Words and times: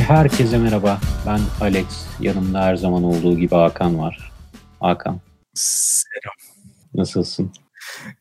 Herkese 0.00 0.58
merhaba. 0.58 1.00
Ben 1.26 1.40
Alex. 1.60 1.86
Yanımda 2.20 2.62
her 2.62 2.76
zaman 2.76 3.04
olduğu 3.04 3.38
gibi 3.38 3.54
Hakan 3.54 3.98
var. 3.98 4.32
Hakan. 4.80 5.20
Selam. 5.54 6.34
Nasılsın? 6.94 7.52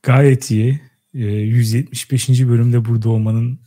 Gayet 0.03 0.51
iyi. 0.51 0.81
175. 1.13 2.29
Ee, 2.29 2.49
bölümde 2.49 2.85
burada 2.85 3.09
olmanın 3.09 3.59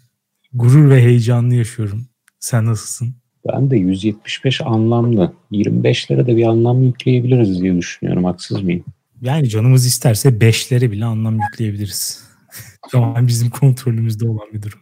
gurur 0.53 0.91
ve 0.91 1.03
heyecanını 1.03 1.55
yaşıyorum. 1.55 2.07
Sen 2.41 2.67
nasılsın? 2.67 3.15
Ben 3.49 3.71
de 3.71 3.77
175 3.77 4.61
anlamlı. 4.61 5.33
25'lere 5.53 6.27
de 6.27 6.37
bir 6.37 6.45
anlam 6.45 6.83
yükleyebiliriz 6.83 7.63
diye 7.63 7.77
düşünüyorum. 7.77 8.25
Haksız 8.25 8.63
mıyım? 8.63 8.85
Yani 9.21 9.49
canımız 9.49 9.87
isterse 9.87 10.29
5'lere 10.29 10.91
bile 10.91 11.05
anlam 11.05 11.41
yükleyebiliriz. 11.41 12.25
Tamamen 12.91 13.27
bizim 13.27 13.51
kontrolümüzde 13.51 14.29
olan 14.29 14.49
bir 14.53 14.63
durum. 14.63 14.81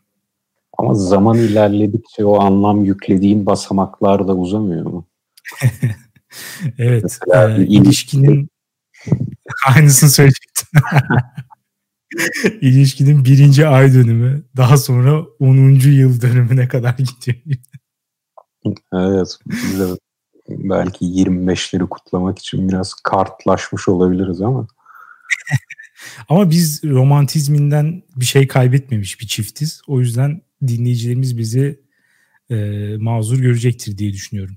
Ama 0.78 0.94
zaman 0.94 1.38
ilerledikçe 1.38 2.24
o 2.24 2.40
anlam 2.40 2.84
yüklediğin 2.84 3.46
basamaklar 3.46 4.28
da 4.28 4.36
uzamıyor 4.36 4.86
mu? 4.86 5.08
evet. 6.78 7.02
Mesela 7.02 7.58
e, 7.58 7.66
ilişkinin 7.66 8.48
aynısını 9.66 10.10
söyleyecektim. 10.10 10.68
İlişkinin 12.60 13.24
birinci 13.24 13.66
ay 13.66 13.94
dönümü 13.94 14.42
daha 14.56 14.76
sonra 14.76 15.22
10. 15.40 15.56
yıl 15.90 16.20
dönümüne 16.20 16.68
kadar 16.68 16.96
gidiyor. 16.98 17.58
evet. 18.92 19.38
Biz 19.46 19.98
belki 20.48 21.04
25'leri 21.04 21.88
kutlamak 21.88 22.38
için 22.38 22.68
biraz 22.68 22.94
kartlaşmış 22.94 23.88
olabiliriz 23.88 24.40
ama. 24.40 24.66
Ama 26.28 26.50
biz 26.50 26.84
romantizminden 26.84 28.02
bir 28.16 28.24
şey 28.24 28.46
kaybetmemiş 28.46 29.20
bir 29.20 29.26
çiftiz. 29.26 29.82
O 29.86 30.00
yüzden 30.00 30.40
dinleyicilerimiz 30.66 31.38
bizi 31.38 31.80
e, 32.50 32.56
mazur 32.96 33.38
görecektir 33.38 33.98
diye 33.98 34.12
düşünüyorum. 34.12 34.56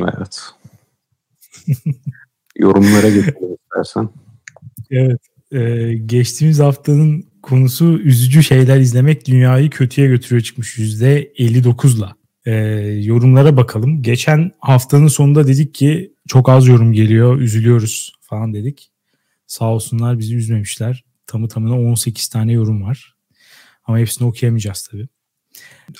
Evet. 0.00 0.40
Yorumlara 2.58 3.08
geçelim 3.08 3.56
istersen. 3.64 4.08
Evet. 4.90 5.20
E, 5.52 5.92
geçtiğimiz 6.06 6.58
haftanın 6.58 7.24
konusu 7.42 7.98
üzücü 7.98 8.42
şeyler 8.42 8.80
izlemek 8.80 9.26
dünyayı 9.26 9.70
kötüye 9.70 10.08
götürüyor 10.08 10.42
çıkmış 10.42 10.78
%59'la. 10.78 12.16
E, 12.46 12.52
yorumlara 13.02 13.56
bakalım. 13.56 14.02
Geçen 14.02 14.52
haftanın 14.58 15.08
sonunda 15.08 15.46
dedik 15.46 15.74
ki 15.74 16.12
çok 16.28 16.48
az 16.48 16.66
yorum 16.66 16.92
geliyor, 16.92 17.38
üzülüyoruz 17.38 18.12
falan 18.20 18.54
dedik. 18.54 18.90
Sağ 19.50 19.64
olsunlar 19.64 20.18
bizi 20.18 20.36
üzmemişler. 20.36 21.04
Tamı 21.26 21.48
tamına 21.48 21.80
18 21.80 22.28
tane 22.28 22.52
yorum 22.52 22.82
var. 22.82 23.14
Ama 23.84 23.98
hepsini 23.98 24.28
okuyamayacağız 24.28 24.88
tabii. 24.90 25.08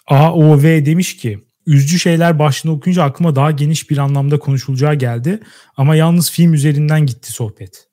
AOV 0.07 0.63
demiş 0.63 1.17
ki 1.17 1.45
üzücü 1.67 1.99
şeyler 1.99 2.39
başlığını 2.39 2.73
okuyunca 2.73 3.03
aklıma 3.03 3.37
daha 3.37 3.51
geniş 3.51 3.91
bir 3.91 3.99
anlamda 3.99 4.39
konuşulacağı 4.39 4.95
geldi. 4.95 5.41
Ama 5.77 5.97
yalnız 5.97 6.31
film 6.31 6.55
üzerinden 6.55 7.07
gitti 7.07 7.33
sohbet. 7.33 7.89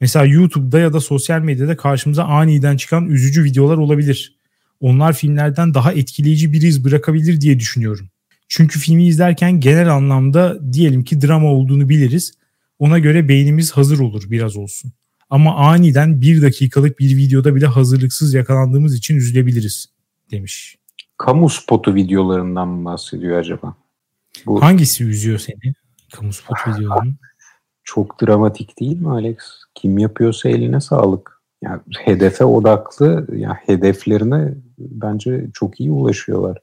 Mesela 0.00 0.24
YouTube'da 0.24 0.78
ya 0.78 0.92
da 0.92 1.00
sosyal 1.00 1.40
medyada 1.40 1.76
karşımıza 1.76 2.24
aniden 2.24 2.76
çıkan 2.76 3.06
üzücü 3.06 3.44
videolar 3.44 3.76
olabilir. 3.76 4.36
Onlar 4.80 5.12
filmlerden 5.12 5.74
daha 5.74 5.92
etkileyici 5.92 6.52
bir 6.52 6.62
iz 6.62 6.84
bırakabilir 6.84 7.40
diye 7.40 7.58
düşünüyorum. 7.58 8.10
Çünkü 8.48 8.78
filmi 8.78 9.06
izlerken 9.06 9.60
genel 9.60 9.94
anlamda 9.94 10.72
diyelim 10.72 11.04
ki 11.04 11.20
drama 11.20 11.48
olduğunu 11.48 11.88
biliriz. 11.88 12.39
Ona 12.80 12.98
göre 12.98 13.28
beynimiz 13.28 13.72
hazır 13.72 13.98
olur 13.98 14.30
biraz 14.30 14.56
olsun. 14.56 14.92
Ama 15.30 15.56
aniden 15.56 16.20
bir 16.20 16.42
dakikalık 16.42 16.98
bir 16.98 17.16
videoda 17.16 17.54
bile 17.54 17.66
hazırlıksız 17.66 18.34
yakalandığımız 18.34 18.94
için 18.94 19.16
üzülebiliriz 19.16 19.86
demiş 20.30 20.80
kamu 21.20 21.48
spotu 21.48 21.94
videolarından 21.94 22.68
mı 22.68 22.84
bahsediyor 22.84 23.38
acaba? 23.38 23.74
Bu... 24.46 24.62
Hangisi 24.62 25.04
üzüyor 25.04 25.38
seni? 25.38 25.74
Kamu 26.14 26.32
spotu 26.32 26.60
videoları? 26.70 27.08
Çok 27.84 28.22
dramatik 28.22 28.80
değil 28.80 29.00
mi 29.00 29.10
Alex? 29.10 29.36
Kim 29.74 29.98
yapıyorsa 29.98 30.48
eline 30.48 30.80
sağlık. 30.80 31.40
Yani 31.62 31.80
hedefe 31.98 32.44
odaklı, 32.44 33.26
yani 33.36 33.56
hedeflerine 33.66 34.54
bence 34.78 35.46
çok 35.54 35.80
iyi 35.80 35.90
ulaşıyorlar. 35.90 36.58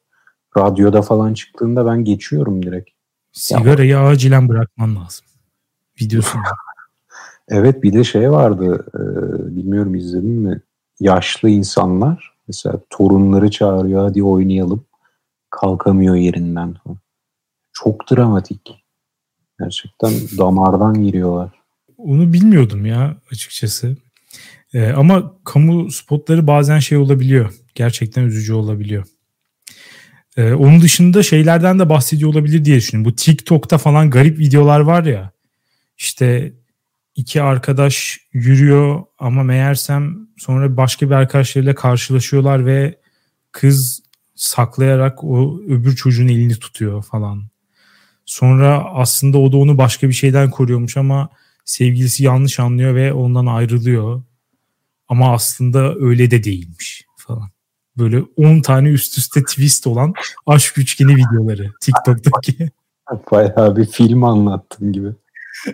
Radyoda 0.57 1.01
falan 1.01 1.33
çıktığında 1.33 1.85
ben 1.85 2.03
geçiyorum 2.03 2.63
direkt. 2.63 2.89
Sigarayı 3.31 3.89
ya, 3.89 4.07
acilen 4.07 4.49
bırakman 4.49 4.95
lazım. 4.95 5.26
Videosunda. 6.01 6.49
evet 7.49 7.83
bir 7.83 7.93
de 7.93 8.03
şey 8.03 8.31
vardı, 8.31 8.85
e, 8.93 9.01
bilmiyorum 9.55 9.95
izledin 9.95 10.29
mi? 10.31 10.61
Yaşlı 10.99 11.49
insanlar 11.49 12.37
Mesela 12.47 12.79
torunları 12.89 13.51
çağırıyor 13.51 14.03
hadi 14.03 14.23
oynayalım. 14.23 14.85
Kalkamıyor 15.49 16.15
yerinden. 16.15 16.75
Çok 17.73 18.11
dramatik. 18.11 18.61
Gerçekten 19.59 20.11
damardan 20.37 21.03
giriyorlar. 21.03 21.49
Onu 21.97 22.33
bilmiyordum 22.33 22.85
ya 22.85 23.17
açıkçası. 23.31 23.97
Ee, 24.73 24.91
ama 24.91 25.33
kamu 25.43 25.91
spotları 25.91 26.47
bazen 26.47 26.79
şey 26.79 26.97
olabiliyor. 26.97 27.53
Gerçekten 27.75 28.23
üzücü 28.23 28.53
olabiliyor. 28.53 29.05
Ee, 30.37 30.53
onun 30.53 30.81
dışında 30.81 31.23
şeylerden 31.23 31.79
de 31.79 31.89
bahsediyor 31.89 32.31
olabilir 32.31 32.65
diye 32.65 32.77
düşünüyorum. 32.77 33.11
Bu 33.11 33.15
TikTok'ta 33.15 33.77
falan 33.77 34.09
garip 34.09 34.39
videolar 34.39 34.79
var 34.79 35.03
ya. 35.03 35.31
İşte 35.97 36.53
iki 37.15 37.41
arkadaş 37.41 38.19
yürüyor 38.33 39.03
ama 39.19 39.43
meğersem 39.43 40.27
sonra 40.37 40.77
başka 40.77 41.05
bir 41.05 41.15
arkadaşlarıyla 41.15 41.75
karşılaşıyorlar 41.75 42.65
ve 42.65 42.99
kız 43.51 44.03
saklayarak 44.35 45.23
o 45.23 45.61
öbür 45.67 45.95
çocuğun 45.95 46.27
elini 46.27 46.55
tutuyor 46.55 47.03
falan. 47.03 47.43
Sonra 48.25 48.85
aslında 48.93 49.37
o 49.37 49.51
da 49.51 49.57
onu 49.57 49.77
başka 49.77 50.07
bir 50.07 50.13
şeyden 50.13 50.51
koruyormuş 50.51 50.97
ama 50.97 51.29
sevgilisi 51.65 52.23
yanlış 52.23 52.59
anlıyor 52.59 52.95
ve 52.95 53.13
ondan 53.13 53.45
ayrılıyor. 53.45 54.23
Ama 55.07 55.33
aslında 55.33 55.95
öyle 55.95 56.31
de 56.31 56.43
değilmiş 56.43 57.05
falan. 57.17 57.49
Böyle 57.97 58.23
10 58.37 58.61
tane 58.61 58.89
üst 58.89 59.17
üste 59.17 59.43
twist 59.43 59.87
olan 59.87 60.13
aşk 60.45 60.77
üçgeni 60.77 61.15
videoları 61.15 61.71
TikTok'taki. 61.81 62.69
Bayağı 63.31 63.75
bir 63.75 63.85
film 63.85 64.23
anlattın 64.23 64.93
gibi 64.93 65.09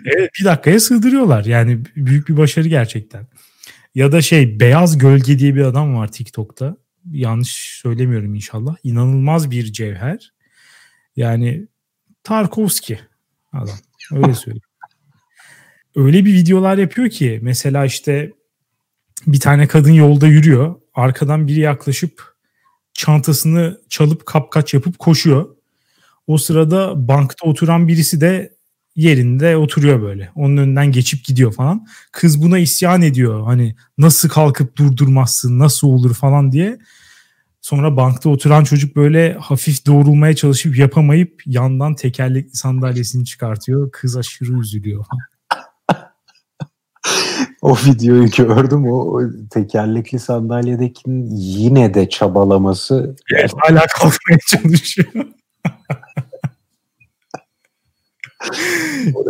evet 0.04 0.30
bir 0.40 0.44
dakikaya 0.44 0.80
sığdırıyorlar. 0.80 1.44
Yani 1.44 1.78
büyük 1.96 2.28
bir 2.28 2.36
başarı 2.36 2.68
gerçekten. 2.68 3.26
Ya 3.94 4.12
da 4.12 4.22
şey 4.22 4.60
Beyaz 4.60 4.98
Gölge 4.98 5.38
diye 5.38 5.54
bir 5.54 5.64
adam 5.64 5.96
var 5.96 6.12
TikTok'ta. 6.12 6.76
Yanlış 7.10 7.80
söylemiyorum 7.82 8.34
inşallah. 8.34 8.76
İnanılmaz 8.82 9.50
bir 9.50 9.72
cevher. 9.72 10.32
Yani 11.16 11.68
Tarkovski 12.22 13.00
adam. 13.52 13.78
Öyle 14.12 14.34
söyleyeyim. 14.34 14.62
Öyle 15.96 16.24
bir 16.24 16.34
videolar 16.34 16.78
yapıyor 16.78 17.10
ki 17.10 17.38
mesela 17.42 17.84
işte 17.84 18.32
bir 19.26 19.40
tane 19.40 19.66
kadın 19.66 19.92
yolda 19.92 20.26
yürüyor. 20.26 20.74
Arkadan 20.94 21.48
biri 21.48 21.60
yaklaşıp 21.60 22.34
çantasını 22.94 23.80
çalıp 23.88 24.26
kapkaç 24.26 24.74
yapıp 24.74 24.98
koşuyor. 24.98 25.56
O 26.26 26.38
sırada 26.38 27.08
bankta 27.08 27.46
oturan 27.46 27.88
birisi 27.88 28.20
de 28.20 28.53
yerinde 28.96 29.56
oturuyor 29.56 30.02
böyle. 30.02 30.30
Onun 30.34 30.56
önünden 30.56 30.92
geçip 30.92 31.24
gidiyor 31.24 31.52
falan. 31.52 31.86
Kız 32.12 32.42
buna 32.42 32.58
isyan 32.58 33.02
ediyor. 33.02 33.44
Hani 33.44 33.76
nasıl 33.98 34.28
kalkıp 34.28 34.76
durdurmazsın, 34.76 35.58
nasıl 35.58 35.88
olur 35.88 36.14
falan 36.14 36.52
diye. 36.52 36.78
Sonra 37.60 37.96
bankta 37.96 38.28
oturan 38.28 38.64
çocuk 38.64 38.96
böyle 38.96 39.34
hafif 39.34 39.86
doğrulmaya 39.86 40.36
çalışıp 40.36 40.78
yapamayıp 40.78 41.42
yandan 41.46 41.94
tekerlekli 41.94 42.56
sandalyesini 42.56 43.24
çıkartıyor. 43.24 43.90
Kız 43.90 44.16
aşırı 44.16 44.60
üzülüyor. 44.60 45.04
o 47.62 47.76
videoyu 47.76 48.30
gördüm. 48.30 48.92
O 48.92 49.20
tekerlekli 49.50 50.18
sandalyedekinin 50.18 51.30
yine 51.36 51.94
de 51.94 52.08
çabalaması. 52.08 53.16
Evet, 53.34 53.52
hala 53.56 53.86
kalkmaya 53.86 54.38
çalışıyor. 54.46 55.08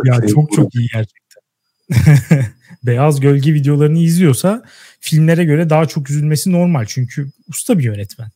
ya 0.05 0.13
şey 0.21 0.29
çok 0.29 0.51
çok 0.51 0.75
iyi 0.75 0.87
gerçekten. 0.93 1.41
Beyaz 2.83 3.19
Gölge 3.19 3.53
videolarını 3.53 3.99
izliyorsa 3.99 4.63
filmlere 4.99 5.43
göre 5.43 5.69
daha 5.69 5.85
çok 5.85 6.09
üzülmesi 6.09 6.51
normal. 6.51 6.85
Çünkü 6.87 7.31
usta 7.47 7.79
bir 7.79 7.83
yönetmen. 7.83 8.29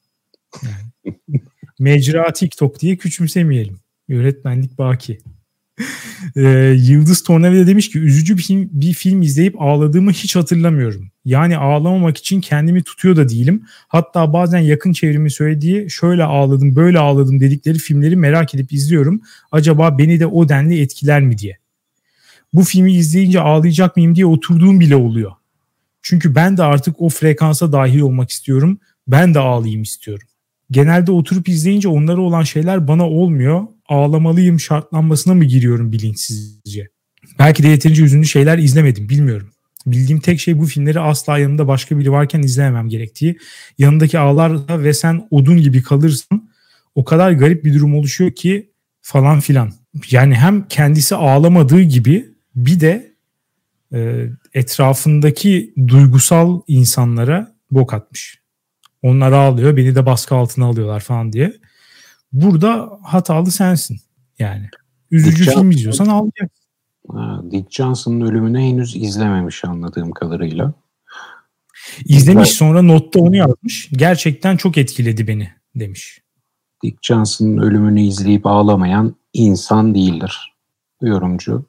Yani. 0.63 1.15
Mecra 1.79 2.33
TikTok 2.33 2.79
diye 2.79 2.97
küçümsemeyelim. 2.97 3.79
Yönetmenlik 4.07 4.77
baki. 4.77 5.19
Ee, 6.35 6.75
Yıldız 6.77 7.23
Tornavida 7.23 7.67
demiş 7.67 7.89
ki 7.89 7.99
üzücü 7.99 8.37
bir 8.37 8.41
film, 8.41 8.69
bir 8.71 8.93
film 8.93 9.21
izleyip 9.21 9.61
ağladığımı 9.61 10.11
hiç 10.11 10.35
hatırlamıyorum. 10.35 11.08
Yani 11.25 11.57
ağlamamak 11.57 12.17
için 12.17 12.41
kendimi 12.41 12.83
tutuyor 12.83 13.15
da 13.15 13.29
değilim. 13.29 13.63
Hatta 13.87 14.33
bazen 14.33 14.59
yakın 14.59 14.93
çevremi 14.93 15.31
söylediği 15.31 15.89
şöyle 15.89 16.23
ağladım 16.23 16.75
böyle 16.75 16.99
ağladım 16.99 17.39
dedikleri 17.39 17.77
filmleri 17.77 18.15
merak 18.15 18.55
edip 18.55 18.73
izliyorum. 18.73 19.21
Acaba 19.51 19.97
beni 19.97 20.19
de 20.19 20.25
o 20.25 20.49
denli 20.49 20.81
etkiler 20.81 21.21
mi 21.21 21.37
diye. 21.37 21.57
Bu 22.53 22.63
filmi 22.63 22.93
izleyince 22.93 23.41
ağlayacak 23.41 23.95
mıyım 23.95 24.15
diye 24.15 24.25
oturduğum 24.25 24.79
bile 24.79 24.95
oluyor. 24.95 25.31
Çünkü 26.01 26.35
ben 26.35 26.57
de 26.57 26.63
artık 26.63 27.01
o 27.01 27.09
frekansa 27.09 27.71
dahil 27.71 27.99
olmak 27.99 28.29
istiyorum. 28.29 28.79
Ben 29.07 29.33
de 29.33 29.39
ağlayayım 29.39 29.81
istiyorum 29.81 30.27
Genelde 30.71 31.11
oturup 31.11 31.49
izleyince 31.49 31.87
onlara 31.87 32.21
olan 32.21 32.43
şeyler 32.43 32.87
bana 32.87 33.09
olmuyor. 33.09 33.63
Ağlamalıyım 33.87 34.59
şartlanmasına 34.59 35.33
mı 35.33 35.45
giriyorum 35.45 35.91
bilinçsizce? 35.91 36.89
Belki 37.39 37.63
de 37.63 37.67
yeterince 37.67 38.03
üzünlü 38.03 38.25
şeyler 38.25 38.57
izlemedim 38.57 39.09
bilmiyorum. 39.09 39.51
Bildiğim 39.91 40.19
tek 40.19 40.39
şey 40.39 40.59
bu 40.59 40.65
filmleri 40.65 40.99
asla 40.99 41.37
yanımda 41.37 41.67
başka 41.67 41.99
biri 41.99 42.11
varken 42.11 42.41
izlememem 42.41 42.89
gerektiği. 42.89 43.37
Yanındaki 43.77 44.19
ağlar 44.19 44.83
ve 44.83 44.93
sen 44.93 45.27
odun 45.31 45.57
gibi 45.57 45.83
kalırsın. 45.83 46.49
O 46.95 47.03
kadar 47.03 47.31
garip 47.31 47.65
bir 47.65 47.73
durum 47.73 47.95
oluşuyor 47.95 48.31
ki 48.31 48.71
falan 49.01 49.39
filan. 49.39 49.73
Yani 50.11 50.35
hem 50.35 50.67
kendisi 50.67 51.15
ağlamadığı 51.15 51.81
gibi 51.81 52.25
bir 52.55 52.79
de 52.79 53.15
e, 53.93 54.25
etrafındaki 54.53 55.73
duygusal 55.87 56.61
insanlara 56.67 57.55
bok 57.71 57.93
atmış. 57.93 58.39
Onlar 59.01 59.31
ağlıyor 59.31 59.77
beni 59.77 59.95
de 59.95 60.05
baskı 60.05 60.35
altına 60.35 60.65
alıyorlar 60.65 60.99
falan 60.99 61.33
diye. 61.33 61.53
Burada 62.33 62.89
hatalı 63.03 63.51
sensin 63.51 63.99
yani. 64.39 64.69
Üzücü 65.11 65.45
Dick 65.45 65.53
film 65.53 65.71
izliyorsan 65.71 66.05
ağlayacaksın. 66.05 66.58
Dick 67.51 67.71
Johnson'ın 67.71 68.21
ölümünü 68.21 68.59
henüz 68.59 68.95
izlememiş 68.95 69.65
anladığım 69.65 70.11
kadarıyla. 70.11 70.73
İzlemiş 72.05 72.49
sonra 72.49 72.81
notta 72.81 73.19
onu 73.19 73.35
yazmış. 73.35 73.89
Gerçekten 73.91 74.57
çok 74.57 74.77
etkiledi 74.77 75.27
beni 75.27 75.49
demiş. 75.75 76.21
Dick 76.83 76.97
Johnson'ın 77.01 77.57
ölümünü 77.57 78.01
izleyip 78.01 78.45
ağlamayan 78.45 79.15
insan 79.33 79.95
değildir. 79.95 80.53
Bu 81.01 81.07
yorumcu 81.07 81.65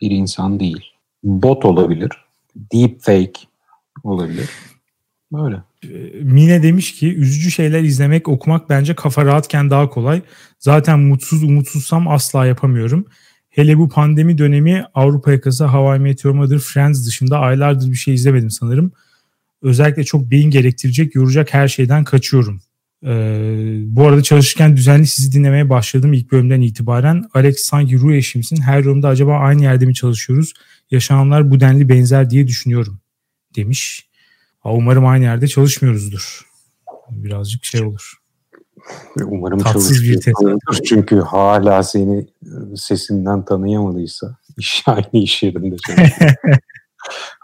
bir 0.00 0.10
insan 0.10 0.60
değil. 0.60 0.84
Bot 1.22 1.64
olabilir. 1.64 2.10
Deep 2.56 3.00
fake 3.00 3.40
olabilir. 4.02 4.50
Böyle. 5.32 5.62
Mine 6.22 6.62
demiş 6.62 6.94
ki 6.94 7.14
üzücü 7.14 7.50
şeyler 7.50 7.82
izlemek, 7.82 8.28
okumak 8.28 8.68
bence 8.70 8.94
kafa 8.94 9.24
rahatken 9.24 9.70
daha 9.70 9.90
kolay. 9.90 10.22
Zaten 10.58 11.00
mutsuz 11.00 11.42
umutsuzsam 11.42 12.08
asla 12.08 12.46
yapamıyorum. 12.46 13.06
Hele 13.60 13.78
bu 13.78 13.88
pandemi 13.88 14.38
dönemi 14.38 14.84
Avrupa 14.94 15.32
yakası 15.32 15.64
Hawaii 15.64 16.00
Meteor 16.00 16.34
Mother 16.34 16.58
Friends 16.58 17.06
dışında 17.06 17.38
aylardır 17.38 17.90
bir 17.90 17.96
şey 17.96 18.14
izlemedim 18.14 18.50
sanırım. 18.50 18.92
Özellikle 19.62 20.04
çok 20.04 20.30
beyin 20.30 20.50
gerektirecek, 20.50 21.14
yoracak 21.14 21.54
her 21.54 21.68
şeyden 21.68 22.04
kaçıyorum. 22.04 22.60
Ee, 23.04 23.74
bu 23.84 24.06
arada 24.06 24.22
çalışırken 24.22 24.76
düzenli 24.76 25.06
sizi 25.06 25.32
dinlemeye 25.32 25.70
başladım 25.70 26.12
ilk 26.12 26.32
bölümden 26.32 26.60
itibaren. 26.60 27.24
Alex 27.34 27.56
sanki 27.56 27.98
ruh 27.98 28.12
eşimsin. 28.12 28.56
Her 28.56 28.84
yorumda 28.84 29.08
acaba 29.08 29.38
aynı 29.38 29.62
yerde 29.62 29.86
mi 29.86 29.94
çalışıyoruz? 29.94 30.52
Yaşananlar 30.90 31.50
bu 31.50 31.60
denli 31.60 31.88
benzer 31.88 32.30
diye 32.30 32.46
düşünüyorum 32.46 33.00
demiş. 33.56 34.06
Umarım 34.64 35.06
aynı 35.06 35.24
yerde 35.24 35.48
çalışmıyoruzdur. 35.48 36.40
Birazcık 37.10 37.64
şey 37.64 37.82
olur. 37.82 38.19
Umarım 39.24 39.58
çalışıyordur. 39.58 40.78
Çünkü 40.84 41.20
hala 41.20 41.82
seni 41.82 42.18
e, 42.18 42.76
sesinden 42.76 43.44
tanıyamadıysa 43.44 44.36
iş 44.58 44.82
aynı 44.86 45.06
iş 45.12 45.42
yerinde 45.42 45.76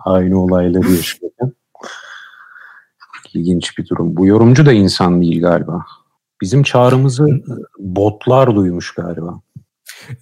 aynı 0.05 0.43
olayları 0.43 0.91
yaşıyorken 0.91 1.53
ilginç 3.35 3.79
bir 3.79 3.89
durum. 3.89 4.17
Bu 4.17 4.27
yorumcu 4.27 4.67
da 4.67 4.73
insan 4.73 5.23
değil 5.23 5.41
galiba. 5.41 5.85
Bizim 6.41 6.63
çağrımızı 6.63 7.43
botlar 7.79 8.57
duymuş 8.57 8.95
galiba. 8.95 9.41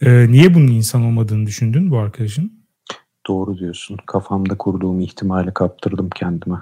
Ee, 0.01 0.27
niye 0.29 0.55
bunun 0.55 0.69
insan 0.69 1.05
olmadığını 1.05 1.47
düşündün 1.47 1.91
bu 1.91 1.99
arkadaşın? 1.99 2.53
Doğru 3.27 3.59
diyorsun. 3.59 3.99
Kafamda 4.07 4.59
kurduğum 4.59 5.01
ihtimali 5.01 5.55
kaptırdım 5.55 6.11
kendime. 6.11 6.57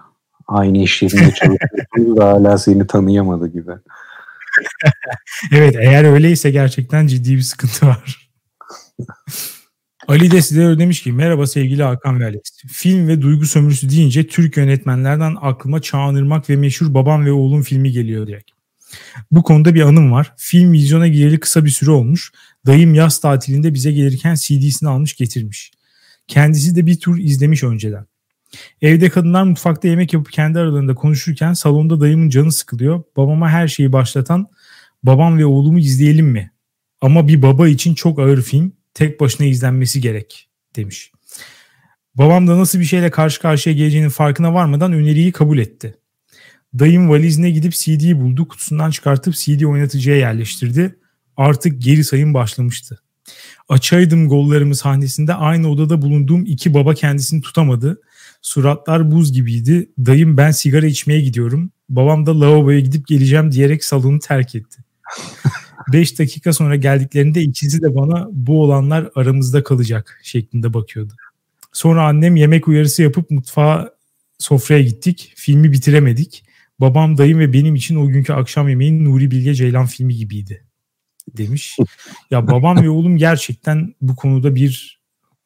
Aynı 0.47 0.79
iş 0.79 1.03
yerinde 1.03 1.35
çalışıyorsun 1.35 2.17
da 2.17 2.29
hala 2.29 2.59
seni 2.59 2.87
tanıyamadı 2.87 3.49
gibi. 3.49 3.73
evet 5.53 5.77
eğer 5.79 6.05
öyleyse 6.05 6.51
gerçekten 6.51 7.07
ciddi 7.07 7.37
bir 7.37 7.43
sıkıntı 7.43 7.87
var. 7.87 8.31
Ali 10.09 10.31
de 10.31 10.43
size 10.43 10.79
demiş 10.79 11.03
ki 11.03 11.13
merhaba 11.13 11.47
sevgili 11.47 11.83
Hakan 11.83 12.21
ve 12.21 12.25
Alex. 12.25 12.43
Film 12.73 13.09
ve 13.09 13.23
duygu 13.23 13.47
sömürüsü 13.47 13.91
deyince 13.91 14.27
Türk 14.27 14.57
yönetmenlerden 14.57 15.37
aklıma 15.41 15.83
Çağan 15.83 16.17
Irmak 16.17 16.51
ve 16.51 16.57
meşhur 16.57 16.95
Babam 16.95 17.27
ve 17.27 17.33
Oğlum 17.33 17.63
filmi 17.63 17.93
geliyor 17.93 18.27
direkt. 18.27 18.51
Bu 19.31 19.43
konuda 19.43 19.75
bir 19.75 19.81
anım 19.81 20.13
var. 20.13 20.33
Film 20.37 20.73
vizyona 20.73 21.09
gireli 21.09 21.41
kısa 21.41 21.65
bir 21.65 21.71
süre 21.71 21.91
olmuş. 21.91 22.33
Dayım 22.67 22.95
yaz 22.95 23.21
tatilinde 23.21 23.75
bize 23.75 23.93
gelirken 23.93 24.35
CD'sini 24.35 24.89
almış 24.89 25.17
getirmiş. 25.17 25.73
Kendisi 26.29 26.77
de 26.77 26.87
bir 26.87 27.01
tur 27.01 27.19
izlemiş 27.19 27.65
önceden. 27.65 28.07
Evde 28.83 29.09
kadınlar 29.09 29.43
mutfakta 29.43 29.89
yemek 29.89 30.13
yapıp 30.13 30.33
kendi 30.33 30.59
aralarında 30.59 30.95
konuşurken 30.95 31.53
salonda 31.53 32.01
dayımın 32.01 32.29
canı 32.29 32.53
sıkılıyor. 32.53 33.03
Babama 33.17 33.51
her 33.51 33.69
şeyi 33.69 33.93
başlatan 33.93 34.47
babam 35.03 35.39
ve 35.39 35.47
oğlumu 35.47 35.79
izleyelim 35.79 36.27
mi? 36.27 36.53
Ama 37.01 37.29
bir 37.29 37.43
baba 37.43 37.69
için 37.69 37.95
çok 37.95 38.19
ağır 38.19 38.43
film 38.43 38.73
tek 38.95 39.21
başına 39.21 39.47
izlenmesi 39.47 40.01
gerek 40.01 40.49
demiş. 40.77 41.13
Babam 42.15 42.49
da 42.49 42.59
nasıl 42.59 42.81
bir 42.81 42.85
şeyle 42.85 43.11
karşı 43.11 43.41
karşıya 43.41 43.77
geleceğinin 43.77 44.09
farkına 44.09 44.55
varmadan 44.55 44.93
öneriyi 44.93 45.33
kabul 45.33 45.59
etti. 45.59 45.95
Dayım 46.79 47.09
valizine 47.09 47.51
gidip 47.51 47.73
CD'yi 47.73 48.21
buldu, 48.21 48.49
kutusundan 48.49 48.91
çıkartıp 48.91 49.35
CD 49.35 49.63
oynatıcıya 49.63 50.17
yerleştirdi. 50.17 50.97
Artık 51.37 51.83
geri 51.83 52.05
sayım 52.05 52.35
başlamıştı. 52.35 53.03
Açaydım 53.69 54.29
gollarımı 54.29 54.75
sahnesinde 54.75 55.35
aynı 55.35 55.71
odada 55.71 56.03
bulunduğum 56.03 56.45
iki 56.47 56.75
baba 56.75 56.95
kendisini 56.95 57.43
tutamadı. 57.43 58.01
Suratlar 58.43 59.11
buz 59.11 59.33
gibiydi. 59.33 59.91
Dayım 59.99 60.37
ben 60.37 60.51
sigara 60.51 60.87
içmeye 60.87 61.21
gidiyorum. 61.21 61.71
Babam 61.89 62.27
da 62.27 62.41
lavaboya 62.41 62.81
gidip 62.81 63.07
geleceğim 63.07 63.53
diyerek 63.53 63.85
salonu 63.85 64.19
terk 64.19 64.55
etti. 64.55 64.85
5 65.93 66.19
dakika 66.19 66.53
sonra 66.53 66.77
geldiklerinde 66.77 67.43
ikisi 67.43 67.83
de 67.83 67.95
bana 67.95 68.29
bu 68.33 68.63
olanlar 68.63 69.11
aramızda 69.15 69.63
kalacak 69.63 70.21
şeklinde 70.23 70.75
bakıyordu. 70.75 71.13
Sonra 71.73 72.07
annem 72.07 72.37
yemek 72.37 72.69
uyarısı 72.69 73.03
yapıp 73.03 73.31
mutfağa 73.31 73.91
sofraya 74.39 74.83
gittik. 74.83 75.33
Filmi 75.37 75.73
bitiremedik. 75.73 76.45
Babam, 76.81 77.19
dayım 77.19 77.39
ve 77.39 77.53
benim 77.53 77.75
için 77.75 77.97
o 77.97 78.09
günkü 78.09 78.33
akşam 78.33 78.69
yemeğin 78.69 79.05
Nuri 79.05 79.31
Bilge 79.31 79.55
Ceylan 79.55 79.87
filmi 79.87 80.15
gibiydi 80.15 80.65
demiş. 81.37 81.77
Ya 82.31 82.49
babam 82.49 82.83
ve 82.83 82.91
oğlum 82.91 83.17
gerçekten 83.17 83.95
bu 84.01 84.17
konuda 84.17 84.55
bir 84.55 85.01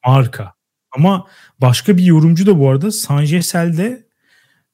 marka. 0.05 0.56
Ama 0.91 1.27
başka 1.61 1.97
bir 1.97 2.03
yorumcu 2.03 2.45
da 2.45 2.59
bu 2.59 2.69
arada 2.69 2.91
Sanjesel 2.91 4.03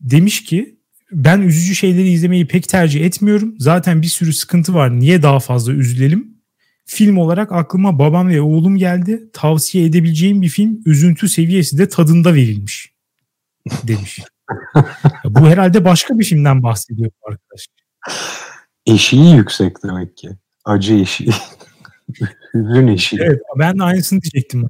demiş 0.02 0.44
ki 0.44 0.80
ben 1.12 1.42
üzücü 1.42 1.76
şeyleri 1.76 2.10
izlemeyi 2.10 2.48
pek 2.48 2.70
tercih 2.70 3.06
etmiyorum. 3.06 3.56
Zaten 3.60 4.02
bir 4.02 4.08
sürü 4.08 4.34
sıkıntı 4.34 4.74
var. 4.74 5.00
Niye 5.00 5.22
daha 5.22 5.40
fazla 5.40 5.74
üzülelim? 5.74 6.38
Film 6.86 7.18
olarak 7.18 7.52
aklıma 7.52 8.00
babam 8.00 8.30
ve 8.30 8.42
oğlum 8.42 8.78
geldi. 8.78 9.30
Tavsiye 9.34 9.86
edebileceğim 9.86 10.42
bir 10.42 10.50
film 10.50 10.82
üzüntü 10.86 11.30
seviyesi 11.30 11.78
de 11.78 11.90
tadında 11.90 12.34
verilmiş 12.34 12.94
demiş. 13.84 14.20
bu 15.26 15.48
herhalde 15.48 15.86
başka 15.86 16.20
bir 16.20 16.24
filmden 16.26 16.64
bahsediyor 16.64 17.12
arkadaş. 17.24 17.68
Eşiği 18.86 19.36
yüksek 19.36 19.84
demek 19.84 20.18
ki. 20.18 20.30
Acı 20.66 20.94
eşiği. 20.94 21.32
Hüzün 22.54 22.88
eşiği. 22.88 23.22
Evet 23.22 23.40
ben 23.60 23.80
de 23.80 23.84
aynısını 23.84 24.22
diyecektim. 24.22 24.70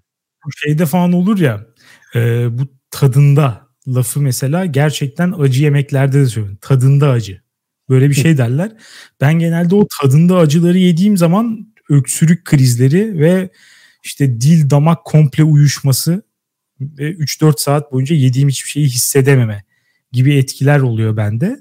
Şeyde 0.58 0.86
falan 0.86 1.14
olur 1.14 1.40
ya 1.40 1.66
e, 2.16 2.48
bu 2.60 2.62
tadında 2.92 3.68
lafı 3.88 4.22
mesela 4.22 4.66
gerçekten 4.66 5.34
acı 5.40 5.64
yemeklerde 5.64 6.22
de 6.22 6.26
söylüyorum. 6.26 6.58
Tadında 6.62 7.10
acı. 7.10 7.42
Böyle 7.90 8.10
bir 8.10 8.16
şey 8.16 8.38
derler. 8.38 8.72
Ben 9.22 9.34
genelde 9.40 9.76
o 9.76 9.88
tadında 10.02 10.38
acıları 10.38 10.78
yediğim 10.78 11.18
zaman 11.18 11.74
öksürük 11.90 12.46
krizleri 12.46 13.20
ve 13.20 13.50
işte 14.04 14.42
dil 14.42 14.70
damak 14.70 15.06
komple 15.06 15.44
uyuşması 15.44 16.24
ve 16.82 17.12
3-4 17.12 17.62
saat 17.62 17.92
boyunca 17.92 18.16
yediğim 18.16 18.50
hiçbir 18.50 18.70
şeyi 18.70 18.86
hissedememe 18.88 19.64
gibi 20.12 20.36
etkiler 20.36 20.80
oluyor 20.80 21.18
bende. 21.18 21.60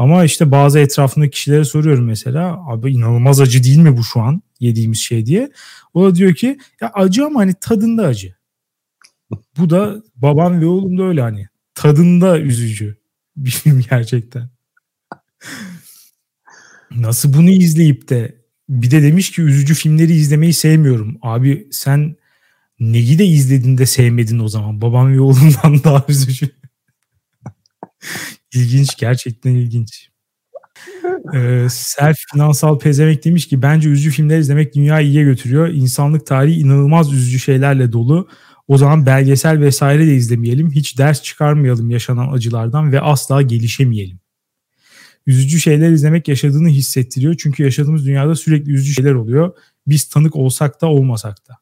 Ama 0.00 0.24
işte 0.24 0.50
bazı 0.50 0.78
etrafındaki 0.78 1.30
kişilere 1.30 1.64
soruyorum 1.64 2.04
mesela 2.04 2.58
abi 2.68 2.92
inanılmaz 2.92 3.40
acı 3.40 3.64
değil 3.64 3.78
mi 3.78 3.96
bu 3.96 4.04
şu 4.04 4.20
an 4.20 4.42
yediğimiz 4.60 4.98
şey 4.98 5.26
diye. 5.26 5.50
O 5.94 6.04
da 6.04 6.14
diyor 6.14 6.34
ki 6.34 6.58
ya 6.80 6.90
acı 6.94 7.26
ama 7.26 7.40
hani 7.40 7.54
tadında 7.60 8.06
acı. 8.06 8.34
Bu 9.58 9.70
da 9.70 10.02
babam 10.16 10.60
ve 10.60 10.66
oğlum 10.66 10.98
da 10.98 11.02
öyle 11.02 11.20
hani 11.20 11.48
tadında 11.74 12.40
üzücü 12.40 12.96
bir 13.36 13.50
film 13.50 13.84
gerçekten. 13.90 14.50
Nasıl 16.90 17.34
bunu 17.34 17.50
izleyip 17.50 18.08
de 18.08 18.34
bir 18.68 18.90
de 18.90 19.02
demiş 19.02 19.30
ki 19.30 19.42
üzücü 19.42 19.74
filmleri 19.74 20.12
izlemeyi 20.12 20.52
sevmiyorum. 20.52 21.18
Abi 21.22 21.68
sen 21.70 22.16
neyi 22.80 23.18
de 23.18 23.26
izledin 23.26 23.78
de 23.78 23.86
sevmedin 23.86 24.38
o 24.38 24.48
zaman. 24.48 24.80
Babam 24.80 25.12
ve 25.12 25.20
oğlumdan 25.20 25.84
daha 25.84 26.04
üzücü. 26.08 26.48
İlginç 28.54 28.96
gerçekten 28.96 29.50
ilginç. 29.54 30.10
Ee, 31.34 31.66
Self 31.70 32.16
finansal 32.32 32.78
pezemek 32.78 33.24
demiş 33.24 33.48
ki 33.48 33.62
bence 33.62 33.88
üzücü 33.88 34.10
filmler 34.10 34.38
izlemek 34.38 34.74
dünyayı 34.74 35.06
iyiye 35.08 35.24
götürüyor. 35.24 35.68
İnsanlık 35.68 36.26
tarihi 36.26 36.60
inanılmaz 36.60 37.12
üzücü 37.12 37.38
şeylerle 37.38 37.92
dolu. 37.92 38.28
O 38.68 38.78
zaman 38.78 39.06
belgesel 39.06 39.60
vesaire 39.60 40.06
de 40.06 40.14
izlemeyelim. 40.14 40.70
Hiç 40.70 40.98
ders 40.98 41.22
çıkarmayalım 41.22 41.90
yaşanan 41.90 42.32
acılardan 42.32 42.92
ve 42.92 43.00
asla 43.00 43.42
gelişemeyelim. 43.42 44.20
üzücü 45.26 45.60
şeyler 45.60 45.90
izlemek 45.90 46.28
yaşadığını 46.28 46.68
hissettiriyor. 46.68 47.36
Çünkü 47.38 47.62
yaşadığımız 47.62 48.06
dünyada 48.06 48.34
sürekli 48.34 48.72
üzücü 48.72 48.92
şeyler 48.94 49.14
oluyor. 49.14 49.52
Biz 49.86 50.08
tanık 50.08 50.36
olsak 50.36 50.80
da 50.80 50.86
olmasak 50.86 51.48
da. 51.48 51.59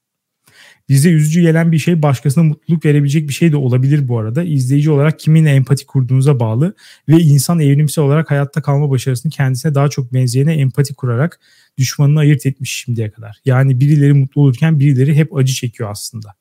Bize 0.89 1.11
üzücü 1.11 1.41
gelen 1.41 1.73
bir 1.73 1.79
şey 1.79 2.03
başkasına 2.03 2.45
mutluluk 2.45 2.85
verebilecek 2.85 3.29
bir 3.29 3.35
şey 3.35 3.53
de 3.53 3.57
olabilir 3.57 4.09
bu 4.09 4.19
arada. 4.19 4.43
İzleyici 4.43 4.91
olarak 4.91 5.19
kiminle 5.19 5.51
empati 5.51 5.87
kurduğunuza 5.87 6.41
bağlı 6.41 6.75
ve 7.09 7.17
insan 7.17 7.61
evrimsel 7.61 8.05
olarak 8.05 8.31
hayatta 8.31 8.63
kalma 8.63 8.91
başarısını 8.91 9.33
kendisine 9.33 9.75
daha 9.75 9.89
çok 9.89 10.15
benzeyene 10.15 10.55
empati 10.55 10.95
kurarak 10.95 11.41
düşmanını 11.79 12.19
ayırt 12.19 12.47
etmiş 12.47 12.73
şimdiye 12.73 13.11
kadar. 13.11 13.37
Yani 13.45 13.81
birileri 13.81 14.13
mutlu 14.13 14.43
olurken 14.43 14.81
birileri 14.81 15.15
hep 15.15 15.37
acı 15.37 15.55
çekiyor 15.55 15.91
aslında 15.91 16.35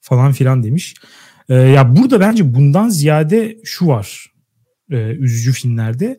falan 0.00 0.32
filan 0.32 0.62
demiş. 0.62 0.94
Ee, 1.48 1.54
ya 1.54 1.96
burada 1.96 2.20
bence 2.20 2.54
bundan 2.54 2.88
ziyade 2.88 3.58
şu 3.64 3.86
var 3.86 4.26
e, 4.90 4.96
üzücü 4.96 5.52
filmlerde. 5.52 6.18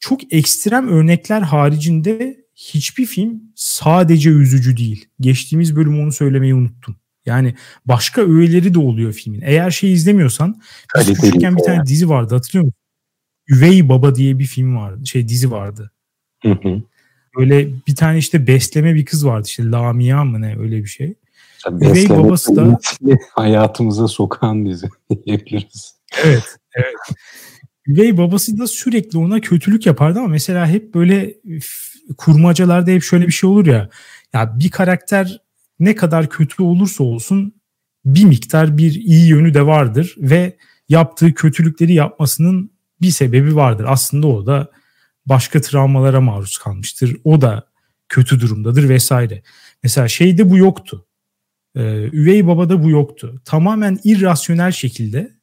Çok 0.00 0.32
ekstrem 0.32 0.88
örnekler 0.88 1.40
haricinde 1.40 2.44
hiçbir 2.60 3.06
film 3.06 3.42
sadece 3.54 4.30
üzücü 4.30 4.76
değil. 4.76 5.08
Geçtiğimiz 5.20 5.76
bölüm 5.76 6.00
onu 6.00 6.12
söylemeyi 6.12 6.54
unuttum. 6.54 6.96
Yani 7.26 7.54
başka 7.84 8.22
öğeleri 8.22 8.74
de 8.74 8.78
oluyor 8.78 9.12
filmin. 9.12 9.40
Eğer 9.44 9.70
şey 9.70 9.92
izlemiyorsan 9.92 10.62
biz 10.98 11.20
küçükken 11.20 11.56
bir 11.56 11.62
tane 11.62 11.86
dizi 11.86 12.08
vardı 12.08 12.34
hatırlıyor 12.34 12.64
musun? 12.64 12.80
Üvey 13.48 13.88
Baba 13.88 14.14
diye 14.14 14.38
bir 14.38 14.44
film 14.44 14.76
vardı. 14.76 15.06
Şey 15.06 15.28
dizi 15.28 15.50
vardı. 15.50 15.90
Hı 16.42 16.50
hı. 16.50 16.82
Böyle 17.38 17.68
bir 17.86 17.96
tane 17.96 18.18
işte 18.18 18.46
besleme 18.46 18.94
bir 18.94 19.04
kız 19.04 19.26
vardı 19.26 19.46
işte 19.46 19.70
Lamia 19.70 20.24
mı 20.24 20.40
ne 20.40 20.58
öyle 20.58 20.76
bir 20.76 20.88
şey. 20.88 21.14
Üvey 21.70 22.08
babası 22.08 22.56
da 22.56 22.78
hayatımıza 23.34 24.08
sokan 24.08 24.66
dizi 24.66 24.88
diyebiliriz. 25.26 25.94
Evet, 26.24 26.56
evet. 26.74 26.94
Üvey 27.86 28.16
babası 28.16 28.58
da 28.58 28.66
sürekli 28.66 29.18
ona 29.18 29.40
kötülük 29.40 29.86
yapardı 29.86 30.18
ama 30.18 30.28
mesela 30.28 30.66
hep 30.66 30.94
böyle 30.94 31.34
kurmacalarda 32.16 32.90
hep 32.90 33.02
şöyle 33.02 33.26
bir 33.26 33.32
şey 33.32 33.50
olur 33.50 33.66
ya. 33.66 33.88
Ya 34.32 34.58
bir 34.58 34.70
karakter 34.70 35.40
ne 35.80 35.94
kadar 35.94 36.28
kötü 36.28 36.62
olursa 36.62 37.04
olsun 37.04 37.54
bir 38.04 38.24
miktar 38.24 38.78
bir 38.78 38.94
iyi 38.94 39.28
yönü 39.28 39.54
de 39.54 39.66
vardır 39.66 40.14
ve 40.18 40.56
yaptığı 40.88 41.34
kötülükleri 41.34 41.92
yapmasının 41.94 42.70
bir 43.00 43.10
sebebi 43.10 43.56
vardır. 43.56 43.86
Aslında 43.88 44.26
o 44.26 44.46
da 44.46 44.70
başka 45.26 45.60
travmalara 45.60 46.20
maruz 46.20 46.58
kalmıştır. 46.58 47.16
O 47.24 47.40
da 47.40 47.70
kötü 48.08 48.40
durumdadır 48.40 48.88
vesaire. 48.88 49.42
Mesela 49.82 50.08
şeyde 50.08 50.50
bu 50.50 50.56
yoktu. 50.56 51.06
Ee, 51.76 52.08
üvey 52.12 52.46
babada 52.46 52.82
bu 52.82 52.90
yoktu. 52.90 53.42
Tamamen 53.44 53.98
irrasyonel 54.04 54.72
şekilde 54.72 55.36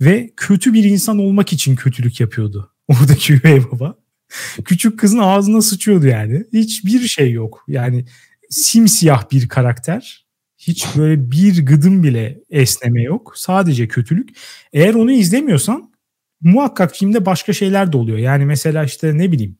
ve 0.00 0.30
kötü 0.36 0.74
bir 0.74 0.84
insan 0.84 1.18
olmak 1.18 1.52
için 1.52 1.76
kötülük 1.76 2.20
yapıyordu. 2.20 2.74
Oradaki 2.88 3.34
üvey 3.34 3.62
baba. 3.72 3.99
Küçük 4.64 4.98
kızın 4.98 5.18
ağzına 5.18 5.62
sıçıyordu 5.62 6.06
yani. 6.06 6.44
Hiçbir 6.52 7.00
şey 7.08 7.32
yok. 7.32 7.64
Yani 7.68 8.04
simsiyah 8.50 9.30
bir 9.32 9.48
karakter. 9.48 10.26
Hiç 10.58 10.86
böyle 10.96 11.30
bir 11.30 11.66
gıdım 11.66 12.02
bile 12.02 12.40
esneme 12.50 13.02
yok. 13.02 13.32
Sadece 13.36 13.88
kötülük. 13.88 14.28
Eğer 14.72 14.94
onu 14.94 15.12
izlemiyorsan 15.12 15.92
muhakkak 16.40 16.96
filmde 16.96 17.26
başka 17.26 17.52
şeyler 17.52 17.92
de 17.92 17.96
oluyor. 17.96 18.18
Yani 18.18 18.44
mesela 18.44 18.84
işte 18.84 19.18
ne 19.18 19.32
bileyim 19.32 19.58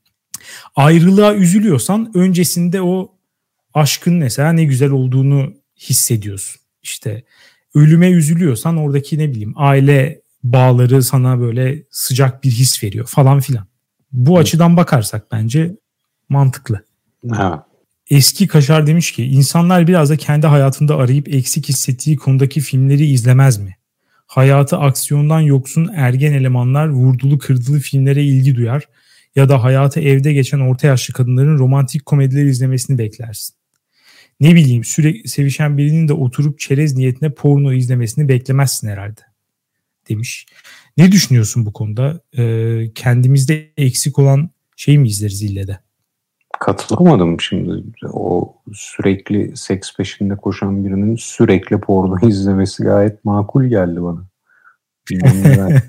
ayrılığa 0.76 1.34
üzülüyorsan 1.34 2.12
öncesinde 2.14 2.82
o 2.82 3.14
aşkın 3.74 4.14
mesela 4.14 4.52
ne 4.52 4.64
güzel 4.64 4.90
olduğunu 4.90 5.54
hissediyorsun. 5.76 6.60
İşte 6.82 7.24
ölüme 7.74 8.10
üzülüyorsan 8.10 8.76
oradaki 8.76 9.18
ne 9.18 9.30
bileyim 9.30 9.52
aile 9.56 10.22
bağları 10.42 11.02
sana 11.02 11.40
böyle 11.40 11.82
sıcak 11.90 12.44
bir 12.44 12.50
his 12.50 12.84
veriyor 12.84 13.06
falan 13.06 13.40
filan. 13.40 13.69
Bu 14.12 14.30
evet. 14.30 14.40
açıdan 14.40 14.76
bakarsak 14.76 15.32
bence 15.32 15.76
mantıklı. 16.28 16.84
Ha. 17.30 17.66
Eski 18.10 18.46
Kaşar 18.46 18.86
demiş 18.86 19.12
ki 19.12 19.24
insanlar 19.24 19.86
biraz 19.86 20.10
da 20.10 20.16
kendi 20.16 20.46
hayatında 20.46 20.96
arayıp 20.96 21.34
eksik 21.34 21.68
hissettiği 21.68 22.16
konudaki 22.16 22.60
filmleri 22.60 23.06
izlemez 23.06 23.58
mi? 23.58 23.76
Hayatı 24.26 24.76
aksiyondan 24.76 25.40
yoksun 25.40 25.90
ergen 25.94 26.32
elemanlar 26.32 26.88
vurdulu 26.88 27.38
kırdılı 27.38 27.78
filmlere 27.78 28.24
ilgi 28.24 28.56
duyar 28.56 28.88
ya 29.36 29.48
da 29.48 29.64
hayatı 29.64 30.00
evde 30.00 30.32
geçen 30.32 30.60
orta 30.60 30.86
yaşlı 30.86 31.14
kadınların 31.14 31.58
romantik 31.58 32.06
komedileri 32.06 32.48
izlemesini 32.48 32.98
beklersin. 32.98 33.54
Ne 34.40 34.54
bileyim 34.54 34.84
sürekli 34.84 35.28
sevişen 35.28 35.78
birinin 35.78 36.08
de 36.08 36.12
oturup 36.12 36.58
çerez 36.58 36.96
niyetine 36.96 37.30
porno 37.30 37.72
izlemesini 37.72 38.28
beklemezsin 38.28 38.88
herhalde 38.88 39.20
demiş. 40.08 40.46
Ne 41.00 41.12
düşünüyorsun 41.12 41.66
bu 41.66 41.72
konuda? 41.72 42.20
Ee, 42.38 42.90
kendimizde 42.94 43.72
eksik 43.76 44.18
olan 44.18 44.50
şey 44.76 44.98
mi 44.98 45.08
izleriz 45.08 45.42
ille 45.42 45.66
de? 45.66 45.78
Katılamadım 46.58 47.40
şimdi. 47.40 47.84
O 48.12 48.54
sürekli 48.72 49.56
seks 49.56 49.96
peşinde 49.96 50.36
koşan 50.36 50.84
birinin 50.84 51.16
sürekli 51.16 51.80
porno 51.80 52.28
izlemesi 52.28 52.82
gayet 52.82 53.24
makul 53.24 53.64
geldi 53.64 54.02
bana. 54.02 54.24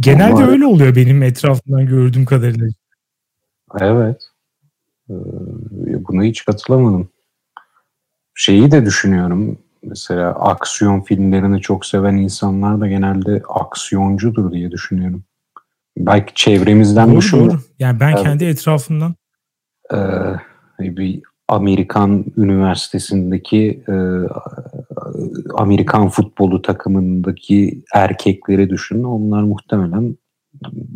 Genelde 0.00 0.34
Ama... 0.34 0.46
öyle 0.46 0.66
oluyor 0.66 0.96
benim 0.96 1.22
etrafımdan 1.22 1.86
gördüğüm 1.86 2.24
kadarıyla. 2.24 2.66
Evet. 3.80 4.22
Ee, 5.10 5.14
buna 6.08 6.22
hiç 6.22 6.44
katılamadım. 6.44 7.08
Şeyi 8.34 8.70
de 8.70 8.86
düşünüyorum 8.86 9.58
mesela 9.82 10.30
aksiyon 10.30 11.00
filmlerini 11.00 11.60
çok 11.60 11.86
seven 11.86 12.16
insanlar 12.16 12.80
da 12.80 12.88
genelde 12.88 13.42
aksiyoncudur 13.48 14.52
diye 14.52 14.70
düşünüyorum. 14.70 15.24
Belki 15.98 16.34
çevremizden 16.34 17.08
doğru, 17.08 17.16
düşün. 17.16 17.38
Doğru. 17.38 17.58
Yani 17.78 18.00
ben 18.00 18.12
evet. 18.12 18.22
kendi 18.22 18.44
etrafımdan 18.44 19.14
ee, 19.94 19.96
bir 20.78 21.22
Amerikan 21.48 22.24
üniversitesindeki 22.36 23.84
e, 23.88 23.94
Amerikan 25.54 26.08
futbolu 26.08 26.62
takımındaki 26.62 27.82
erkekleri 27.94 28.70
düşün. 28.70 29.02
Onlar 29.02 29.42
muhtemelen 29.42 30.16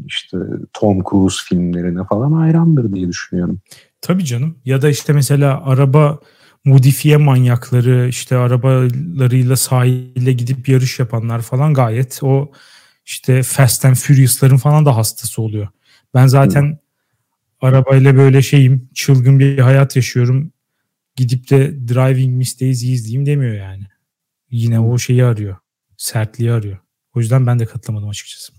işte 0.06 0.38
Tom 0.72 1.02
Cruise 1.10 1.36
filmlerine 1.48 2.04
falan 2.04 2.32
hayrandır 2.32 2.92
diye 2.94 3.08
düşünüyorum. 3.08 3.60
Tabii 4.00 4.24
canım. 4.24 4.54
Ya 4.64 4.82
da 4.82 4.88
işte 4.88 5.12
mesela 5.12 5.64
araba 5.64 6.18
modifiye 6.64 7.16
manyakları 7.16 8.08
işte 8.08 8.36
arabalarıyla 8.36 9.56
sahile 9.56 10.32
gidip 10.32 10.68
yarış 10.68 10.98
yapanlar 10.98 11.42
falan 11.42 11.74
gayet 11.74 12.18
o 12.22 12.52
işte 13.06 13.42
Fast 13.42 13.84
and 13.84 13.94
Furious'ların 13.94 14.56
falan 14.56 14.86
da 14.86 14.96
hastası 14.96 15.42
oluyor. 15.42 15.68
Ben 16.14 16.26
zaten 16.26 16.62
hmm. 16.62 16.76
arabayla 17.60 18.16
böyle 18.16 18.42
şeyim 18.42 18.88
çılgın 18.94 19.38
bir 19.38 19.58
hayat 19.58 19.96
yaşıyorum. 19.96 20.52
Gidip 21.16 21.50
de 21.50 21.88
Driving 21.88 22.36
Miss 22.36 22.60
Daisy 22.60 22.92
izleyeyim 22.92 23.26
demiyor 23.26 23.54
yani. 23.54 23.84
Yine 24.50 24.80
o 24.80 24.98
şeyi 24.98 25.24
arıyor. 25.24 25.56
Sertliği 25.96 26.52
arıyor. 26.52 26.78
O 27.14 27.20
yüzden 27.20 27.46
ben 27.46 27.58
de 27.58 27.66
katılamadım 27.66 28.08
açıkçası. 28.08 28.52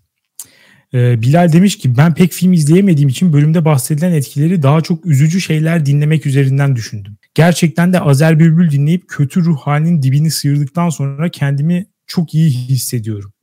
Ee, 0.94 1.22
Bilal 1.22 1.54
demiş 1.54 1.78
ki 1.78 1.98
ben 1.98 2.14
pek 2.14 2.32
film 2.32 2.54
izleyemediğim 2.54 3.10
için 3.10 3.34
bölümde 3.34 3.66
bahsedilen 3.66 4.12
etkileri 4.12 4.64
daha 4.64 4.82
çok 4.82 5.06
üzücü 5.06 5.42
şeyler 5.42 5.86
dinlemek 5.86 6.26
üzerinden 6.26 6.76
düşündüm. 6.76 7.18
Gerçekten 7.36 7.94
de 7.94 8.00
Azer 8.00 8.40
Bülbül 8.40 8.72
dinleyip 8.72 9.08
kötü 9.08 9.46
ruh 9.46 9.58
halinin 9.58 10.02
dibini 10.02 10.32
sıyırdıktan 10.32 10.90
sonra 10.90 11.30
kendimi 11.30 11.88
çok 12.08 12.34
iyi 12.34 12.50
hissediyorum. 12.50 13.34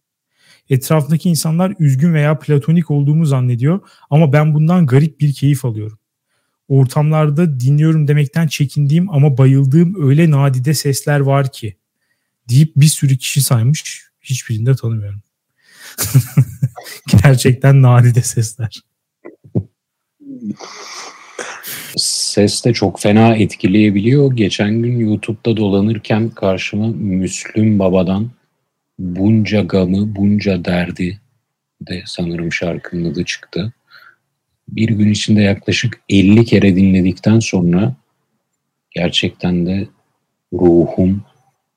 Etrafındaki 0.71 1.29
insanlar 1.29 1.75
üzgün 1.79 2.15
veya 2.15 2.39
platonik 2.39 2.91
olduğumu 2.91 3.27
zannediyor 3.27 3.81
ama 4.11 4.33
ben 4.33 4.55
bundan 4.55 4.87
garip 4.87 5.21
bir 5.21 5.33
keyif 5.35 5.65
alıyorum. 5.65 5.99
Ortamlarda 6.69 7.61
dinliyorum 7.61 8.09
demekten 8.09 8.47
çekindiğim 8.47 9.11
ama 9.11 9.39
bayıldığım 9.39 10.09
öyle 10.09 10.31
nadide 10.31 10.75
sesler 10.75 11.21
var 11.21 11.53
ki 11.53 11.77
deyip 12.49 12.73
bir 12.77 12.87
sürü 12.87 13.19
kişi 13.19 13.43
saymış. 13.43 14.03
Hiçbirini 14.23 14.67
de 14.67 14.75
tanımıyorum. 14.75 15.23
Gerçekten 17.23 17.83
nadide 17.83 18.23
sesler. 18.23 18.83
Ses 22.33 22.65
de 22.65 22.73
çok 22.73 23.01
fena 23.01 23.37
etkileyebiliyor. 23.37 24.37
Geçen 24.37 24.83
gün 24.83 24.99
YouTube'da 24.99 25.57
dolanırken 25.57 26.31
karşıma 26.31 26.89
Müslüm 26.89 27.79
Baba'dan 27.79 28.31
Bunca 28.99 29.63
Gamı, 29.63 30.17
Bunca 30.17 30.65
Derdi 30.65 31.21
de 31.81 32.03
sanırım 32.07 32.53
şarkının 32.53 33.13
adı 33.13 33.25
çıktı. 33.25 33.73
Bir 34.69 34.89
gün 34.89 35.11
içinde 35.11 35.43
yaklaşık 35.43 36.01
50 36.09 36.45
kere 36.45 36.77
dinledikten 36.77 37.39
sonra 37.39 37.95
gerçekten 38.91 39.67
de 39.67 39.89
ruhum 40.53 41.23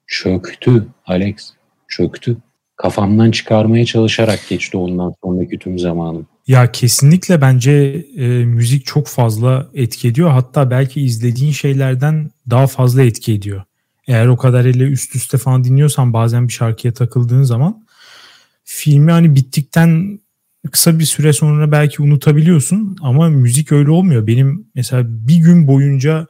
çöktü 0.07 0.87
Alex, 1.05 1.53
çöktü 1.87 2.37
kafamdan 2.75 3.31
çıkarmaya 3.31 3.85
çalışarak 3.85 4.39
geçti 4.49 4.77
ondan 4.77 5.13
sonraki 5.23 5.59
tüm 5.59 5.79
zamanım. 5.79 6.27
Ya 6.47 6.71
kesinlikle 6.71 7.41
bence 7.41 8.05
e, 8.17 8.27
müzik 8.27 8.85
çok 8.85 9.07
fazla 9.07 9.69
etki 9.73 10.07
ediyor. 10.07 10.29
Hatta 10.29 10.71
belki 10.71 11.01
izlediğin 11.01 11.51
şeylerden 11.51 12.31
daha 12.49 12.67
fazla 12.67 13.03
etki 13.03 13.33
ediyor. 13.33 13.63
Eğer 14.07 14.27
o 14.27 14.37
kadar 14.37 14.65
ile 14.65 14.83
üst 14.83 15.15
üste 15.15 15.37
falan 15.37 15.63
dinliyorsan 15.63 16.13
bazen 16.13 16.47
bir 16.47 16.53
şarkıya 16.53 16.93
takıldığın 16.93 17.43
zaman 17.43 17.85
filmi 18.63 19.11
hani 19.11 19.35
bittikten 19.35 20.19
kısa 20.71 20.99
bir 20.99 21.05
süre 21.05 21.33
sonra 21.33 21.71
belki 21.71 22.01
unutabiliyorsun 22.01 22.97
ama 23.01 23.29
müzik 23.29 23.71
öyle 23.71 23.91
olmuyor. 23.91 24.27
Benim 24.27 24.67
mesela 24.75 25.03
bir 25.07 25.37
gün 25.37 25.67
boyunca 25.67 26.27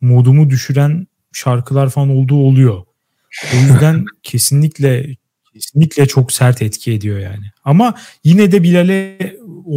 modumu 0.00 0.50
düşüren 0.50 1.06
şarkılar 1.32 1.90
falan 1.90 2.08
olduğu 2.08 2.36
oluyor. 2.36 2.82
O 3.54 3.56
yüzden 3.56 4.04
kesinlikle 4.22 5.16
kesinlikle 5.52 6.06
çok 6.06 6.32
sert 6.32 6.62
etki 6.62 6.92
ediyor 6.92 7.18
yani. 7.18 7.44
Ama 7.64 7.94
yine 8.24 8.52
de 8.52 8.62
Bilal'e 8.62 9.18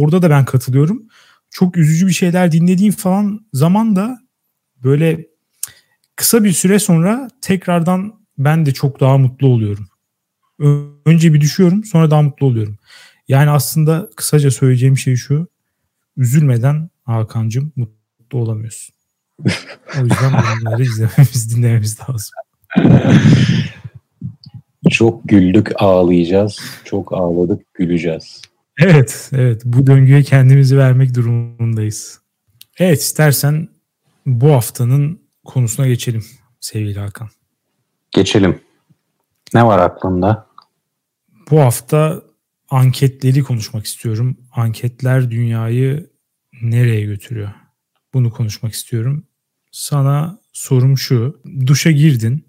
orada 0.02 0.22
da 0.22 0.30
ben 0.30 0.44
katılıyorum. 0.44 1.02
Çok 1.50 1.76
üzücü 1.76 2.06
bir 2.06 2.12
şeyler 2.12 2.52
dinlediğim 2.52 2.92
falan 2.92 3.46
zaman 3.52 3.96
da 3.96 4.18
böyle 4.84 5.26
kısa 6.16 6.44
bir 6.44 6.52
süre 6.52 6.78
sonra 6.78 7.28
tekrardan 7.40 8.14
ben 8.38 8.66
de 8.66 8.72
çok 8.72 9.00
daha 9.00 9.18
mutlu 9.18 9.46
oluyorum. 9.46 9.88
Önce 11.06 11.34
bir 11.34 11.40
düşüyorum 11.40 11.84
sonra 11.84 12.10
daha 12.10 12.22
mutlu 12.22 12.46
oluyorum. 12.46 12.78
Yani 13.28 13.50
aslında 13.50 14.10
kısaca 14.16 14.50
söyleyeceğim 14.50 14.98
şey 14.98 15.16
şu. 15.16 15.48
Üzülmeden 16.16 16.90
Hakan'cığım 17.04 17.72
mutlu 17.76 18.38
olamıyorsun. 18.38 18.94
O 19.98 20.04
yüzden 20.04 20.32
bunları 20.60 20.82
izlememiz, 20.82 21.56
dinlememiz 21.56 21.98
lazım. 22.00 22.34
Çok 24.90 25.28
güldük 25.28 25.72
ağlayacağız. 25.82 26.58
Çok 26.84 27.12
ağladık 27.12 27.74
güleceğiz. 27.74 28.42
Evet, 28.78 29.30
evet. 29.32 29.62
Bu 29.64 29.86
döngüye 29.86 30.22
kendimizi 30.22 30.78
vermek 30.78 31.14
durumundayız. 31.14 32.20
Evet, 32.78 33.00
istersen 33.00 33.68
bu 34.26 34.52
haftanın 34.52 35.20
konusuna 35.44 35.86
geçelim 35.86 36.24
sevgili 36.60 36.98
Hakan. 36.98 37.28
Geçelim. 38.10 38.60
Ne 39.54 39.66
var 39.66 39.78
aklında? 39.78 40.46
Bu 41.50 41.60
hafta 41.60 42.22
anketleri 42.70 43.42
konuşmak 43.42 43.86
istiyorum. 43.86 44.36
Anketler 44.52 45.30
dünyayı 45.30 46.10
nereye 46.62 47.00
götürüyor? 47.00 47.50
Bunu 48.14 48.30
konuşmak 48.30 48.72
istiyorum. 48.72 49.26
Sana 49.72 50.38
sorum 50.52 50.98
şu. 50.98 51.40
Duşa 51.66 51.90
girdin, 51.90 52.44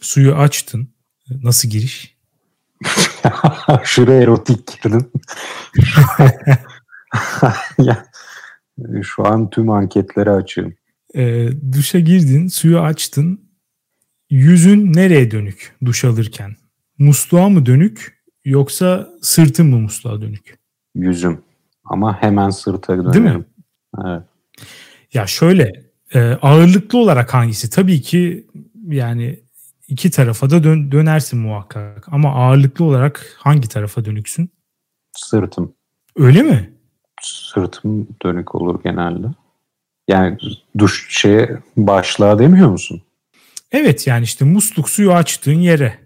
suyu 0.00 0.34
açtın. 0.34 0.94
Nasıl 1.30 1.68
giriş? 1.68 2.13
Şuraya 3.84 4.22
erotik 4.22 4.82
girdin. 4.82 5.12
Şu 9.02 9.26
an 9.26 9.50
tüm 9.50 9.70
anketleri 9.70 10.30
açıyorum. 10.30 10.74
E, 11.14 11.48
duşa 11.72 11.98
girdin, 11.98 12.48
suyu 12.48 12.80
açtın. 12.80 13.40
Yüzün 14.30 14.92
nereye 14.92 15.30
dönük 15.30 15.76
duş 15.84 16.04
alırken? 16.04 16.56
Musluğa 16.98 17.48
mı 17.48 17.66
dönük 17.66 18.24
yoksa 18.44 19.08
sırtın 19.22 19.66
mı 19.66 19.78
musluğa 19.78 20.20
dönük? 20.20 20.58
Yüzüm. 20.94 21.40
Ama 21.84 22.22
hemen 22.22 22.50
sırta 22.50 22.98
dönerim. 22.98 23.12
Değil 23.12 23.36
mi? 23.36 23.44
Evet. 24.04 24.22
Ya 25.12 25.26
şöyle 25.26 25.84
e, 26.14 26.20
ağırlıklı 26.20 26.98
olarak 26.98 27.34
hangisi? 27.34 27.70
Tabii 27.70 28.00
ki 28.00 28.46
yani 28.86 29.43
iki 29.88 30.10
tarafa 30.10 30.50
da 30.50 30.64
dön, 30.64 30.92
dönersin 30.92 31.38
muhakkak. 31.38 32.08
Ama 32.10 32.34
ağırlıklı 32.34 32.84
olarak 32.84 33.36
hangi 33.38 33.68
tarafa 33.68 34.04
dönüksün? 34.04 34.50
Sırtım. 35.16 35.74
Öyle 36.16 36.42
mi? 36.42 36.72
Sırtım 37.22 38.08
dönük 38.22 38.54
olur 38.54 38.82
genelde. 38.84 39.26
Yani 40.08 40.38
duş 40.78 41.06
şeye 41.10 41.58
başlığa 41.76 42.38
demiyor 42.38 42.68
musun? 42.68 43.02
Evet 43.72 44.06
yani 44.06 44.24
işte 44.24 44.44
musluk 44.44 44.88
suyu 44.88 45.12
açtığın 45.12 45.58
yere 45.58 45.98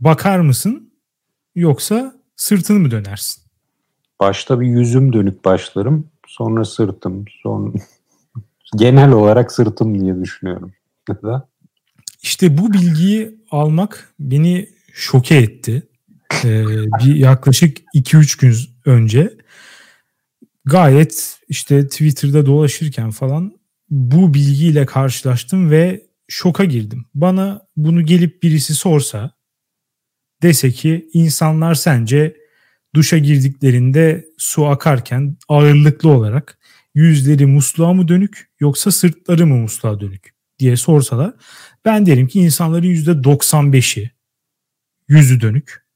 bakar 0.00 0.40
mısın 0.40 0.92
yoksa 1.54 2.14
sırtını 2.36 2.78
mı 2.78 2.90
dönersin? 2.90 3.42
Başta 4.20 4.60
bir 4.60 4.66
yüzüm 4.66 5.12
dönük 5.12 5.44
başlarım. 5.44 6.10
Sonra 6.26 6.64
sırtım. 6.64 7.24
Son 7.42 7.74
genel 8.76 9.12
olarak 9.12 9.52
sırtım 9.52 10.00
diye 10.00 10.20
düşünüyorum. 10.20 10.72
İşte 12.22 12.58
bu 12.58 12.72
bilgiyi 12.72 13.34
almak 13.50 14.14
beni 14.20 14.68
şoke 14.92 15.36
etti. 15.36 15.82
Ee, 16.44 16.64
bir 17.04 17.14
yaklaşık 17.14 17.78
2-3 17.94 18.40
gün 18.40 18.56
önce 18.84 19.36
gayet 20.64 21.38
işte 21.48 21.88
Twitter'da 21.88 22.46
dolaşırken 22.46 23.10
falan 23.10 23.58
bu 23.90 24.34
bilgiyle 24.34 24.86
karşılaştım 24.86 25.70
ve 25.70 26.06
şoka 26.28 26.64
girdim. 26.64 27.06
Bana 27.14 27.62
bunu 27.76 28.02
gelip 28.02 28.42
birisi 28.42 28.74
sorsa 28.74 29.30
dese 30.42 30.70
ki 30.70 31.08
insanlar 31.12 31.74
sence 31.74 32.36
duşa 32.94 33.18
girdiklerinde 33.18 34.26
su 34.38 34.66
akarken 34.66 35.36
ağırlıklı 35.48 36.10
olarak 36.10 36.58
yüzleri 36.94 37.46
musluğa 37.46 37.92
mı 37.92 38.08
dönük 38.08 38.50
yoksa 38.60 38.90
sırtları 38.90 39.46
mı 39.46 39.56
musluğa 39.56 40.00
dönük 40.00 40.34
diye 40.58 40.76
sorsalar 40.76 41.34
ben 41.86 42.06
derim 42.06 42.26
ki 42.26 42.40
insanların 42.40 42.86
%95'i 42.86 44.10
yüzü 45.08 45.40
dönük 45.40 45.86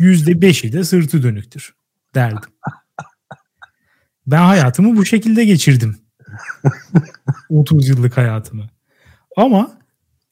%5'i 0.00 0.72
de 0.72 0.84
sırtı 0.84 1.22
dönüktür 1.22 1.74
derdim. 2.14 2.50
Ben 4.26 4.42
hayatımı 4.42 4.96
bu 4.96 5.04
şekilde 5.04 5.44
geçirdim. 5.44 5.96
30 7.48 7.88
yıllık 7.88 8.16
hayatımı. 8.16 8.70
Ama 9.36 9.78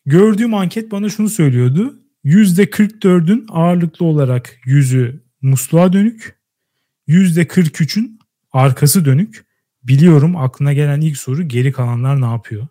gördüğüm 0.07 0.55
anket 0.55 0.90
bana 0.90 1.09
şunu 1.09 1.29
söylüyordu. 1.29 2.01
%44'ün 2.25 3.47
ağırlıklı 3.49 4.07
olarak 4.07 4.57
yüzü 4.64 5.25
musluğa 5.42 5.92
dönük. 5.92 6.38
%43'ün 7.09 8.18
arkası 8.53 9.05
dönük. 9.05 9.44
Biliyorum 9.83 10.37
aklına 10.37 10.73
gelen 10.73 11.01
ilk 11.01 11.18
soru 11.18 11.49
geri 11.49 11.73
kalanlar 11.73 12.20
ne 12.20 12.27
yapıyor? 12.27 12.66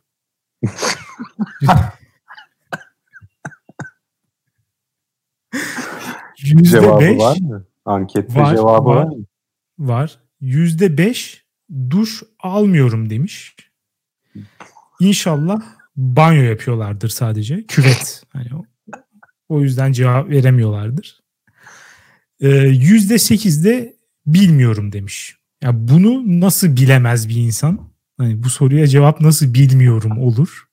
cevabı 6.61 7.17
var 7.17 7.37
mı? 7.41 7.65
Ankette 7.85 8.39
var, 8.39 8.55
cevabı 8.55 8.85
var, 8.85 8.95
var 8.95 9.03
mı? 9.03 9.25
Var. 9.79 10.19
%5 10.41 11.41
duş 11.89 12.23
almıyorum 12.39 13.09
demiş. 13.09 13.55
İnşallah 14.99 15.61
banyo 15.95 16.43
yapıyorlardır 16.43 17.09
sadece. 17.09 17.63
Küvet. 17.63 18.23
Hani 18.33 18.49
o, 18.55 18.65
o 19.49 19.61
yüzden 19.61 19.91
cevap 19.91 20.29
veremiyorlardır. 20.29 21.23
Ee, 22.41 22.47
%8 22.47 23.63
de 23.63 23.95
bilmiyorum 24.25 24.91
demiş. 24.91 25.37
Ya 25.63 25.87
bunu 25.87 26.41
nasıl 26.41 26.75
bilemez 26.75 27.29
bir 27.29 27.35
insan? 27.35 27.79
Hani 28.17 28.43
bu 28.43 28.49
soruya 28.49 28.87
cevap 28.87 29.21
nasıl 29.21 29.53
bilmiyorum 29.53 30.17
olur? 30.17 30.67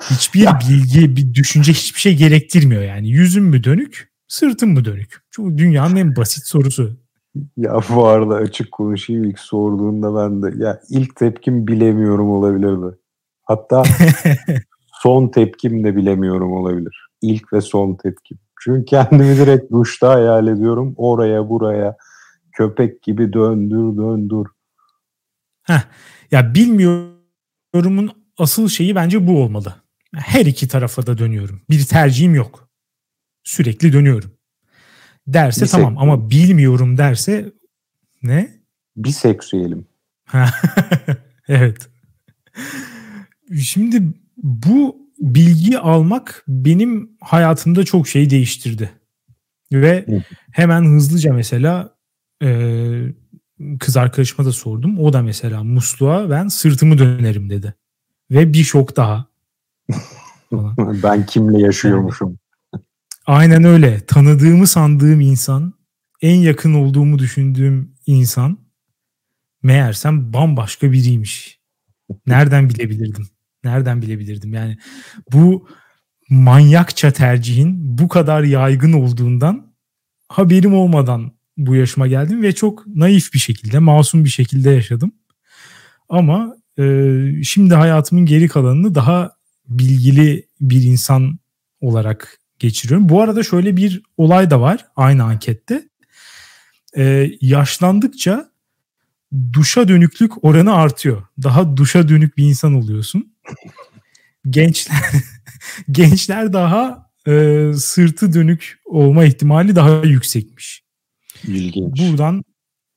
Hiçbir 0.00 0.46
bilgi, 0.46 1.16
bir 1.16 1.34
düşünce 1.34 1.72
hiçbir 1.72 2.00
şey 2.00 2.16
gerektirmiyor 2.16 2.82
yani. 2.82 3.08
Yüzüm 3.08 3.44
mü 3.44 3.64
dönük, 3.64 4.12
sırtım 4.28 4.72
mı 4.72 4.84
dönük? 4.84 5.22
Çok 5.30 5.58
dünyanın 5.58 5.96
en 5.96 6.16
basit 6.16 6.46
sorusu. 6.46 6.96
Ya 7.56 7.80
bu 7.88 8.06
arada 8.06 8.34
açık 8.34 8.72
konuşayım 8.72 9.24
ilk 9.24 9.38
sorduğunda 9.38 10.16
ben 10.16 10.42
de 10.42 10.64
ya 10.64 10.80
ilk 10.90 11.16
tepkim 11.16 11.66
bilemiyorum 11.66 12.30
olabilirdi. 12.30 12.98
Hatta 13.42 13.82
son 15.02 15.28
tepkim 15.28 15.84
de 15.84 15.96
bilemiyorum 15.96 16.52
olabilir. 16.52 17.08
İlk 17.22 17.52
ve 17.52 17.60
son 17.60 17.94
tepkim. 17.94 18.38
Çünkü 18.60 18.84
kendimi 18.84 19.36
direkt 19.36 19.72
duşta 19.72 20.14
hayal 20.14 20.46
ediyorum. 20.46 20.94
Oraya 20.96 21.48
buraya 21.48 21.96
köpek 22.52 23.02
gibi 23.02 23.32
döndür 23.32 23.96
döndür. 23.96 24.46
Heh, 25.62 25.82
ya 26.30 26.54
bilmiyorumun 26.54 28.10
asıl 28.38 28.68
şeyi 28.68 28.94
bence 28.94 29.26
bu 29.26 29.42
olmalı. 29.42 29.74
Her 30.14 30.46
iki 30.46 30.68
tarafa 30.68 31.06
da 31.06 31.18
dönüyorum. 31.18 31.62
Bir 31.70 31.84
tercihim 31.84 32.34
yok. 32.34 32.68
Sürekli 33.44 33.92
dönüyorum. 33.92 34.32
Derse 35.26 35.64
Bisek- 35.64 35.70
tamam 35.70 35.98
ama 35.98 36.30
bilmiyorum 36.30 36.98
derse 36.98 37.52
ne? 38.22 38.62
Biseksüelim. 38.96 39.86
evet. 41.48 41.88
Şimdi 43.62 44.02
bu 44.36 44.96
bilgi 45.18 45.78
almak 45.78 46.44
benim 46.48 47.10
hayatımda 47.20 47.84
çok 47.84 48.08
şey 48.08 48.30
değiştirdi. 48.30 48.90
Ve 49.72 50.06
hemen 50.52 50.84
hızlıca 50.84 51.32
mesela 51.32 51.96
e, 52.42 52.48
kız 53.80 53.96
arkadaşıma 53.96 54.46
da 54.48 54.52
sordum. 54.52 54.98
O 54.98 55.12
da 55.12 55.22
mesela 55.22 55.64
musluğa 55.64 56.30
ben 56.30 56.48
sırtımı 56.48 56.98
dönerim 56.98 57.50
dedi. 57.50 57.74
Ve 58.30 58.52
bir 58.52 58.64
şok 58.64 58.96
daha. 58.96 59.26
ben 61.02 61.26
kimle 61.26 61.60
yaşıyormuşum. 61.60 62.38
aynen 63.26 63.64
öyle. 63.64 64.00
Tanıdığımı 64.06 64.66
sandığım 64.66 65.20
insan, 65.20 65.74
en 66.22 66.34
yakın 66.34 66.74
olduğumu 66.74 67.18
düşündüğüm 67.18 67.94
insan 68.06 68.58
meğersem 69.62 70.32
bambaşka 70.32 70.92
biriymiş. 70.92 71.60
Nereden 72.26 72.70
bilebilirdim? 72.70 73.28
Nereden 73.64 74.02
bilebilirdim? 74.02 74.52
Yani 74.52 74.78
bu 75.32 75.68
manyakça 76.30 77.10
tercihin 77.10 77.98
bu 77.98 78.08
kadar 78.08 78.42
yaygın 78.42 78.92
olduğundan 78.92 79.74
haberim 80.28 80.74
olmadan 80.74 81.32
bu 81.56 81.74
yaşıma 81.74 82.06
geldim 82.06 82.42
ve 82.42 82.54
çok 82.54 82.86
naif 82.86 83.32
bir 83.34 83.38
şekilde, 83.38 83.78
masum 83.78 84.24
bir 84.24 84.28
şekilde 84.28 84.70
yaşadım. 84.70 85.12
Ama 86.08 86.56
e, 86.78 86.84
şimdi 87.44 87.74
hayatımın 87.74 88.26
geri 88.26 88.48
kalanını 88.48 88.94
daha 88.94 89.37
bilgili 89.68 90.46
bir 90.60 90.82
insan 90.82 91.38
olarak 91.80 92.38
geçiriyorum. 92.58 93.08
Bu 93.08 93.22
arada 93.22 93.42
şöyle 93.42 93.76
bir 93.76 94.02
olay 94.16 94.50
da 94.50 94.60
var 94.60 94.86
aynı 94.96 95.24
ankette. 95.24 95.88
E, 96.96 97.30
yaşlandıkça 97.40 98.50
duşa 99.52 99.88
dönüklük 99.88 100.44
oranı 100.44 100.74
artıyor. 100.74 101.22
Daha 101.42 101.76
duşa 101.76 102.08
dönük 102.08 102.36
bir 102.36 102.44
insan 102.44 102.74
oluyorsun. 102.74 103.32
Gençler 104.50 104.96
gençler 105.90 106.52
daha 106.52 107.10
e, 107.26 107.64
sırtı 107.76 108.32
dönük 108.32 108.78
olma 108.84 109.24
ihtimali 109.24 109.76
daha 109.76 110.04
yüksekmiş. 110.04 110.82
İlginç. 111.44 112.00
Buradan 112.00 112.44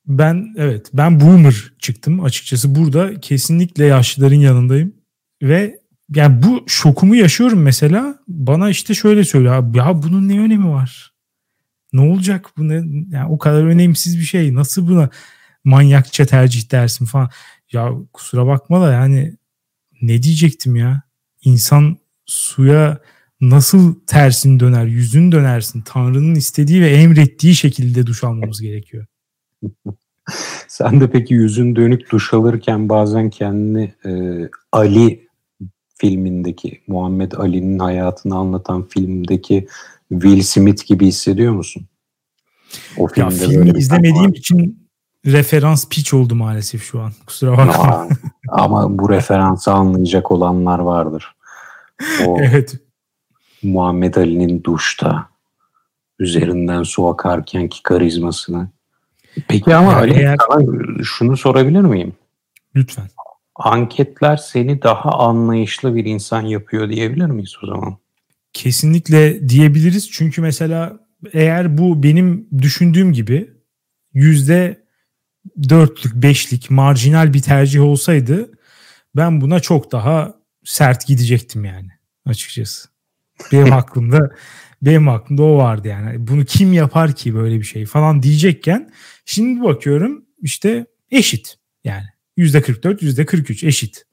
ben 0.05 0.53
evet 0.57 0.89
ben 0.93 1.21
boomer 1.21 1.73
çıktım 1.79 2.23
açıkçası 2.23 2.75
burada 2.75 3.19
kesinlikle 3.19 3.85
yaşlıların 3.85 4.35
yanındayım 4.35 4.95
ve 5.43 5.80
yani 6.15 6.43
bu 6.43 6.63
şokumu 6.67 7.15
yaşıyorum 7.15 7.61
mesela 7.61 8.19
bana 8.27 8.69
işte 8.69 8.93
şöyle 8.93 9.23
söylüyor 9.23 9.75
ya 9.75 10.03
bunun 10.03 10.29
ne 10.29 10.39
önemi 10.39 10.69
var? 10.69 11.13
Ne 11.93 12.01
olacak 12.01 12.49
bu 12.57 12.69
ne 12.69 12.73
yani 13.15 13.29
o 13.29 13.37
kadar 13.37 13.63
önemsiz 13.63 14.19
bir 14.19 14.23
şey 14.23 14.55
nasıl 14.55 14.87
buna 14.87 15.09
manyakça 15.63 16.25
tercih 16.25 16.71
dersin 16.71 17.05
falan. 17.05 17.29
Ya 17.71 17.91
kusura 18.13 18.47
bakma 18.47 18.81
da 18.81 18.93
yani 18.93 19.37
ne 20.01 20.23
diyecektim 20.23 20.75
ya? 20.75 21.01
İnsan 21.41 21.97
suya 22.25 22.99
nasıl 23.41 23.95
tersin 24.07 24.59
döner, 24.59 24.85
yüzün 24.85 25.31
dönersin. 25.31 25.81
Tanrı'nın 25.81 26.35
istediği 26.35 26.81
ve 26.81 26.89
emrettiği 26.89 27.55
şekilde 27.55 28.07
duş 28.07 28.23
almamız 28.23 28.61
gerekiyor. 28.61 29.05
Sen 30.67 31.01
de 31.01 31.11
peki 31.11 31.33
yüzün 31.33 31.75
dönük 31.75 32.11
duş 32.11 32.33
alırken 32.33 32.89
bazen 32.89 33.29
kendini 33.29 33.93
e, 34.05 34.11
Ali 34.71 35.30
filmindeki 36.01 36.81
Muhammed 36.87 37.31
Ali'nin 37.31 37.79
hayatını 37.79 38.35
anlatan 38.35 38.87
filmdeki 38.87 39.67
Will 40.09 40.41
Smith 40.41 40.85
gibi 40.85 41.05
hissediyor 41.07 41.53
musun? 41.53 41.85
O 42.97 43.07
filmde 43.07 43.33
ya 43.33 43.49
filmi 43.49 43.79
izlemediğim 43.79 44.33
için 44.33 44.87
referans 45.25 45.89
piç 45.89 46.13
oldu 46.13 46.35
maalesef 46.35 46.83
şu 46.83 47.01
an. 47.01 47.11
Kusura 47.25 47.57
bakma. 47.57 48.07
ama 48.49 48.99
bu 48.99 49.09
referansı 49.09 49.71
anlayacak 49.71 50.31
olanlar 50.31 50.79
vardır. 50.79 51.35
O 52.27 52.37
evet. 52.41 52.75
Muhammed 53.63 54.15
Ali'nin 54.15 54.63
duşta 54.63 55.29
üzerinden 56.19 56.83
su 56.83 57.07
akarken 57.07 57.67
ki 57.67 57.83
karizmasını. 57.83 58.69
Peki 59.47 59.75
ama 59.75 59.95
Ali 59.95 60.13
eğer... 60.13 60.37
sana 60.51 60.65
şunu 61.03 61.37
sorabilir 61.37 61.81
miyim? 61.81 62.13
Lütfen. 62.75 63.05
Anketler 63.63 64.37
seni 64.37 64.81
daha 64.81 65.09
anlayışlı 65.11 65.95
bir 65.95 66.05
insan 66.05 66.41
yapıyor 66.41 66.89
diyebilir 66.89 67.25
miyiz 67.25 67.55
o 67.63 67.67
zaman? 67.67 67.97
Kesinlikle 68.53 69.49
diyebiliriz. 69.49 70.11
Çünkü 70.11 70.41
mesela 70.41 70.99
eğer 71.33 71.77
bu 71.77 72.03
benim 72.03 72.47
düşündüğüm 72.61 73.13
gibi 73.13 73.49
yüzde 74.13 74.83
dörtlük, 75.69 76.15
beşlik 76.15 76.71
marjinal 76.71 77.33
bir 77.33 77.41
tercih 77.41 77.81
olsaydı 77.81 78.51
ben 79.15 79.41
buna 79.41 79.59
çok 79.59 79.91
daha 79.91 80.35
sert 80.63 81.07
gidecektim 81.07 81.65
yani 81.65 81.89
açıkçası. 82.25 82.89
Benim 83.51 83.73
aklımda 83.81 84.29
benim 84.81 85.09
aklımda 85.09 85.43
o 85.43 85.57
vardı 85.57 85.87
yani. 85.87 86.27
Bunu 86.27 86.45
kim 86.45 86.73
yapar 86.73 87.15
ki 87.15 87.35
böyle 87.35 87.59
bir 87.59 87.65
şey 87.65 87.85
falan 87.85 88.23
diyecekken 88.23 88.91
şimdi 89.25 89.63
bakıyorum 89.63 90.25
işte 90.41 90.85
eşit 91.11 91.55
yani. 91.83 92.10
%44, 92.37 93.01
%43 93.01 93.67
eşit. 93.67 94.05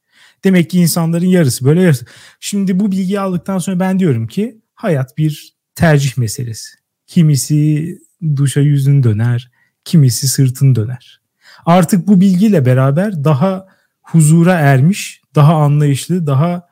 Demek 0.43 0.69
ki 0.69 0.79
insanların 0.79 1.25
yarısı 1.25 1.65
böyle 1.65 1.81
yarısı. 1.81 2.05
Şimdi 2.39 2.79
bu 2.79 2.91
bilgiyi 2.91 3.19
aldıktan 3.19 3.57
sonra 3.57 3.79
ben 3.79 3.99
diyorum 3.99 4.27
ki 4.27 4.61
hayat 4.73 5.17
bir 5.17 5.53
tercih 5.75 6.17
meselesi. 6.17 6.69
Kimisi 7.07 7.97
duşa 8.35 8.61
yüzün 8.61 9.03
döner, 9.03 9.51
kimisi 9.85 10.27
sırtın 10.27 10.75
döner. 10.75 11.21
Artık 11.65 12.07
bu 12.07 12.21
bilgiyle 12.21 12.65
beraber 12.65 13.23
daha 13.23 13.67
huzura 14.01 14.53
ermiş, 14.53 15.21
daha 15.35 15.55
anlayışlı, 15.55 16.27
daha 16.27 16.67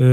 e, 0.00 0.04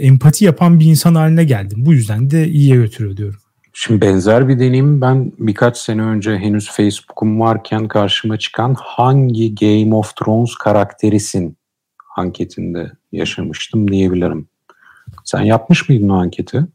empati 0.00 0.44
yapan 0.44 0.80
bir 0.80 0.86
insan 0.86 1.14
haline 1.14 1.44
geldim. 1.44 1.86
Bu 1.86 1.92
yüzden 1.92 2.30
de 2.30 2.48
iyiye 2.48 2.76
götürüyor 2.76 3.16
diyorum. 3.16 3.40
Şimdi 3.76 4.00
benzer 4.00 4.48
bir 4.48 4.58
deneyim 4.58 5.00
ben 5.00 5.32
birkaç 5.38 5.76
sene 5.76 6.02
önce 6.02 6.38
henüz 6.38 6.70
Facebook'um 6.70 7.40
varken 7.40 7.88
karşıma 7.88 8.36
çıkan 8.36 8.76
hangi 8.78 9.54
Game 9.54 9.94
of 9.94 10.16
Thrones 10.16 10.54
karakterisin 10.54 11.56
anketinde 12.16 12.92
yaşamıştım 13.12 13.90
diyebilirim. 13.90 14.48
Sen 15.24 15.40
yapmış 15.40 15.88
mıydın 15.88 16.08
o 16.08 16.14
anketi? 16.20 16.66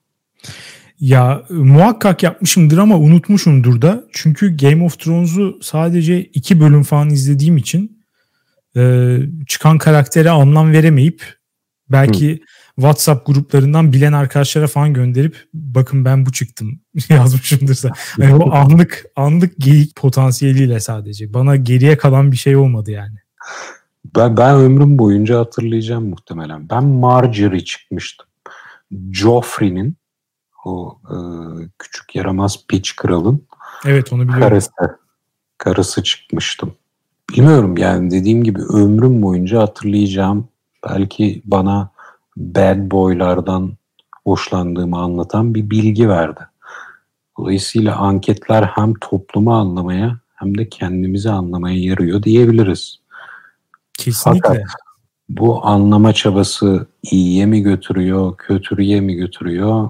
Ya 1.00 1.44
muhakkak 1.50 2.24
yapmışımdır 2.24 2.78
ama 2.78 2.98
unutmuşumdur 2.98 3.82
da. 3.82 4.04
Çünkü 4.12 4.58
Game 4.58 4.84
of 4.84 5.00
Thrones'u 5.00 5.60
sadece 5.62 6.24
iki 6.24 6.60
bölüm 6.60 6.84
falan 6.84 7.10
izlediğim 7.10 7.58
için 7.58 8.04
e, 8.76 9.16
çıkan 9.48 9.78
karaktere 9.78 10.30
anlam 10.30 10.72
veremeyip 10.72 11.36
belki 11.92 12.32
Hı. 12.34 12.38
WhatsApp 12.80 13.26
gruplarından 13.26 13.94
bilen 13.94 14.14
arkadaşlara 14.14 14.68
falan 14.68 14.94
gönderip 14.94 15.48
bakın 15.54 16.06
ben 16.06 16.26
bu 16.26 16.32
çıktım 16.32 16.80
yazmışımdır. 17.10 17.80
Yani 18.18 18.36
o 18.36 18.52
anlık 18.52 19.06
anlık 19.16 19.58
geyik 19.58 19.96
potansiyeliyle 19.96 20.80
sadece. 20.80 21.34
Bana 21.34 21.56
geriye 21.56 21.98
kalan 21.98 22.32
bir 22.32 22.38
şey 22.38 22.56
olmadı 22.56 22.92
yani. 22.92 23.18
Ben, 24.16 24.38
ben 24.38 24.56
ömrüm 24.56 24.98
boyunca 24.98 25.40
hatırlayacağım 25.40 26.10
muhtemelen. 26.10 26.70
Ben 26.70 26.86
Marjorie 26.86 27.66
çıkmıştım. 27.66 28.28
Joffrey'nin 29.12 29.98
o 30.66 31.00
e, 31.10 31.16
küçük 31.80 32.16
yaramaz 32.16 32.66
piç 32.68 32.96
kralın 32.96 33.48
evet 33.86 34.14
onu 34.14 34.24
biliyorum. 34.24 34.42
Karısı, 34.42 34.72
karısı 35.58 36.04
çıkmıştım. 36.04 36.74
Bilmiyorum 37.30 37.78
yani 37.78 38.12
dediğim 38.12 38.44
gibi 38.44 38.62
ömrüm 38.62 39.22
boyunca 39.22 39.60
hatırlayacağım 39.60 40.48
belki 40.90 41.42
bana 41.46 41.92
bad 42.40 42.92
boylardan 42.92 43.78
hoşlandığımı 44.24 44.98
anlatan 44.98 45.56
bir 45.56 45.70
bilgi 45.70 46.10
verdi. 46.10 46.40
Dolayısıyla 47.38 47.96
anketler 47.96 48.64
hem 48.64 48.94
toplumu 48.94 49.56
anlamaya 49.56 50.20
hem 50.36 50.58
de 50.58 50.70
kendimizi 50.70 51.30
anlamaya 51.30 51.80
yarıyor 51.80 52.24
diyebiliriz. 52.24 53.00
Kesinlikle. 53.94 54.40
Fakat 54.44 54.64
bu 55.30 55.66
anlama 55.66 56.14
çabası 56.14 56.88
iyiye 57.12 57.46
mi 57.46 57.62
götürüyor, 57.62 58.38
kötüye 58.38 59.02
mi 59.02 59.16
götürüyor 59.16 59.90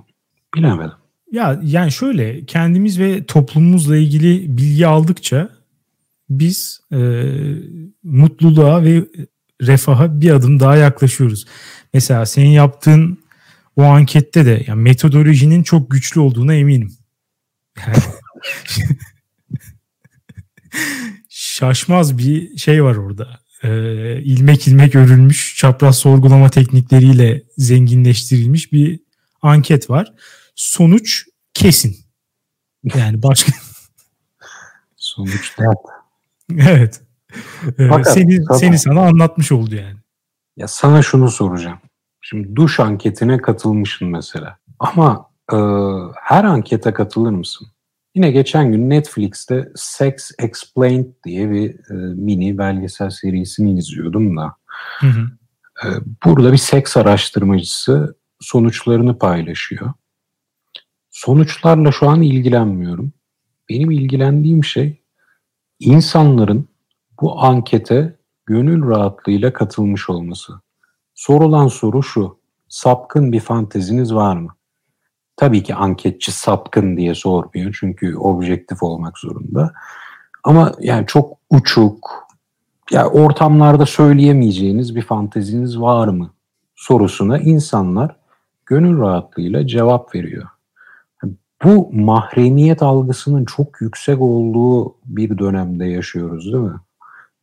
bilemedim. 0.55 0.97
Ya 1.31 1.59
yani 1.63 1.91
şöyle 1.91 2.45
kendimiz 2.45 2.99
ve 2.99 3.25
toplumumuzla 3.25 3.97
ilgili 3.97 4.57
bilgi 4.57 4.87
aldıkça 4.87 5.49
biz 6.29 6.81
e, 6.91 7.23
mutluluğa 8.03 8.83
ve 8.83 9.05
refaha 9.61 10.21
bir 10.21 10.31
adım 10.31 10.59
daha 10.59 10.75
yaklaşıyoruz. 10.75 11.45
Mesela 11.93 12.25
senin 12.25 12.49
yaptığın 12.49 13.23
o 13.75 13.83
ankette 13.83 14.45
de 14.45 14.63
yani 14.67 14.81
metodolojinin 14.81 15.63
çok 15.63 15.91
güçlü 15.91 16.19
olduğuna 16.19 16.53
eminim. 16.53 16.97
Yani, 17.87 17.95
şaşmaz 21.29 22.17
bir 22.17 22.57
şey 22.57 22.83
var 22.83 22.95
orada. 22.95 23.39
Ee, 23.63 24.21
ilmek 24.21 24.67
ilmek 24.67 24.95
örülmüş, 24.95 25.55
çapraz 25.57 25.97
sorgulama 25.97 26.49
teknikleriyle 26.49 27.43
zenginleştirilmiş 27.57 28.71
bir 28.71 28.99
anket 29.41 29.89
var. 29.89 30.13
Sonuç 30.55 31.25
kesin. 31.53 31.97
Yani 32.95 33.23
başka... 33.23 33.51
Sonuç 34.97 35.57
dert. 35.59 35.77
evet. 36.69 37.01
Fakat, 37.89 38.13
seni, 38.13 38.45
tabii, 38.45 38.59
seni 38.59 38.79
sana 38.79 39.01
anlatmış 39.01 39.51
oldu 39.51 39.75
yani. 39.75 39.97
Ya 40.57 40.67
sana 40.67 41.01
şunu 41.01 41.31
soracağım. 41.31 41.79
Şimdi 42.21 42.55
duş 42.55 42.79
anketine 42.79 43.37
katılmışsın 43.37 44.07
mesela. 44.07 44.57
Ama 44.79 45.29
e, 45.51 45.57
her 46.21 46.43
ankete 46.43 46.93
katılır 46.93 47.31
mısın? 47.31 47.67
Yine 48.15 48.31
geçen 48.31 48.71
gün 48.71 48.89
Netflix'te 48.89 49.69
Sex 49.75 50.31
Explained 50.39 51.05
diye 51.25 51.51
bir 51.51 51.69
e, 51.69 51.93
mini 52.13 52.57
belgesel 52.57 53.09
serisini 53.09 53.79
izliyordum 53.79 54.37
da. 54.37 54.55
Hı 54.99 55.07
hı. 55.07 55.31
E, 55.83 55.87
burada 56.25 56.51
bir 56.51 56.57
seks 56.57 56.97
araştırmacısı 56.97 58.15
sonuçlarını 58.39 59.19
paylaşıyor. 59.19 59.93
Sonuçlarla 61.09 61.91
şu 61.91 62.09
an 62.09 62.21
ilgilenmiyorum. 62.21 63.13
Benim 63.69 63.91
ilgilendiğim 63.91 64.63
şey 64.63 65.01
insanların 65.79 66.69
bu 67.21 67.41
ankete 67.41 68.15
gönül 68.45 68.89
rahatlığıyla 68.89 69.53
katılmış 69.53 70.09
olması. 70.09 70.53
Sorulan 71.15 71.67
soru 71.67 72.03
şu. 72.03 72.39
Sapkın 72.69 73.31
bir 73.31 73.39
fanteziniz 73.39 74.13
var 74.13 74.37
mı? 74.37 74.55
Tabii 75.37 75.63
ki 75.63 75.75
anketçi 75.75 76.31
sapkın 76.31 76.97
diye 76.97 77.15
sormuyor 77.15 77.77
çünkü 77.79 78.15
objektif 78.15 78.83
olmak 78.83 79.17
zorunda. 79.17 79.73
Ama 80.43 80.71
yani 80.79 81.07
çok 81.07 81.37
uçuk, 81.49 82.27
ya 82.91 83.09
ortamlarda 83.09 83.85
söyleyemeyeceğiniz 83.85 84.95
bir 84.95 85.01
fanteziniz 85.01 85.81
var 85.81 86.07
mı 86.07 86.33
sorusuna 86.75 87.39
insanlar 87.39 88.15
gönül 88.65 88.99
rahatlığıyla 88.99 89.67
cevap 89.67 90.15
veriyor. 90.15 90.47
Bu 91.63 91.89
mahremiyet 91.93 92.83
algısının 92.83 93.45
çok 93.45 93.81
yüksek 93.81 94.21
olduğu 94.21 94.95
bir 95.05 95.37
dönemde 95.37 95.85
yaşıyoruz 95.85 96.45
değil 96.45 96.63
mi? 96.63 96.79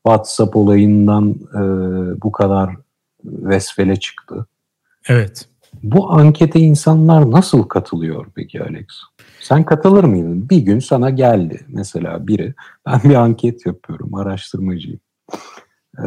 WhatsApp 0.07 0.57
olayından 0.57 1.31
e, 1.31 1.61
bu 2.23 2.33
kadar 2.33 2.77
vesvele 3.25 3.97
çıktı. 3.97 4.47
Evet. 5.09 5.49
Bu 5.83 6.12
ankete 6.12 6.61
insanlar 6.61 7.31
nasıl 7.31 7.62
katılıyor 7.62 8.27
peki 8.35 8.62
Alex? 8.62 8.87
Sen 9.40 9.64
katılır 9.64 10.05
mıydın? 10.05 10.51
Bir 10.51 10.59
gün 10.59 10.79
sana 10.79 11.11
geldi 11.11 11.66
mesela 11.69 12.27
biri. 12.27 12.55
Ben 12.87 13.01
bir 13.05 13.14
anket 13.14 13.66
yapıyorum, 13.66 14.14
araştırmacıyım. 14.14 15.01
Ee, 15.99 16.05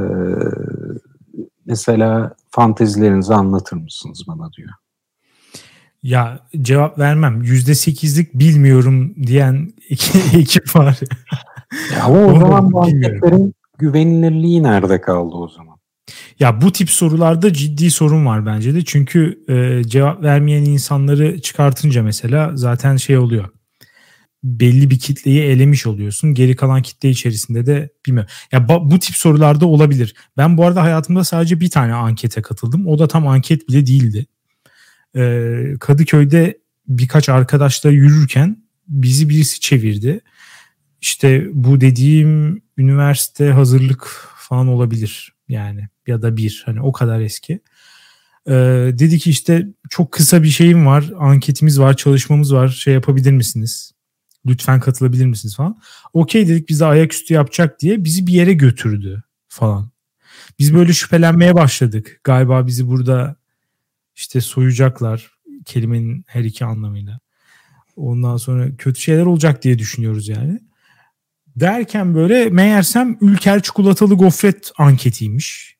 mesela 1.66 2.36
fantezilerinizi 2.50 3.34
anlatır 3.34 3.78
mısınız 3.78 4.24
bana 4.28 4.54
diyor. 4.54 4.70
Ya 6.04 6.40
cevap 6.62 7.00
vermem. 7.00 7.42
Yüzde 7.42 7.76
sekizlik 7.76 8.34
bilmiyorum 8.34 9.16
diyen 9.28 9.74
ekip 10.34 10.76
var. 10.76 11.00
ya 11.96 12.04
ama 12.04 12.26
o 12.26 12.40
zaman 12.40 12.72
bu 12.72 12.82
anketlerin 12.82 13.54
güvenilirliği 13.80 14.64
nerede 14.64 15.02
kaldı 15.02 15.36
o 15.36 15.48
zaman? 15.48 15.80
Ya 16.40 16.62
bu 16.62 16.72
tip 16.72 16.90
sorularda 16.90 17.54
ciddi 17.54 17.92
sorun 17.92 18.26
var 18.26 18.46
bence 18.46 18.76
de. 18.76 18.86
Çünkü 18.86 19.44
e, 19.50 19.84
cevap 19.90 20.24
vermeyen 20.24 20.66
insanları 20.66 21.42
çıkartınca 21.42 22.04
mesela 22.04 22.52
zaten 22.56 22.98
şey 22.98 23.18
oluyor. 23.18 23.50
Belli 24.44 24.90
bir 24.90 25.00
kitleyi 25.00 25.42
elemiş 25.42 25.88
oluyorsun. 25.88 26.34
Geri 26.34 26.56
kalan 26.56 26.82
kitle 26.82 27.10
içerisinde 27.10 27.66
de 27.66 27.90
bilmiyorum. 28.06 28.32
Ya 28.52 28.70
bu 28.70 29.00
tip 29.00 29.16
sorularda 29.16 29.66
olabilir. 29.66 30.16
Ben 30.38 30.58
bu 30.58 30.66
arada 30.66 30.84
hayatımda 30.84 31.24
sadece 31.24 31.60
bir 31.60 31.70
tane 31.70 31.94
ankete 31.94 32.42
katıldım. 32.42 32.88
O 32.88 33.00
da 33.00 33.08
tam 33.08 33.28
anket 33.28 33.70
bile 33.70 33.86
değildi. 33.86 34.26
E, 35.16 35.54
Kadıköy'de 35.80 36.58
birkaç 36.88 37.30
arkadaşla 37.30 37.90
yürürken 37.90 38.64
bizi 38.88 39.30
birisi 39.30 39.60
çevirdi. 39.60 40.22
İşte 41.02 41.48
bu 41.54 41.82
dediğim 41.82 42.62
üniversite 42.80 43.52
hazırlık 43.52 44.30
falan 44.38 44.68
olabilir 44.68 45.34
yani 45.50 45.88
ya 46.08 46.22
da 46.22 46.38
bir 46.38 46.64
hani 46.66 46.82
o 46.82 46.92
kadar 46.92 47.20
eski. 47.20 47.62
Ee, 48.48 48.54
dedi 48.94 49.20
ki 49.20 49.30
işte 49.30 49.68
çok 49.90 50.12
kısa 50.12 50.44
bir 50.44 50.50
şeyim 50.50 50.86
var, 50.86 51.12
anketimiz 51.20 51.80
var, 51.80 51.98
çalışmamız 51.98 52.54
var, 52.54 52.68
şey 52.68 52.94
yapabilir 52.94 53.32
misiniz? 53.32 53.92
Lütfen 54.46 54.80
katılabilir 54.80 55.26
misiniz 55.26 55.56
falan. 55.56 55.82
Okey 56.14 56.48
dedik 56.48 56.70
bize 56.70 56.86
ayaküstü 56.86 57.34
yapacak 57.34 57.80
diye 57.80 58.04
bizi 58.04 58.28
bir 58.28 58.34
yere 58.34 58.54
götürdü 58.54 59.24
falan. 59.48 59.92
Biz 60.60 60.74
böyle 60.74 60.94
şüphelenmeye 60.94 61.56
başladık. 61.56 62.22
Galiba 62.24 62.68
bizi 62.68 62.88
burada 62.88 63.36
işte 64.16 64.42
soyacaklar 64.42 65.32
kelimenin 65.66 66.24
her 66.28 66.44
iki 66.44 66.66
anlamıyla. 66.66 67.20
Ondan 67.96 68.38
sonra 68.38 68.76
kötü 68.78 69.02
şeyler 69.02 69.26
olacak 69.26 69.64
diye 69.64 69.80
düşünüyoruz 69.80 70.28
yani. 70.28 70.60
Derken 71.56 72.16
böyle 72.16 72.50
meğersem 72.50 73.18
Ülker 73.22 73.62
çikolatalı 73.62 74.14
gofret 74.14 74.72
anketiymiş. 74.78 75.78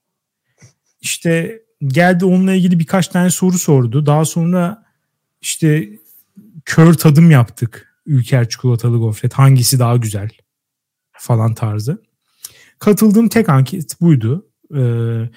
İşte 1.02 1.62
geldi 1.88 2.26
onunla 2.26 2.54
ilgili 2.54 2.80
birkaç 2.80 3.08
tane 3.08 3.30
soru 3.30 3.58
sordu. 3.58 4.06
Daha 4.06 4.26
sonra 4.26 4.84
işte 5.42 5.90
kör 6.66 6.94
tadım 6.94 7.32
yaptık. 7.32 7.96
Ülker 8.06 8.50
çikolatalı 8.50 8.98
gofret 8.98 9.34
hangisi 9.34 9.80
daha 9.80 9.98
güzel 9.98 10.30
falan 11.12 11.54
tarzı. 11.54 12.04
Katıldığım 12.80 13.30
tek 13.30 13.50
anket 13.50 14.02
buydu. 14.02 14.48
Ee, 14.76 15.30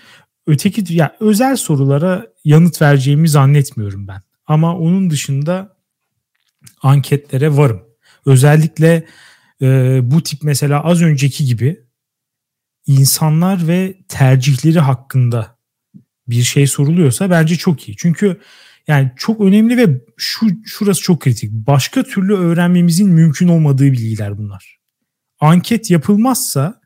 öteki 0.46 0.94
ya 0.94 1.16
özel 1.20 1.56
sorulara 1.56 2.26
yanıt 2.44 2.82
vereceğimi 2.82 3.28
zannetmiyorum 3.28 4.08
ben. 4.08 4.22
Ama 4.46 4.78
onun 4.78 5.10
dışında 5.10 5.76
anketlere 6.82 7.56
varım. 7.56 7.82
Özellikle 8.26 9.06
e, 9.62 10.00
bu 10.02 10.22
tip 10.22 10.42
mesela 10.42 10.84
az 10.84 11.02
önceki 11.02 11.44
gibi 11.44 11.80
insanlar 12.86 13.68
ve 13.68 13.96
tercihleri 14.08 14.80
hakkında 14.80 15.58
bir 16.28 16.42
şey 16.42 16.66
soruluyorsa 16.66 17.30
bence 17.30 17.56
çok 17.56 17.88
iyi. 17.88 17.96
Çünkü 17.96 18.40
yani 18.88 19.12
çok 19.16 19.40
önemli 19.40 19.76
ve 19.76 20.00
şu 20.16 20.46
şurası 20.64 21.02
çok 21.02 21.20
kritik. 21.20 21.52
Başka 21.52 22.02
türlü 22.02 22.34
öğrenmemizin 22.34 23.08
mümkün 23.08 23.48
olmadığı 23.48 23.84
bilgiler 23.84 24.38
bunlar. 24.38 24.78
Anket 25.40 25.90
yapılmazsa 25.90 26.80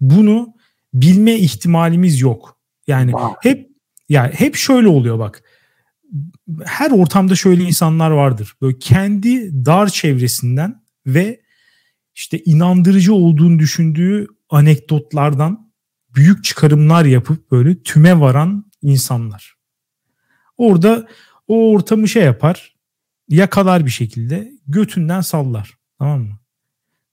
bunu 0.00 0.54
bilme 0.94 1.34
ihtimalimiz 1.34 2.20
yok. 2.20 2.58
Yani 2.86 3.12
hep 3.42 3.70
yani 4.08 4.34
hep 4.34 4.56
şöyle 4.56 4.88
oluyor 4.88 5.18
bak. 5.18 5.42
Her 6.64 6.90
ortamda 6.90 7.34
şöyle 7.34 7.62
insanlar 7.62 8.10
vardır. 8.10 8.54
Böyle 8.62 8.78
kendi 8.78 9.64
dar 9.66 9.88
çevresinden 9.88 10.82
ve 11.06 11.40
işte 12.14 12.38
inandırıcı 12.38 13.14
olduğunu 13.14 13.58
düşündüğü 13.58 14.26
anekdotlardan 14.50 15.72
büyük 16.14 16.44
çıkarımlar 16.44 17.04
yapıp 17.04 17.50
böyle 17.50 17.82
tüme 17.82 18.20
varan 18.20 18.70
insanlar. 18.82 19.54
Orada 20.56 21.08
o 21.48 21.70
ortamı 21.70 22.08
şey 22.08 22.24
yapar, 22.24 22.74
yakalar 23.28 23.86
bir 23.86 23.90
şekilde 23.90 24.52
götünden 24.66 25.20
sallar. 25.20 25.78
Tamam 25.98 26.20
mı? 26.20 26.38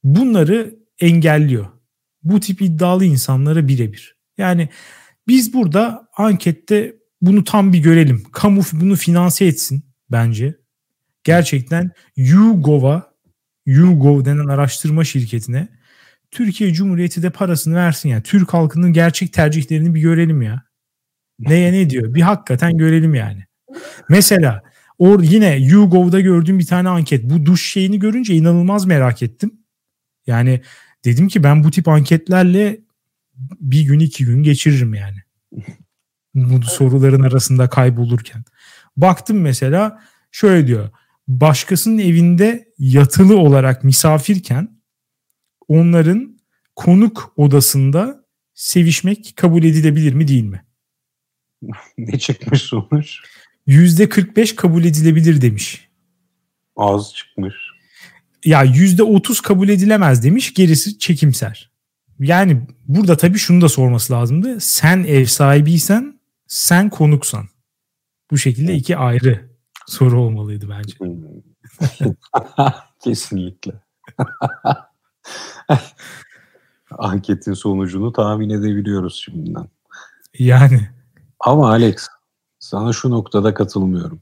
Bunları 0.03 0.75
engelliyor. 0.99 1.65
Bu 2.23 2.39
tip 2.39 2.62
iddialı 2.62 3.05
insanlara 3.05 3.67
birebir. 3.67 4.17
Yani 4.38 4.69
biz 5.27 5.53
burada 5.53 6.10
ankette 6.17 6.95
bunu 7.21 7.43
tam 7.43 7.73
bir 7.73 7.79
görelim. 7.79 8.23
Kamu 8.31 8.62
bunu 8.73 8.95
finanse 8.95 9.45
etsin 9.45 9.83
bence. 10.12 10.57
Gerçekten 11.23 11.91
YouGov'a 12.15 13.07
YouGov 13.67 14.25
denen 14.25 14.47
araştırma 14.47 15.03
şirketine 15.03 15.67
Türkiye 16.32 16.73
Cumhuriyeti 16.73 17.23
de 17.23 17.30
parasını 17.30 17.75
versin 17.75 18.10
ya. 18.10 18.21
Türk 18.21 18.53
halkının 18.53 18.93
gerçek 18.93 19.34
tercihlerini 19.34 19.95
bir 19.95 20.01
görelim 20.01 20.41
ya. 20.41 20.63
Neye 21.39 21.73
ne 21.73 21.89
diyor? 21.89 22.13
Bir 22.13 22.21
hakikaten 22.21 22.77
görelim 22.77 23.15
yani. 23.15 23.45
Mesela 24.10 24.63
or 24.97 25.23
yine 25.23 25.56
YouGov'da 25.56 26.19
gördüğüm 26.19 26.60
bir 26.60 26.65
tane 26.65 26.89
anket. 26.89 27.23
Bu 27.23 27.45
duş 27.45 27.71
şeyini 27.71 27.99
görünce 27.99 28.36
inanılmaz 28.36 28.86
merak 28.86 29.23
ettim. 29.23 29.51
Yani 30.27 30.62
dedim 31.06 31.27
ki 31.27 31.43
ben 31.43 31.63
bu 31.63 31.71
tip 31.71 31.88
anketlerle 31.88 32.80
bir 33.60 33.82
gün 33.82 33.99
iki 33.99 34.25
gün 34.25 34.43
geçiririm 34.43 34.93
yani. 34.93 35.17
Bu 36.36 36.62
soruların 36.62 37.23
arasında 37.23 37.69
kaybolurken. 37.69 38.43
Baktım 38.97 39.41
mesela 39.41 40.01
şöyle 40.32 40.67
diyor. 40.67 40.89
Başkasının 41.27 41.97
evinde 41.97 42.73
yatılı 42.77 43.37
olarak 43.37 43.83
misafirken 43.83 44.81
onların 45.67 46.39
konuk 46.75 47.33
odasında 47.35 48.25
sevişmek 48.53 49.33
kabul 49.35 49.63
edilebilir 49.63 50.13
mi 50.13 50.27
değil 50.27 50.43
mi? 50.43 50.65
ne 51.97 52.19
çıkmış 52.19 52.61
sonuç? 52.61 53.19
Yüzde 53.67 54.09
45 54.09 54.55
kabul 54.55 54.83
edilebilir 54.83 55.41
demiş. 55.41 55.87
Az 56.75 57.13
çıkmış. 57.15 57.55
Ya 58.45 58.63
yüzde 58.63 59.03
30 59.03 59.41
kabul 59.41 59.69
edilemez 59.69 60.23
demiş 60.23 60.53
gerisi 60.53 60.99
çekimser. 60.99 61.71
Yani 62.19 62.61
burada 62.87 63.17
tabii 63.17 63.37
şunu 63.37 63.61
da 63.61 63.69
sorması 63.69 64.13
lazımdı. 64.13 64.59
Sen 64.59 65.03
ev 65.03 65.25
sahibiysen 65.25 66.19
sen 66.47 66.89
konuksan. 66.89 67.49
Bu 68.31 68.37
şekilde 68.37 68.75
iki 68.75 68.97
ayrı 68.97 69.57
soru 69.88 70.21
olmalıydı 70.21 70.69
bence. 70.69 70.97
Kesinlikle. 73.00 73.71
Anketin 76.97 77.54
sonucunu 77.54 78.12
tahmin 78.12 78.50
edebiliyoruz 78.50 79.21
şimdiden. 79.26 79.67
Yani. 80.39 80.89
Ama 81.39 81.69
Alex 81.69 82.08
sana 82.60 82.93
şu 82.93 83.10
noktada 83.10 83.54
katılmıyorum. 83.54 84.21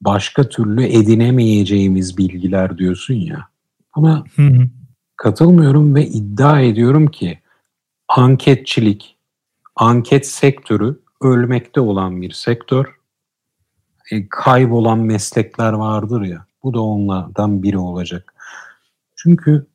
Başka 0.00 0.48
türlü 0.48 0.84
edinemeyeceğimiz 0.84 2.18
bilgiler 2.18 2.78
diyorsun 2.78 3.14
ya. 3.14 3.48
Buna 3.96 4.24
hı 4.36 4.42
hı. 4.42 4.68
katılmıyorum 5.16 5.94
ve 5.94 6.06
iddia 6.06 6.60
ediyorum 6.60 7.06
ki 7.06 7.38
anketçilik, 8.08 9.16
anket 9.76 10.26
sektörü 10.26 11.00
ölmekte 11.20 11.80
olan 11.80 12.22
bir 12.22 12.30
sektör. 12.30 12.99
E, 14.10 14.28
kaybolan 14.28 14.98
meslekler 14.98 15.72
vardır 15.72 16.22
ya. 16.22 16.44
Bu 16.62 16.74
da 16.74 16.80
onlardan 16.80 17.62
biri 17.62 17.78
olacak. 17.78 18.34
Çünkü 19.16 19.66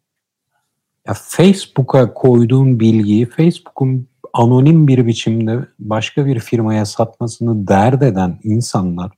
ya 1.07 1.13
Facebook'a 1.13 2.13
koyduğun 2.13 2.79
bilgiyi 2.79 3.25
Facebook'un 3.25 4.07
anonim 4.33 4.87
bir 4.87 5.07
biçimde 5.07 5.67
başka 5.79 6.25
bir 6.25 6.39
firmaya 6.39 6.85
satmasını 6.85 7.67
dert 7.67 8.03
eden 8.03 8.39
insanlar 8.43 9.11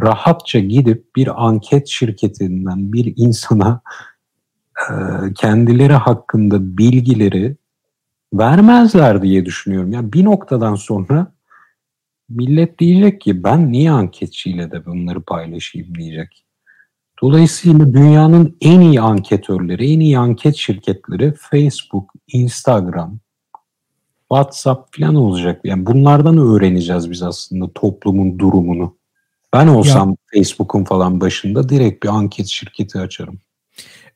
rahatça 0.00 0.58
gidip 0.58 1.16
bir 1.16 1.46
anket 1.46 1.88
şirketinden 1.88 2.92
bir 2.92 3.12
insana 3.16 3.80
e, 4.90 4.94
kendileri 5.34 5.92
hakkında 5.92 6.78
bilgileri 6.78 7.56
vermezler 8.34 9.22
diye 9.22 9.46
düşünüyorum. 9.46 9.92
Yani 9.92 10.12
bir 10.12 10.24
noktadan 10.24 10.74
sonra 10.74 11.32
millet 12.36 12.78
diyecek 12.78 13.20
ki 13.20 13.44
ben 13.44 13.72
niye 13.72 13.90
anketçiyle 13.90 14.70
de 14.70 14.86
bunları 14.86 15.20
paylaşayım 15.20 15.94
diyecek. 15.94 16.44
Dolayısıyla 17.22 17.92
dünyanın 17.92 18.56
en 18.60 18.80
iyi 18.80 19.00
anketörleri, 19.00 19.92
en 19.92 20.00
iyi 20.00 20.18
anket 20.18 20.56
şirketleri 20.56 21.34
Facebook, 21.50 22.12
Instagram, 22.26 23.18
WhatsApp 24.28 24.96
falan 24.98 25.14
olacak. 25.14 25.60
Yani 25.64 25.86
bunlardan 25.86 26.38
öğreneceğiz 26.38 27.10
biz 27.10 27.22
aslında 27.22 27.72
toplumun 27.74 28.38
durumunu. 28.38 28.96
Ben 29.52 29.66
olsam 29.66 30.10
ya. 30.10 30.16
Facebook'un 30.26 30.84
falan 30.84 31.20
başında 31.20 31.68
direkt 31.68 32.04
bir 32.04 32.08
anket 32.08 32.46
şirketi 32.46 32.98
açarım. 32.98 33.38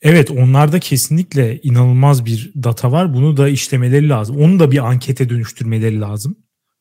Evet 0.02 0.31
onlarda 0.31 0.81
kesinlikle 0.81 1.61
inanılmaz 1.61 2.24
bir 2.24 2.52
data 2.62 2.92
var. 2.92 3.14
Bunu 3.14 3.37
da 3.37 3.48
işlemeleri 3.48 4.09
lazım. 4.09 4.37
Onu 4.37 4.59
da 4.59 4.70
bir 4.70 4.87
ankete 4.87 5.29
dönüştürmeleri 5.29 6.00
lazım. 6.00 6.37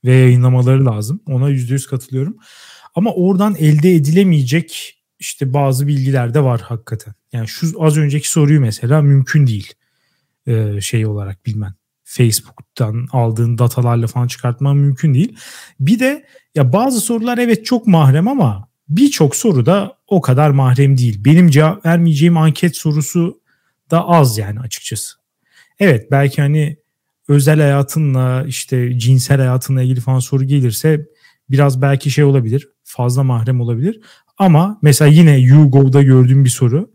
Ve 0.06 0.14
yayınlamaları 0.14 0.86
lazım. 0.86 1.22
Ona 1.28 1.52
%100 1.52 1.90
katılıyorum. 1.90 2.38
Ama 2.96 3.14
oradan 3.14 3.56
elde 3.56 3.92
edilemeyecek 3.92 5.00
işte 5.20 5.54
bazı 5.54 5.88
bilgiler 5.88 6.34
de 6.34 6.44
var 6.44 6.62
hakikaten. 6.62 7.14
Yani 7.34 7.48
şu 7.48 7.84
az 7.84 7.98
önceki 7.98 8.30
soruyu 8.30 8.62
mesela 8.62 9.02
mümkün 9.02 9.48
değil 9.48 9.74
ee, 10.48 10.82
şey 10.82 11.06
olarak 11.06 11.46
bilmen. 11.46 11.74
Facebook'tan 12.04 13.08
aldığın 13.12 13.58
datalarla 13.58 14.08
falan 14.08 14.28
çıkartman 14.28 14.78
mümkün 14.78 15.14
değil. 15.14 15.38
Bir 15.80 16.00
de 16.00 16.26
ya 16.56 16.74
bazı 16.74 17.02
sorular 17.02 17.38
evet 17.38 17.66
çok 17.66 17.88
mahrem 17.88 18.28
ama 18.28 18.70
birçok 18.90 19.36
soru 19.36 19.66
da 19.66 19.98
o 20.08 20.22
kadar 20.22 20.50
mahrem 20.50 20.98
değil. 20.98 21.26
Benim 21.26 21.50
cevap 21.50 21.86
vermeyeceğim 21.86 22.38
anket 22.38 22.78
sorusu 22.78 23.42
da 23.92 24.08
az 24.08 24.38
yani 24.38 24.60
açıkçası. 24.60 25.16
Evet 25.80 26.12
belki 26.12 26.42
hani 26.42 26.78
özel 27.28 27.60
hayatınla 27.60 28.46
işte 28.48 29.00
cinsel 29.00 29.38
hayatınla 29.38 29.82
ilgili 29.82 30.00
falan 30.00 30.20
soru 30.20 30.44
gelirse 30.44 31.08
biraz 31.50 31.82
belki 31.82 32.12
şey 32.12 32.24
olabilir. 32.24 32.70
Fazla 32.84 33.24
mahrem 33.24 33.62
olabilir. 33.62 34.02
Ama 34.38 34.80
mesela 34.82 35.12
yine 35.12 35.38
YouGov'da 35.40 36.02
gördüğüm 36.02 36.46
bir 36.46 36.50
soru. 36.50 36.92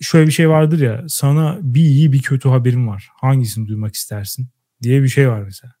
Şöyle 0.00 0.26
bir 0.26 0.32
şey 0.32 0.48
vardır 0.48 0.80
ya 0.80 1.04
sana 1.08 1.58
bir 1.62 1.80
iyi 1.80 2.12
bir 2.12 2.22
kötü 2.22 2.48
haberim 2.48 2.88
var. 2.88 3.08
Hangisini 3.14 3.68
duymak 3.68 3.94
istersin 3.94 4.48
diye 4.82 5.02
bir 5.02 5.08
şey 5.08 5.28
var 5.28 5.42
mesela. 5.42 5.72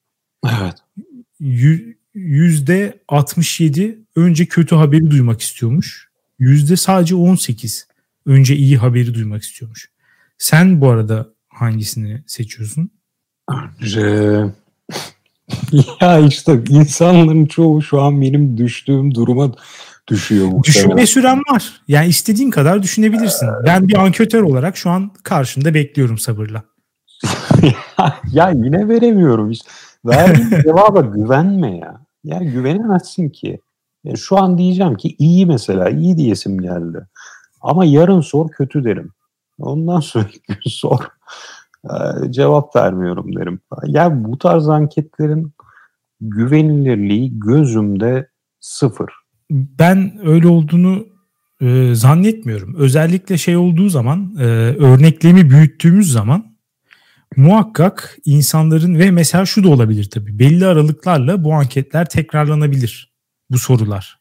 Evet. 0.44 0.74
Yüzde 2.14 3.02
67 3.08 3.98
önce 4.16 4.46
kötü 4.46 4.74
haberi 4.74 5.10
duymak 5.10 5.40
istiyormuş. 5.40 6.08
Yüzde 6.38 6.76
sadece 6.76 7.14
18 7.14 7.88
önce 8.26 8.56
iyi 8.56 8.76
haberi 8.76 9.14
duymak 9.14 9.42
istiyormuş. 9.42 9.90
Sen 10.38 10.80
bu 10.80 10.90
arada 10.90 11.34
hangisini 11.48 12.24
seçiyorsun? 12.26 12.90
Ya 16.00 16.18
işte 16.18 16.60
insanların 16.68 17.46
çoğu 17.46 17.82
şu 17.82 18.02
an 18.02 18.22
benim 18.22 18.58
düştüğüm 18.58 19.14
duruma 19.14 19.52
düşüyor 20.08 20.44
muhtemelen. 20.44 20.62
Düşünme 20.62 21.06
süren 21.06 21.38
var. 21.38 21.80
Yani 21.88 22.08
istediğin 22.08 22.50
kadar 22.50 22.82
düşünebilirsin. 22.82 23.48
Ben 23.66 23.88
bir 23.88 23.94
anketör 23.94 24.42
olarak 24.42 24.76
şu 24.76 24.90
an 24.90 25.10
karşında 25.22 25.74
bekliyorum 25.74 26.18
sabırla. 26.18 26.62
ya 28.32 28.50
yine 28.50 28.88
veremiyorum. 28.88 29.50
İşte. 29.50 29.70
Verdiğin 30.04 30.50
cevaba 30.62 31.00
güvenme 31.00 31.76
ya. 31.76 32.00
Ya 32.24 32.38
güvenemezsin 32.38 33.28
ki. 33.28 33.60
Yani 34.04 34.18
şu 34.18 34.38
an 34.38 34.58
diyeceğim 34.58 34.96
ki 34.96 35.16
iyi 35.18 35.46
mesela. 35.46 35.90
iyi 35.90 36.16
diyesim 36.16 36.60
geldi. 36.60 37.06
Ama 37.60 37.84
yarın 37.84 38.20
sor 38.20 38.48
kötü 38.48 38.84
derim. 38.84 39.12
Ondan 39.58 40.00
sonra 40.00 40.26
sor 40.64 41.00
cevap 42.30 42.76
vermiyorum 42.76 43.36
derim. 43.36 43.60
Ya 43.86 44.24
bu 44.24 44.38
tarz 44.38 44.68
anketlerin 44.68 45.52
güvenilirliği 46.20 47.40
gözümde 47.40 48.28
sıfır 48.60 49.10
ben 49.50 50.18
öyle 50.24 50.48
olduğunu 50.48 51.06
e, 51.60 51.94
zannetmiyorum. 51.94 52.74
Özellikle 52.78 53.38
şey 53.38 53.56
olduğu 53.56 53.88
zaman, 53.88 54.36
e, 54.38 54.44
örneklemi 54.78 55.50
büyüttüğümüz 55.50 56.12
zaman 56.12 56.56
muhakkak 57.36 58.18
insanların 58.24 58.98
ve 58.98 59.10
mesela 59.10 59.46
şu 59.46 59.64
da 59.64 59.68
olabilir 59.68 60.10
tabii. 60.10 60.38
Belli 60.38 60.66
aralıklarla 60.66 61.44
bu 61.44 61.54
anketler 61.54 62.08
tekrarlanabilir 62.08 63.12
bu 63.50 63.58
sorular. 63.58 64.18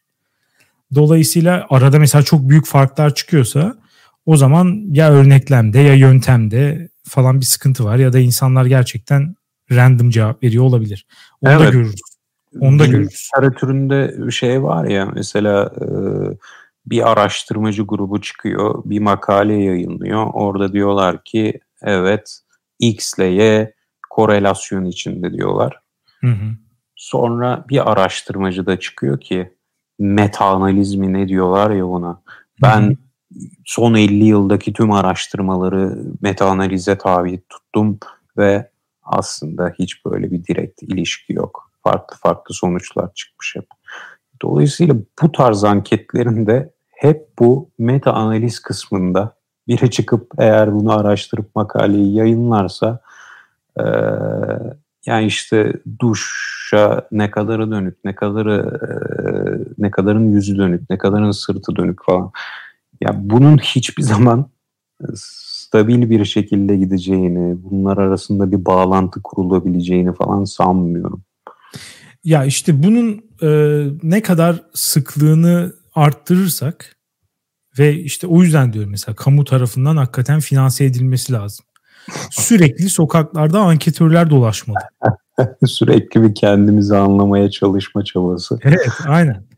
Dolayısıyla 0.96 1.66
arada 1.70 2.00
mesela 2.00 2.24
çok 2.24 2.50
büyük 2.50 2.66
farklar 2.66 3.16
çıkıyorsa 3.16 3.76
o 4.26 4.38
zaman 4.38 4.84
ya 4.92 5.12
örneklemde 5.12 5.80
ya 5.80 5.94
yöntemde 5.94 6.90
falan 7.10 7.40
bir 7.40 7.46
sıkıntı 7.46 7.86
var 7.86 7.98
ya 7.98 8.14
da 8.14 8.20
insanlar 8.20 8.66
gerçekten 8.66 9.36
random 9.72 10.10
cevap 10.10 10.44
veriyor 10.44 10.64
olabilir. 10.64 11.06
Onu 11.42 11.52
evet. 11.52 11.68
da 11.68 11.70
görürüz. 11.70 12.02
Onu 12.60 12.80
da 12.80 12.86
görürüz. 12.86 13.30
Literatüründe 13.36 14.32
şey 14.32 14.64
var 14.64 14.86
ya 14.86 15.06
mesela 15.06 15.72
e, 15.82 15.88
bir 16.86 17.12
araştırmacı 17.12 17.84
grubu 17.84 18.22
çıkıyor, 18.22 18.82
bir 18.86 19.00
makale 19.00 19.54
yayınlıyor. 19.54 20.28
Orada 20.34 20.74
diyorlar 20.74 21.24
ki 21.24 21.60
evet 21.82 22.40
X 22.80 23.14
ile 23.14 23.26
Y 23.26 23.74
korelasyon 24.10 24.86
içinde 24.86 25.34
diyorlar. 25.34 25.80
Hı 26.22 26.28
hı. 26.28 26.56
Sonra 26.96 27.66
bir 27.70 27.92
araştırmacı 27.92 28.66
da 28.66 28.80
çıkıyor 28.80 29.20
ki 29.20 29.54
meta 30.00 30.46
analiz 30.46 30.96
mi 30.96 31.14
ne 31.14 31.28
diyorlar 31.28 31.72
ya 31.72 31.88
ona. 31.88 32.22
Ben 32.62 32.82
hı 32.82 32.88
hı. 32.88 32.96
Son 33.66 33.94
50 33.94 34.26
yıldaki 34.26 34.74
tüm 34.74 34.92
araştırmaları 34.92 35.98
meta 36.22 36.46
analize 36.46 36.98
tabi 36.98 37.42
tuttum 37.50 38.00
ve 38.38 38.70
aslında 39.04 39.74
hiç 39.80 40.06
böyle 40.06 40.32
bir 40.32 40.46
direkt 40.46 40.84
ilişki 40.84 41.34
yok 41.34 41.72
farklı 41.84 42.18
farklı 42.18 42.56
sonuçlar 42.56 43.14
çıkmış 43.14 43.56
hep. 43.56 43.66
Dolayısıyla 44.42 44.96
bu 45.22 45.32
tarz 45.32 45.64
anketlerin 45.64 46.48
de 46.48 46.74
hep 46.92 47.28
bu 47.40 47.70
meta 47.80 48.14
analiz 48.14 48.60
kısmında 48.60 49.36
biri 49.68 49.92
çıkıp 49.92 50.32
eğer 50.38 50.74
bunu 50.74 51.00
araştırıp 51.00 51.56
makaleyi 51.56 52.16
yayınlarsa 52.16 53.00
e, 53.80 53.84
yani 55.06 55.26
işte 55.26 55.74
duşa 56.00 57.08
ne 57.12 57.32
kadarı 57.32 57.72
dönük, 57.72 57.98
ne 58.06 58.16
kadarı 58.16 58.80
e, 58.82 58.90
ne 59.78 59.92
kadarın 59.92 60.32
yüzü 60.32 60.58
dönük, 60.58 60.90
ne 60.90 60.98
kadarın 60.98 61.32
sırtı 61.32 61.76
dönük 61.76 62.06
falan. 62.06 62.32
Ya 63.02 63.12
bunun 63.16 63.58
hiçbir 63.58 64.04
zaman 64.04 64.50
stabil 65.16 66.10
bir 66.10 66.26
şekilde 66.26 66.78
gideceğini, 66.78 67.64
bunlar 67.64 67.98
arasında 67.98 68.52
bir 68.52 68.66
bağlantı 68.66 69.22
kurulabileceğini 69.22 70.14
falan 70.14 70.44
sanmıyorum. 70.44 71.24
Ya 72.24 72.46
işte 72.46 72.84
bunun 72.84 73.24
e, 73.42 73.50
ne 74.04 74.22
kadar 74.22 74.64
sıklığını 74.74 75.74
arttırırsak 75.96 76.96
ve 77.80 77.96
işte 77.96 78.28
o 78.28 78.44
yüzden 78.44 78.74
diyorum 78.74 78.92
mesela 78.92 79.16
kamu 79.16 79.44
tarafından 79.44 79.98
hakikaten 79.98 80.40
finanse 80.40 80.86
edilmesi 80.86 81.34
lazım. 81.34 81.66
Sürekli 82.32 82.90
sokaklarda 82.90 83.60
anketörler 83.60 84.30
dolaşmalı. 84.30 84.78
Sürekli 85.66 86.24
bir 86.24 86.36
kendimizi 86.36 86.96
anlamaya 86.96 87.52
çalışma 87.52 88.04
çabası. 88.04 88.60
Evet 88.64 88.90
aynen. 89.08 89.49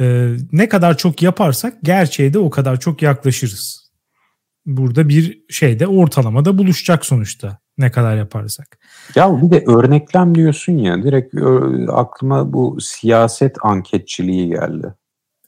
Ee, 0.00 0.36
ne 0.52 0.68
kadar 0.68 0.96
çok 0.96 1.22
yaparsak 1.22 1.74
gerçeğe 1.82 2.34
de 2.34 2.38
o 2.38 2.50
kadar 2.50 2.80
çok 2.80 3.02
yaklaşırız. 3.02 3.90
Burada 4.66 5.08
bir 5.08 5.42
şeyde 5.50 5.86
ortalamada 5.86 6.58
buluşacak 6.58 7.06
sonuçta 7.06 7.58
ne 7.78 7.90
kadar 7.90 8.16
yaparsak. 8.16 8.78
Ya 9.14 9.42
bir 9.42 9.50
de 9.50 9.64
örneklem 9.66 10.34
diyorsun 10.34 10.72
ya 10.72 11.02
direkt 11.02 11.34
aklıma 11.88 12.52
bu 12.52 12.80
siyaset 12.80 13.56
anketçiliği 13.62 14.48
geldi. 14.48 14.94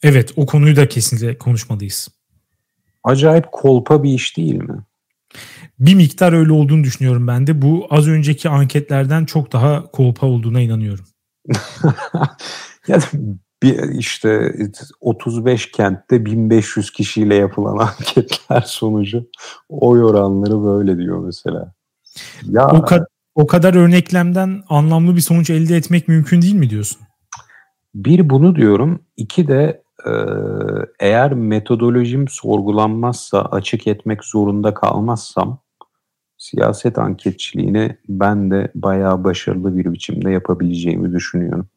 Evet 0.03 0.33
o 0.37 0.47
konuyu 0.47 0.77
da 0.77 0.89
kesinlikle 0.89 1.39
konuşmalıyız. 1.39 2.09
Acayip 3.05 3.53
kolpa 3.53 4.03
bir 4.03 4.11
iş 4.11 4.37
değil 4.37 4.55
mi? 4.55 4.85
Bir 5.79 5.95
miktar 5.95 6.33
öyle 6.33 6.53
olduğunu 6.53 6.85
düşünüyorum 6.85 7.27
ben 7.27 7.47
de. 7.47 7.63
Bu 7.63 7.87
az 7.91 8.09
önceki 8.09 8.49
anketlerden 8.49 9.25
çok 9.25 9.53
daha 9.53 9.91
kolpa 9.91 10.27
olduğuna 10.27 10.61
inanıyorum. 10.61 11.05
ya 12.89 13.01
bir 13.63 13.99
işte 13.99 14.55
35 15.01 15.71
kentte 15.71 16.25
1500 16.25 16.91
kişiyle 16.91 17.35
yapılan 17.35 17.77
anketler 17.79 18.61
sonucu 18.61 19.27
oy 19.69 20.05
oranları 20.05 20.65
böyle 20.65 20.99
diyor 20.99 21.25
mesela. 21.25 21.75
Ya 22.45 22.67
o, 22.67 22.77
ka- 22.77 23.07
o 23.35 23.47
kadar 23.47 23.75
örneklemden 23.75 24.63
anlamlı 24.69 25.17
bir 25.17 25.21
sonuç 25.21 25.51
elde 25.51 25.77
etmek 25.77 26.09
mümkün 26.09 26.43
değil 26.43 26.55
mi 26.55 26.71
diyorsun? 26.71 27.01
Bir 27.95 28.31
bunu 28.31 28.57
diyorum. 28.57 29.01
İki 29.17 29.49
de 29.49 29.83
e, 30.07 30.13
eğer 31.01 31.35
metodolojim 31.35 32.29
sorgulanmazsa, 32.29 33.43
açık 33.43 33.87
etmek 33.87 34.25
zorunda 34.25 34.75
kalmazsam 34.75 35.61
siyaset 36.39 36.99
anketçiliğini 36.99 37.97
ben 38.09 38.51
de 38.51 38.73
bayağı 38.75 39.25
başarılı 39.25 39.77
bir 39.77 39.93
biçimde 39.93 40.31
yapabileceğimi 40.31 41.13
düşünüyorum. 41.13 41.69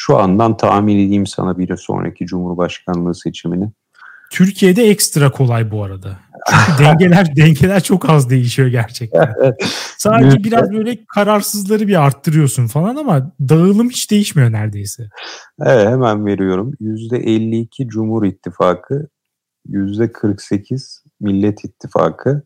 Şu 0.00 0.18
andan 0.18 0.56
tahmin 0.56 1.06
edeyim 1.06 1.26
sana 1.26 1.58
bir 1.58 1.76
sonraki 1.76 2.26
Cumhurbaşkanlığı 2.26 3.14
seçimini. 3.14 3.70
Türkiye'de 4.30 4.84
ekstra 4.90 5.30
kolay 5.30 5.70
bu 5.70 5.84
arada. 5.84 6.18
Çünkü 6.50 6.84
dengeler 6.84 7.36
dengeler 7.36 7.82
çok 7.82 8.10
az 8.10 8.30
değişiyor 8.30 8.68
gerçekten. 8.68 9.34
Sadece 9.98 10.44
biraz 10.44 10.72
böyle 10.72 11.04
kararsızları 11.14 11.88
bir 11.88 12.02
arttırıyorsun 12.02 12.66
falan 12.66 12.96
ama 12.96 13.32
dağılım 13.40 13.90
hiç 13.90 14.10
değişmiyor 14.10 14.52
neredeyse. 14.52 15.08
Evet 15.60 15.88
hemen 15.88 16.26
veriyorum. 16.26 16.72
%52 16.80 17.88
Cumhur 17.88 18.24
İttifakı, 18.24 19.08
%48 19.68 20.98
Millet 21.20 21.64
İttifakı, 21.64 22.42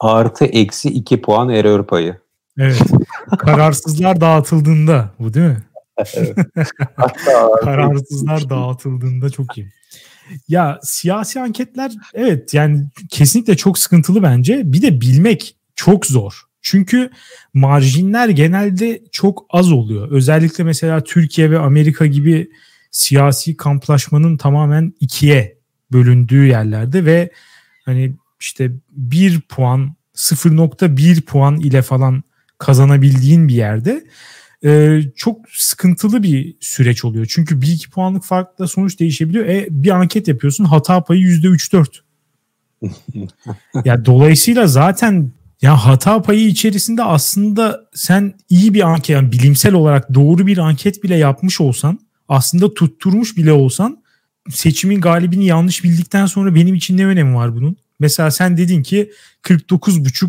artı 0.00 0.44
eksi 0.44 0.88
2 0.88 1.22
puan 1.22 1.48
error 1.48 1.86
payı. 1.86 2.16
Evet. 2.58 2.82
Kararsızlar 3.38 4.20
dağıtıldığında 4.20 5.10
bu 5.18 5.34
değil 5.34 5.46
mi? 5.46 5.62
Kararsızlar 7.62 8.50
dağıtıldığında 8.50 9.30
çok 9.30 9.58
iyi. 9.58 9.68
Ya 10.48 10.78
siyasi 10.82 11.40
anketler 11.40 11.92
evet 12.14 12.54
yani 12.54 12.86
kesinlikle 13.10 13.56
çok 13.56 13.78
sıkıntılı 13.78 14.22
bence. 14.22 14.62
Bir 14.64 14.82
de 14.82 15.00
bilmek 15.00 15.56
çok 15.74 16.06
zor. 16.06 16.42
Çünkü 16.62 17.10
marjinler 17.54 18.28
genelde 18.28 19.02
çok 19.12 19.46
az 19.50 19.72
oluyor. 19.72 20.10
Özellikle 20.10 20.64
mesela 20.64 21.04
Türkiye 21.04 21.50
ve 21.50 21.58
Amerika 21.58 22.06
gibi 22.06 22.50
siyasi 22.90 23.56
kamplaşmanın 23.56 24.36
tamamen 24.36 24.94
ikiye 25.00 25.58
bölündüğü 25.92 26.46
yerlerde 26.46 27.04
ve 27.04 27.30
hani 27.84 28.14
işte 28.40 28.72
bir 28.90 29.40
puan 29.40 29.96
0.1 30.14 31.22
puan 31.22 31.56
ile 31.56 31.82
falan 31.82 32.22
kazanabildiğin 32.58 33.48
bir 33.48 33.54
yerde 33.54 34.04
e, 34.66 35.00
çok 35.16 35.48
sıkıntılı 35.50 36.22
bir 36.22 36.56
süreç 36.60 37.04
oluyor. 37.04 37.26
Çünkü 37.30 37.60
bir 37.60 37.68
iki 37.68 37.90
puanlık 37.90 38.24
farkla 38.24 38.68
sonuç 38.68 39.00
değişebiliyor. 39.00 39.46
E, 39.46 39.66
bir 39.70 39.90
anket 39.90 40.28
yapıyorsun 40.28 40.64
hata 40.64 41.04
payı 41.04 41.22
%3-4. 41.22 41.86
ya 43.84 44.04
dolayısıyla 44.04 44.66
zaten 44.66 45.30
ya 45.62 45.76
hata 45.76 46.22
payı 46.22 46.46
içerisinde 46.46 47.02
aslında 47.02 47.80
sen 47.94 48.34
iyi 48.48 48.74
bir 48.74 48.80
anket 48.80 49.08
yani 49.08 49.32
bilimsel 49.32 49.74
olarak 49.74 50.14
doğru 50.14 50.46
bir 50.46 50.58
anket 50.58 51.02
bile 51.04 51.16
yapmış 51.16 51.60
olsan 51.60 51.98
aslında 52.28 52.74
tutturmuş 52.74 53.36
bile 53.36 53.52
olsan 53.52 54.02
seçimin 54.50 55.00
galibini 55.00 55.46
yanlış 55.46 55.84
bildikten 55.84 56.26
sonra 56.26 56.54
benim 56.54 56.74
için 56.74 56.96
ne 56.96 57.06
önemi 57.06 57.34
var 57.34 57.56
bunun? 57.56 57.76
Mesela 58.00 58.30
sen 58.30 58.56
dedin 58.56 58.82
ki 58.82 59.12
49,5 59.42 60.28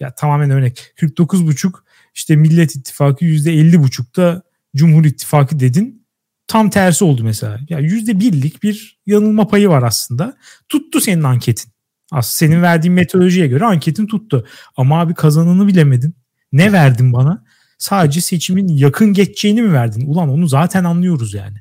ya 0.00 0.14
tamamen 0.14 0.50
örnek 0.50 0.92
49,5 0.96 1.72
işte 2.14 2.36
Millet 2.36 2.76
İttifakı 2.76 3.24
%50,5'da 3.24 4.42
Cumhur 4.76 5.04
İttifakı 5.04 5.60
dedin. 5.60 6.06
Tam 6.46 6.70
tersi 6.70 7.04
oldu 7.04 7.24
mesela. 7.24 7.58
Ya 7.68 7.80
%1'lik 7.80 8.62
bir 8.62 9.00
yanılma 9.06 9.48
payı 9.48 9.68
var 9.68 9.82
aslında. 9.82 10.36
Tuttu 10.68 11.00
senin 11.00 11.22
anketin. 11.22 11.72
Aslında 12.12 12.50
senin 12.50 12.62
verdiğin 12.62 12.94
metodolojiye 12.94 13.46
göre 13.46 13.64
anketin 13.64 14.06
tuttu. 14.06 14.46
Ama 14.76 15.00
abi 15.00 15.14
kazananı 15.14 15.66
bilemedin. 15.66 16.14
Ne 16.52 16.72
verdin 16.72 17.12
bana? 17.12 17.44
Sadece 17.78 18.20
seçimin 18.20 18.68
yakın 18.68 19.12
geçeceğini 19.12 19.62
mi 19.62 19.72
verdin? 19.72 20.06
Ulan 20.06 20.28
onu 20.28 20.48
zaten 20.48 20.84
anlıyoruz 20.84 21.34
yani. 21.34 21.58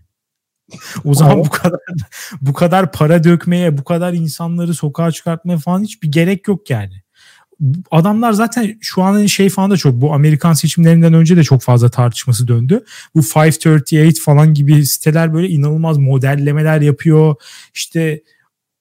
O 1.03 1.13
zaman 1.13 1.39
bu 1.39 1.49
kadar 1.49 1.79
bu 2.41 2.53
kadar 2.53 2.91
para 2.91 3.23
dökmeye, 3.23 3.77
bu 3.77 3.83
kadar 3.83 4.13
insanları 4.13 4.73
sokağa 4.73 5.11
çıkartmaya 5.11 5.57
falan 5.57 5.83
hiçbir 5.83 6.11
gerek 6.11 6.47
yok 6.47 6.69
yani 6.69 7.03
adamlar 7.91 8.33
zaten 8.33 8.77
şu 8.81 9.03
an 9.03 9.25
şey 9.25 9.49
falan 9.49 9.71
da 9.71 9.77
çok 9.77 9.93
bu 10.01 10.13
Amerikan 10.13 10.53
seçimlerinden 10.53 11.13
önce 11.13 11.37
de 11.37 11.43
çok 11.43 11.61
fazla 11.61 11.89
tartışması 11.89 12.47
döndü. 12.47 12.83
Bu 13.15 13.19
538 13.19 14.23
falan 14.23 14.53
gibi 14.53 14.85
siteler 14.85 15.33
böyle 15.33 15.49
inanılmaz 15.49 15.97
modellemeler 15.97 16.81
yapıyor. 16.81 17.35
İşte 17.73 18.21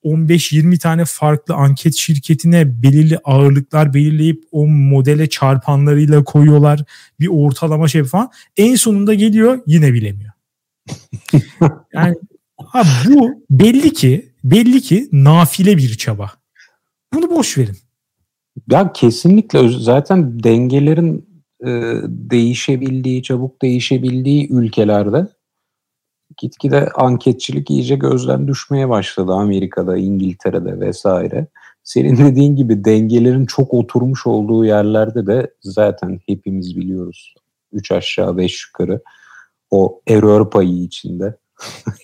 15-20 0.04 0.78
tane 0.78 1.04
farklı 1.04 1.54
anket 1.54 1.94
şirketine 1.94 2.82
belirli 2.82 3.18
ağırlıklar 3.24 3.94
belirleyip 3.94 4.44
o 4.52 4.66
modele 4.66 5.28
çarpanlarıyla 5.28 6.24
koyuyorlar. 6.24 6.84
Bir 7.20 7.28
ortalama 7.28 7.88
şey 7.88 8.04
falan. 8.04 8.30
En 8.56 8.74
sonunda 8.74 9.14
geliyor 9.14 9.58
yine 9.66 9.92
bilemiyor. 9.92 10.32
yani 11.94 12.14
abi 12.72 12.88
bu 13.06 13.44
belli 13.50 13.92
ki 13.92 14.32
belli 14.44 14.80
ki 14.80 15.08
nafile 15.12 15.76
bir 15.76 15.94
çaba. 15.94 16.32
Bunu 17.14 17.30
boş 17.30 17.58
verin. 17.58 17.76
Ya 18.70 18.92
kesinlikle 18.92 19.68
zaten 19.78 20.42
dengelerin 20.42 21.28
e, 21.66 21.70
değişebildiği, 22.08 23.22
çabuk 23.22 23.62
değişebildiği 23.62 24.52
ülkelerde 24.52 25.26
gitgide 26.36 26.88
anketçilik 26.88 27.70
iyice 27.70 27.96
gözden 27.96 28.48
düşmeye 28.48 28.88
başladı 28.88 29.32
Amerika'da, 29.32 29.96
İngiltere'de 29.96 30.80
vesaire. 30.80 31.46
Senin 31.84 32.16
dediğin 32.16 32.56
gibi 32.56 32.84
dengelerin 32.84 33.46
çok 33.46 33.74
oturmuş 33.74 34.26
olduğu 34.26 34.64
yerlerde 34.64 35.26
de 35.26 35.54
zaten 35.62 36.20
hepimiz 36.26 36.76
biliyoruz. 36.76 37.34
Üç 37.72 37.92
aşağı 37.92 38.36
beş 38.36 38.66
yukarı 38.66 39.00
o 39.70 40.00
error 40.08 40.50
payı 40.50 40.82
içinde 40.82 41.36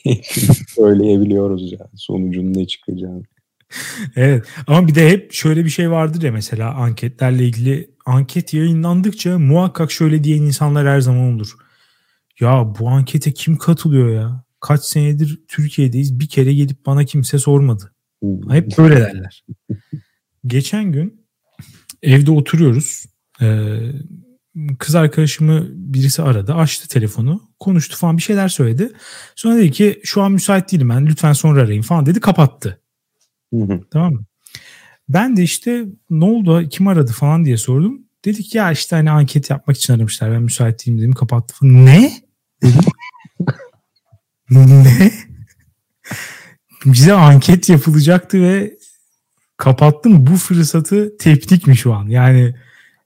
söyleyebiliyoruz 0.69 1.73
yani 1.73 1.91
sonucun 1.97 2.55
ne 2.55 2.67
çıkacağını 2.67 3.23
evet 4.17 4.47
ama 4.67 4.89
bir 4.89 4.95
de 4.95 5.11
hep 5.11 5.33
şöyle 5.33 5.65
bir 5.65 5.71
şey 5.71 5.91
vardır 5.91 6.23
ya 6.23 6.33
mesela 6.33 6.75
anketlerle 6.75 7.45
ilgili 7.45 7.91
anket 8.07 8.55
yayınlandıkça 8.55 9.39
muhakkak 9.39 9.93
şöyle 9.93 10.25
diyen 10.25 10.43
insanlar 10.43 10.87
her 10.89 11.01
zaman 11.01 11.35
olur. 11.35 11.53
Ya 12.41 12.75
bu 12.79 12.89
ankete 12.89 13.33
kim 13.33 13.57
katılıyor 13.57 14.11
ya? 14.11 14.45
Kaç 14.61 14.85
senedir 14.85 15.43
Türkiye'deyiz 15.49 16.21
bir 16.21 16.29
kere 16.29 16.55
gelip 16.55 16.87
bana 16.87 17.05
kimse 17.05 17.39
sormadı. 17.39 17.93
Hep 18.51 18.79
böyle 18.79 18.97
derler. 18.97 19.45
Geçen 20.47 20.93
gün 20.93 21.27
evde 22.03 22.31
oturuyoruz. 22.31 23.05
Ee, 23.41 23.79
kız 24.79 24.95
arkadaşımı 24.95 25.67
birisi 25.73 26.23
aradı. 26.23 26.55
Açtı 26.55 26.89
telefonu. 26.89 27.51
Konuştu 27.61 27.97
falan 27.97 28.17
bir 28.17 28.23
şeyler 28.23 28.49
söyledi. 28.49 28.93
Sonra 29.37 29.57
dedi 29.57 29.71
ki 29.71 30.01
şu 30.05 30.23
an 30.23 30.33
müsait 30.33 30.73
değilim 30.73 30.89
ben 30.89 31.07
lütfen 31.07 31.33
sonra 31.33 31.61
arayayım 31.61 31.83
falan 31.83 32.07
dedi 32.07 32.21
kapattı. 32.21 32.82
Tamam 33.91 34.13
mı? 34.13 34.25
Ben 35.09 35.37
de 35.37 35.43
işte 35.43 35.85
ne 36.11 36.25
oldu 36.25 36.69
kim 36.69 36.89
aradı 36.89 37.13
falan 37.13 37.45
diye 37.45 37.57
sordum. 37.57 38.03
Dedik 38.25 38.55
ya 38.55 38.73
işte 38.73 38.97
hani 38.97 39.11
anket 39.11 39.51
yapmak 39.51 39.77
için 39.77 39.95
aramışlar. 39.95 40.33
Ben 40.33 40.43
müsait 40.43 40.87
değilim 40.87 40.99
dedim 40.99 41.13
kapattı 41.13 41.55
falan. 41.55 41.87
Ne? 41.87 42.13
ne? 44.51 45.13
Bize 46.85 47.13
anket 47.13 47.69
yapılacaktı 47.69 48.43
ve 48.43 48.77
kapattım. 49.57 50.27
Bu 50.27 50.37
fırsatı 50.37 51.17
teptik 51.19 51.67
mi 51.67 51.77
şu 51.77 51.95
an? 51.95 52.09
Yani 52.09 52.55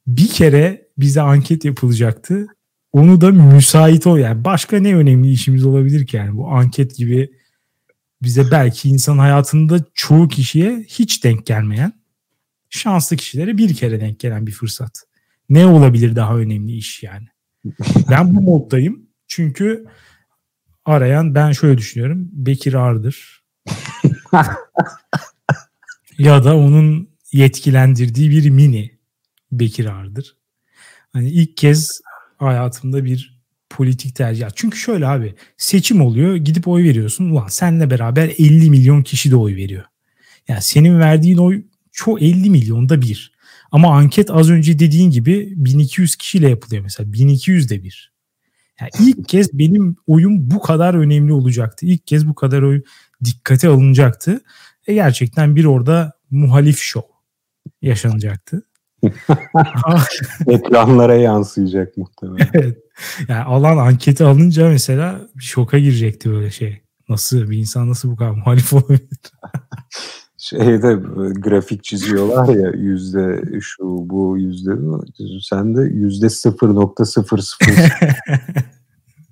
bir 0.07 0.29
kere 0.29 0.89
bize 0.99 1.21
anket 1.21 1.65
yapılacaktı. 1.65 2.47
Onu 2.93 3.21
da 3.21 3.31
müsait 3.31 4.07
ol. 4.07 4.19
Yani 4.19 4.45
başka 4.45 4.79
ne 4.79 4.97
önemli 4.97 5.31
işimiz 5.31 5.67
olabilir 5.67 6.07
ki 6.07 6.17
yani 6.17 6.37
bu 6.37 6.49
anket 6.49 6.97
gibi 6.97 7.31
bize 8.23 8.51
belki 8.51 8.89
insan 8.89 9.19
hayatında 9.19 9.79
çoğu 9.95 10.29
kişiye 10.29 10.85
hiç 10.89 11.25
denk 11.25 11.47
gelmeyen 11.47 11.93
şanslı 12.71 13.17
kişilere 13.17 13.59
bir 13.59 13.75
kere 13.75 14.01
denk 14.01 14.21
gelen 14.21 14.47
bir 14.47 14.53
fırsat. 14.53 15.03
Ne 15.49 15.67
olabilir 15.67 16.17
daha 16.17 16.37
önemli 16.37 16.73
iş 16.73 17.03
yani? 17.03 17.27
Ben 18.11 18.37
bu 18.37 18.41
moddayım. 18.41 19.07
Çünkü 19.29 19.87
arayan 20.85 21.35
ben 21.35 21.53
şöyle 21.53 21.79
düşünüyorum. 21.79 22.29
Bekir 22.33 22.75
Ardır. 22.75 23.45
ya 26.19 26.45
da 26.45 26.57
onun 26.57 27.11
yetkilendirdiği 27.33 28.31
bir 28.31 28.51
mini 28.51 28.99
Bekir 29.53 29.87
Ardır. 29.87 30.37
Hani 31.13 31.31
ilk 31.31 31.57
kez 31.57 32.01
hayatımda 32.39 33.05
bir 33.05 33.36
politik 33.71 34.17
tercih. 34.17 34.47
Çünkü 34.55 34.79
şöyle 34.79 35.07
abi 35.07 35.35
seçim 35.57 36.01
oluyor 36.01 36.37
gidip 36.37 36.69
oy 36.69 36.85
veriyorsun. 36.85 37.31
Ulan 37.31 37.49
senle 37.49 37.91
beraber 37.91 38.29
50 38.29 38.71
milyon 38.71 39.03
kişi 39.03 39.31
de 39.31 39.37
oy 39.37 39.57
veriyor. 39.57 39.85
Yani 40.49 40.63
senin 40.63 40.99
verdiğin 40.99 41.39
oy 41.39 41.63
çoğu 41.93 42.19
50 42.19 42.51
milyonda 42.51 43.03
bir. 43.03 43.33
Ama 43.73 43.97
anket 43.97 44.31
az 44.31 44.51
önce 44.51 44.79
dediğin 44.79 45.11
gibi 45.11 45.53
1200 45.57 46.17
kişiyle 46.17 46.49
yapılıyor 46.49 46.83
mesela. 46.83 47.13
1200 47.13 47.71
de 47.71 47.83
bir. 47.83 48.13
Yani 48.81 48.91
ilk 49.01 49.29
kez 49.29 49.59
benim 49.59 49.97
oyum 50.07 50.51
bu 50.51 50.61
kadar 50.61 50.95
önemli 50.95 51.33
olacaktı. 51.33 51.87
İlk 51.87 52.07
kez 52.07 52.29
bu 52.29 52.35
kadar 52.35 52.63
oy 52.63 52.83
dikkate 53.25 53.69
alınacaktı. 53.69 54.41
E 54.87 54.95
gerçekten 54.95 55.57
bir 55.57 55.65
orada 55.65 56.13
muhalif 56.31 56.79
şov 56.79 57.03
yaşanacaktı. 57.83 58.63
Ekranlara 60.47 61.15
yansıyacak 61.15 61.97
muhtemelen. 61.97 62.49
evet. 62.55 62.79
Yani 63.29 63.43
alan 63.43 63.77
anketi 63.77 64.25
alınca 64.25 64.69
mesela 64.69 65.21
şoka 65.39 65.79
girecekti 65.79 66.31
böyle 66.31 66.51
şey. 66.51 66.81
Nasıl 67.09 67.51
bir 67.51 67.59
insan 67.59 67.91
nasıl 67.91 68.11
bu 68.11 68.17
kadar 68.17 68.31
muhalif 68.31 68.73
olabilir? 68.73 69.09
Şeyde 70.39 70.95
grafik 71.41 71.85
çiziyorlar 71.85 72.49
ya 72.49 72.71
yüzde 72.71 73.43
şu 73.61 73.85
bu 73.85 74.39
yüzde 74.39 74.71
sen 75.43 75.77
de 75.77 75.83
yüzde 75.83 76.31
sıfır 76.31 76.69
nokta 76.69 77.05
sıfır 77.05 77.39
sıfır 77.39 77.75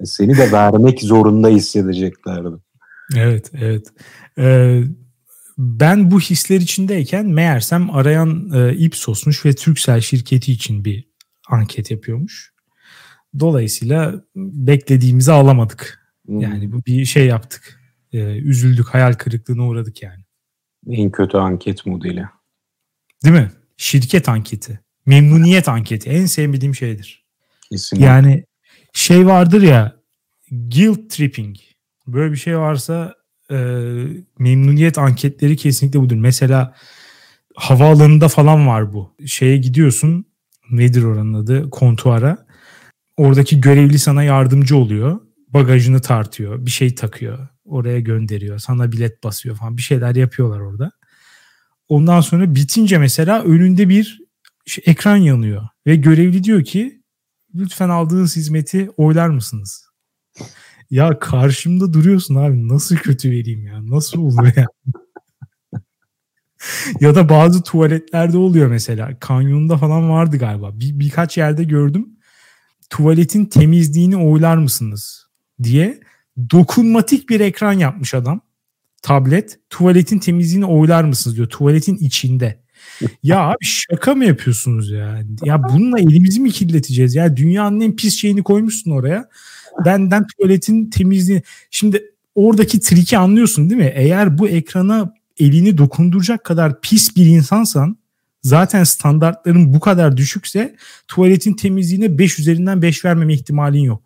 Seni 0.05 0.37
de 0.37 0.53
vermek 0.53 1.03
zorunda 1.03 1.49
hissedeceklerdi. 1.49 2.57
Evet, 3.17 3.51
evet. 3.55 3.87
Ee, 4.39 4.83
ben 5.59 6.11
bu 6.11 6.21
hisler 6.21 6.61
içindeyken 6.61 7.27
meğersem 7.27 7.91
arayan 7.91 8.51
e, 8.55 8.75
Ipsos'muş 8.77 9.45
ve 9.45 9.55
Türksel 9.55 10.01
şirketi 10.01 10.53
için 10.53 10.85
bir 10.85 11.09
anket 11.49 11.91
yapıyormuş. 11.91 12.55
Dolayısıyla 13.41 14.25
beklediğimizi 14.37 15.33
alamadık. 15.33 16.05
Hmm. 16.27 16.41
Yani 16.41 16.73
bu 16.73 16.85
bir 16.87 17.05
şey 17.05 17.27
yaptık. 17.27 17.81
Ee, 18.13 18.19
üzüldük, 18.19 18.89
hayal 18.89 19.13
kırıklığına 19.13 19.67
uğradık 19.67 20.03
yani. 20.03 20.25
En 20.89 21.11
kötü 21.11 21.37
anket 21.37 21.87
modeli. 21.87 22.25
Değil 23.25 23.37
mi? 23.37 23.53
Şirket 23.77 24.29
anketi. 24.29 24.81
Memnuniyet 25.07 25.69
anketi. 25.69 26.11
En 26.11 26.27
sevmediğim 26.27 26.75
şeydir. 26.75 27.25
Kesinlikle. 27.71 28.07
Yani 28.07 28.45
şey 28.93 29.27
vardır 29.27 29.63
ya 29.63 29.97
guilt 30.51 31.11
tripping. 31.11 31.57
Böyle 32.07 32.33
bir 32.33 32.37
şey 32.37 32.59
varsa 32.59 33.15
e, 33.55 33.59
memnuniyet 34.39 34.99
anketleri 34.99 35.57
kesinlikle 35.57 36.01
budur. 36.01 36.17
Mesela 36.17 36.75
havaalanında 37.55 38.29
falan 38.29 38.67
var 38.67 38.93
bu. 38.93 39.17
Şeye 39.27 39.57
gidiyorsun 39.57 40.27
nedir 40.71 41.03
oranın 41.03 41.35
adı 41.35 41.71
kontuara. 41.71 42.47
Oradaki 43.17 43.61
görevli 43.61 43.99
sana 43.99 44.23
yardımcı 44.23 44.77
oluyor. 44.77 45.21
Bagajını 45.49 46.01
tartıyor. 46.01 46.67
Bir 46.67 46.71
şey 46.71 46.95
takıyor. 46.95 47.49
Oraya 47.65 48.01
gönderiyor. 48.01 48.59
Sana 48.59 48.93
bilet 48.93 49.25
basıyor 49.25 49.57
falan. 49.57 49.77
Bir 49.77 49.83
şeyler 49.83 50.15
yapıyorlar 50.15 50.61
orada. 50.61 50.91
Ondan 51.89 52.21
sonra 52.21 52.55
bitince 52.55 52.99
mesela 52.99 53.43
önünde 53.43 53.89
bir 53.89 54.21
ekran 54.87 55.17
yanıyor. 55.17 55.63
Ve 55.87 55.97
görevli 55.97 56.45
diyor 56.45 56.65
ki 56.65 57.03
lütfen 57.55 57.89
aldığınız 57.89 58.37
hizmeti 58.37 58.91
oylar 58.97 59.29
mısınız? 59.29 59.84
Ya 60.91 61.19
karşımda 61.19 61.93
duruyorsun 61.93 62.35
abi 62.35 62.69
nasıl 62.69 62.97
kötü 62.97 63.31
vereyim 63.31 63.67
ya 63.67 63.91
nasıl 63.91 64.21
olur 64.21 64.57
ya? 64.57 64.67
ya 67.01 67.15
da 67.15 67.29
bazı 67.29 67.63
tuvaletlerde 67.63 68.39
oluyor 68.39 68.69
mesela. 68.69 69.19
Kanyonda 69.21 69.77
falan 69.77 70.11
vardı 70.11 70.37
galiba. 70.39 70.81
Bir, 70.81 70.99
birkaç 70.99 71.39
yerde 71.39 71.65
gördüm. 71.65 72.09
Tuvaletin 72.91 73.45
temizliğini 73.45 74.17
oylar 74.17 74.57
mısınız 74.57 75.27
diye 75.63 76.01
dokunmatik 76.51 77.29
bir 77.29 77.41
ekran 77.41 77.73
yapmış 77.73 78.15
adam. 78.15 78.41
Tablet. 79.03 79.59
Tuvaletin 79.71 80.19
temizliğini 80.19 80.67
oylar 80.67 81.05
mısınız 81.05 81.37
diyor. 81.37 81.49
Tuvaletin 81.49 81.97
içinde. 81.97 82.65
ya 83.23 83.41
abi 83.41 83.65
şaka 83.65 84.15
mı 84.15 84.25
yapıyorsunuz 84.25 84.91
ya? 84.91 85.23
Ya 85.45 85.63
bununla 85.63 85.99
elimizi 85.99 86.41
mi 86.41 86.51
kirleteceğiz? 86.51 87.15
Ya 87.15 87.37
dünyanın 87.37 87.81
en 87.81 87.97
pis 87.97 88.17
şeyini 88.17 88.43
koymuşsun 88.43 88.91
oraya. 88.91 89.29
Benden 89.85 90.27
tuvaletin 90.27 90.91
temizliği. 90.91 91.43
Şimdi 91.71 92.05
oradaki 92.35 92.81
triki 92.81 93.19
anlıyorsun 93.19 93.71
değil 93.71 93.81
mi? 93.81 93.93
Eğer 93.95 94.39
bu 94.39 94.49
ekrana 94.49 95.15
elini 95.39 95.79
dokunduracak 95.79 96.45
kadar 96.45 96.81
pis 96.81 97.17
bir 97.17 97.27
insansan 97.27 97.97
zaten 98.43 98.85
standartların 98.85 99.75
bu 99.75 99.81
kadar 99.81 100.17
düşükse 100.17 100.77
tuvaletin 101.09 101.55
temizliğine 101.55 102.19
5 102.19 102.39
üzerinden 102.39 102.83
5 102.83 103.05
vermeme 103.05 103.35
ihtimalin 103.35 103.81
yok. 103.81 104.03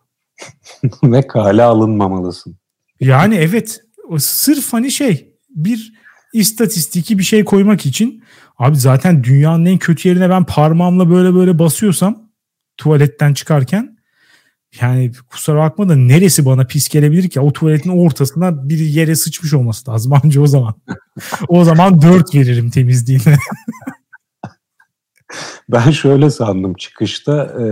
Ve 1.02 1.26
kale 1.26 1.62
alınmamalısın. 1.62 2.56
Yani 3.00 3.34
evet 3.34 3.80
sırf 4.18 4.72
hani 4.72 4.90
şey 4.90 5.34
bir 5.50 5.92
istatistiki 6.32 7.18
bir 7.18 7.22
şey 7.22 7.44
koymak 7.44 7.86
için 7.86 8.24
abi 8.58 8.76
zaten 8.76 9.24
dünyanın 9.24 9.64
en 9.64 9.78
kötü 9.78 10.08
yerine 10.08 10.30
ben 10.30 10.44
parmağımla 10.44 11.10
böyle 11.10 11.34
böyle 11.34 11.58
basıyorsam 11.58 12.30
tuvaletten 12.76 13.34
çıkarken 13.34 13.97
yani 14.80 15.12
kusura 15.30 15.58
bakma 15.58 15.88
da 15.88 15.96
neresi 15.96 16.44
bana 16.44 16.64
pis 16.64 16.88
gelebilir 16.88 17.28
ki? 17.28 17.40
O 17.40 17.52
tuvaletin 17.52 17.90
ortasına 17.90 18.68
bir 18.68 18.78
yere 18.78 19.14
sıçmış 19.14 19.54
olması 19.54 19.90
lazım 19.90 20.12
anca 20.12 20.40
o 20.40 20.46
zaman. 20.46 20.74
o 21.48 21.64
zaman 21.64 22.02
4 22.02 22.34
veririm 22.34 22.70
temizliğine. 22.70 23.22
ben 25.68 25.90
şöyle 25.90 26.30
sandım 26.30 26.74
çıkışta 26.74 27.44
e, 27.44 27.62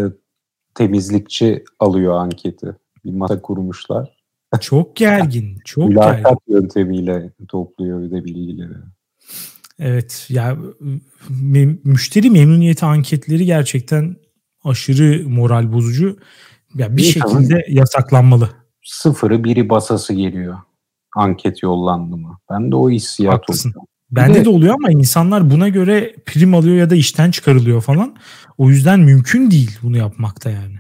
temizlikçi 0.75 1.65
alıyor 1.81 2.15
anketi. 2.15 2.67
Bir 3.05 3.13
masa 3.13 3.43
kurmuşlar. 3.43 4.17
Çok 4.61 4.97
gergin. 4.97 5.59
Çok 5.65 5.89
Mülakat 5.89 6.25
gergin. 6.25 6.39
yöntemiyle 6.49 7.31
topluyor 7.49 8.03
bir 8.03 8.11
de 8.11 8.25
bilgileri. 8.25 8.75
Evet 9.79 10.27
ya 10.29 10.57
müşteri 11.85 12.31
memnuniyeti 12.31 12.85
anketleri 12.85 13.47
gerçekten 13.47 14.17
aşırı 14.65 15.29
moral 15.29 15.73
bozucu. 15.73 16.19
Ya 16.79 16.97
bir 16.97 17.03
İyi 17.03 17.12
şekilde 17.12 17.66
yasaklanmalı. 17.68 18.51
Sıfırı 18.85 19.45
biri 19.45 19.68
basası 19.68 20.14
geliyor. 20.14 20.59
Anket 21.16 21.62
yollandı 21.62 22.16
mı? 22.16 22.39
Ben 22.51 22.72
de 22.72 22.77
o 22.77 22.91
hissiyat 22.91 23.35
Haklısın. 23.35 23.70
oluyor. 23.70 23.87
Bende 24.11 24.41
de, 24.41 24.45
de 24.45 24.49
oluyor 24.49 24.74
ama 24.74 24.91
insanlar 24.91 25.51
buna 25.51 25.68
göre 25.68 26.14
prim 26.27 26.55
alıyor 26.55 26.77
ya 26.77 26.91
da 26.91 26.95
işten 26.95 27.31
çıkarılıyor 27.31 27.81
falan. 27.81 28.16
O 28.59 28.70
yüzden 28.70 29.01
mümkün 29.01 29.51
değil 29.51 29.79
bunu 29.83 29.97
yapmakta 29.97 30.51
yani. 30.51 30.77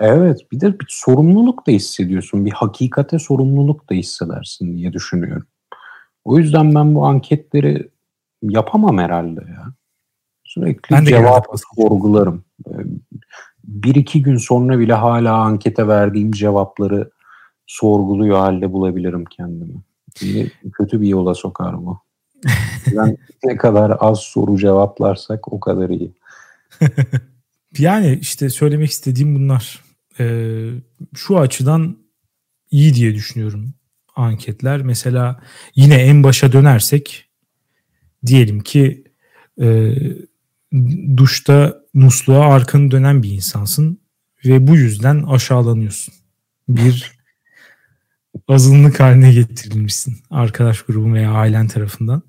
Evet 0.00 0.38
bir 0.52 0.60
de 0.60 0.80
bir 0.80 0.86
sorumluluk 0.88 1.66
da 1.66 1.72
hissediyorsun. 1.72 2.44
Bir 2.44 2.50
hakikate 2.50 3.18
sorumluluk 3.18 3.90
da 3.90 3.94
hissedersin 3.94 4.76
diye 4.76 4.92
düşünüyorum. 4.92 5.46
O 6.24 6.38
yüzden 6.38 6.74
ben 6.74 6.94
bu 6.94 7.06
anketleri 7.06 7.88
yapamam 8.42 8.98
herhalde 8.98 9.40
ya. 9.40 9.64
Sürekli 10.44 10.94
ben 10.94 11.06
de 11.06 11.10
cevap 11.10 11.46
sorgularım. 11.76 12.44
Bir 13.68 13.94
iki 13.94 14.22
gün 14.22 14.36
sonra 14.36 14.78
bile 14.78 14.92
hala 14.92 15.34
ankete 15.34 15.88
verdiğim 15.88 16.32
cevapları 16.32 17.10
sorguluyor 17.66 18.38
halde 18.38 18.72
bulabilirim 18.72 19.24
kendimi. 19.24 19.74
Yine 20.20 20.50
kötü 20.72 21.00
bir 21.00 21.08
yola 21.08 21.34
sokar 21.34 21.86
bu. 21.86 22.00
Ben 22.96 23.16
ne 23.44 23.56
kadar 23.56 23.96
az 24.00 24.20
soru 24.20 24.58
cevaplarsak 24.58 25.52
o 25.52 25.60
kadar 25.60 25.90
iyi. 25.90 26.12
yani 27.78 28.18
işte 28.20 28.50
söylemek 28.50 28.90
istediğim 28.90 29.34
bunlar. 29.34 29.84
Ee, 30.20 30.70
şu 31.14 31.38
açıdan 31.38 31.96
iyi 32.70 32.94
diye 32.94 33.14
düşünüyorum 33.14 33.74
anketler. 34.16 34.82
Mesela 34.82 35.40
yine 35.74 35.94
en 35.94 36.22
başa 36.22 36.52
dönersek 36.52 37.28
diyelim 38.26 38.60
ki 38.60 39.04
e, 39.60 39.94
duşta 41.16 41.76
musluğa 41.94 42.54
arkanı 42.54 42.90
dönen 42.90 43.22
bir 43.22 43.30
insansın 43.30 44.00
ve 44.44 44.66
bu 44.66 44.76
yüzden 44.76 45.22
aşağılanıyorsun. 45.22 46.14
Bir 46.68 47.18
azınlık 48.48 49.00
haline 49.00 49.32
getirilmişsin 49.32 50.16
arkadaş 50.30 50.82
grubun 50.82 51.14
veya 51.14 51.32
ailen 51.32 51.68
tarafından. 51.68 52.22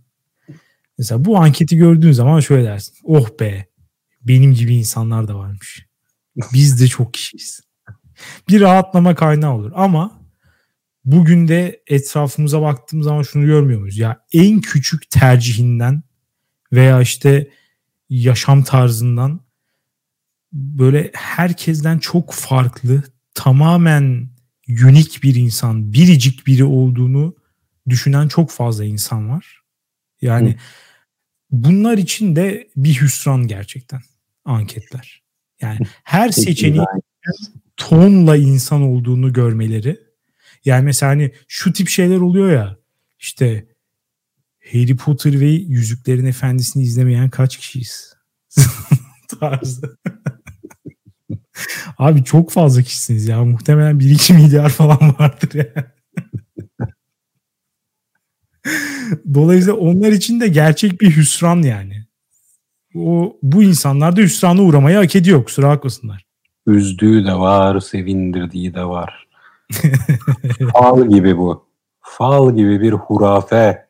Mesela 0.98 1.26
bu 1.26 1.38
anketi 1.38 1.78
gördüğün 1.78 2.12
zaman 2.12 2.40
şöyle 2.40 2.66
dersin. 2.66 2.96
Oh 3.04 3.30
be 3.40 3.66
benim 4.22 4.54
gibi 4.54 4.76
insanlar 4.76 5.28
da 5.28 5.36
varmış. 5.36 5.86
Biz 6.54 6.82
de 6.82 6.88
çok 6.88 7.14
kişiyiz. 7.14 7.62
Bir 8.50 8.62
rahatlama 8.62 9.16
kaynağı 9.16 9.54
olur 9.54 9.72
ama 9.76 10.22
bugün 11.06 11.48
de 11.48 11.82
etrafımıza 11.88 12.62
baktığımız 12.62 13.06
zaman 13.06 13.22
şunu 13.22 13.46
görmüyor 13.46 13.80
muyuz? 13.80 13.98
Ya 13.98 14.26
en 14.34 14.62
küçük 14.62 15.10
tercihinden 15.10 16.04
veya 16.74 17.02
işte 17.02 17.50
yaşam 18.10 18.64
tarzından 18.64 19.42
böyle 20.54 21.12
herkesten 21.14 22.00
çok 22.00 22.34
farklı, 22.34 23.04
tamamen 23.34 24.30
unik 24.70 25.24
bir 25.24 25.36
insan, 25.36 25.94
biricik 25.94 26.48
biri 26.48 26.64
olduğunu 26.64 27.36
düşünen 27.90 28.28
çok 28.28 28.52
fazla 28.52 28.86
insan 28.86 29.30
var. 29.30 29.62
Yani 30.22 30.50
Hı. 30.50 30.56
bunlar 31.52 31.98
için 31.98 32.36
de 32.36 32.70
bir 32.76 33.02
hüsran 33.02 33.48
gerçekten 33.48 34.02
anketler. 34.46 35.24
Yani 35.62 35.80
her 36.04 36.30
seçeneğin 36.30 36.86
tonla 37.78 38.38
insan 38.38 38.82
olduğunu 38.82 39.34
görmeleri. 39.34 40.00
Yani 40.66 40.86
mesela 40.86 41.12
hani 41.12 41.32
şu 41.48 41.74
tip 41.74 41.90
şeyler 41.90 42.18
oluyor 42.18 42.52
ya 42.52 42.78
işte 43.20 43.68
Harry 44.72 44.96
Potter 44.96 45.40
ve 45.40 45.46
Yüzüklerin 45.46 46.26
Efendisi'ni 46.26 46.84
izlemeyen 46.84 47.30
kaç 47.30 47.58
kişiyiz? 47.58 48.14
tarzı. 49.40 49.98
Abi 51.98 52.24
çok 52.24 52.52
fazla 52.52 52.82
kişisiniz 52.82 53.28
ya. 53.28 53.46
Muhtemelen 53.46 54.00
1-2 54.00 54.34
milyar 54.34 54.70
falan 54.70 55.16
vardır 55.20 55.54
ya. 55.54 55.94
Dolayısıyla 59.34 59.80
onlar 59.80 60.12
için 60.12 60.40
de 60.40 60.48
gerçek 60.48 61.02
bir 61.02 61.16
hüsran 61.16 61.62
yani. 61.62 62.06
O 62.96 63.38
bu 63.44 63.64
insanlar 63.64 64.16
da 64.16 64.22
hüsrana 64.22 64.62
uğramayı 64.62 64.98
hak 64.98 65.16
ediyor. 65.16 65.44
Kusura 65.44 65.70
bakmasınlar. 65.70 66.26
Üzdüğü 66.68 67.26
de 67.26 67.34
var, 67.34 67.80
sevindirdiği 67.80 68.74
de 68.74 68.84
var. 68.84 69.28
Fal 70.74 71.10
gibi 71.10 71.38
bu. 71.38 71.70
Fal 72.02 72.56
gibi 72.56 72.82
bir 72.82 72.92
hurafe. 72.92 73.89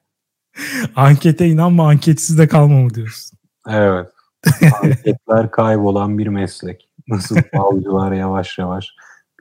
Ankete 0.96 1.48
inanma 1.48 1.90
anketsiz 1.90 2.38
de 2.38 2.48
kalma 2.48 2.82
mı 2.82 2.94
diyorsun? 2.94 3.40
Evet. 3.68 4.08
Anketler 4.84 5.52
kaybolan 5.52 6.18
bir 6.18 6.28
meslek. 6.28 6.90
Nasıl 7.08 7.38
falcılar 7.56 8.12
yavaş 8.12 8.58
yavaş 8.58 8.88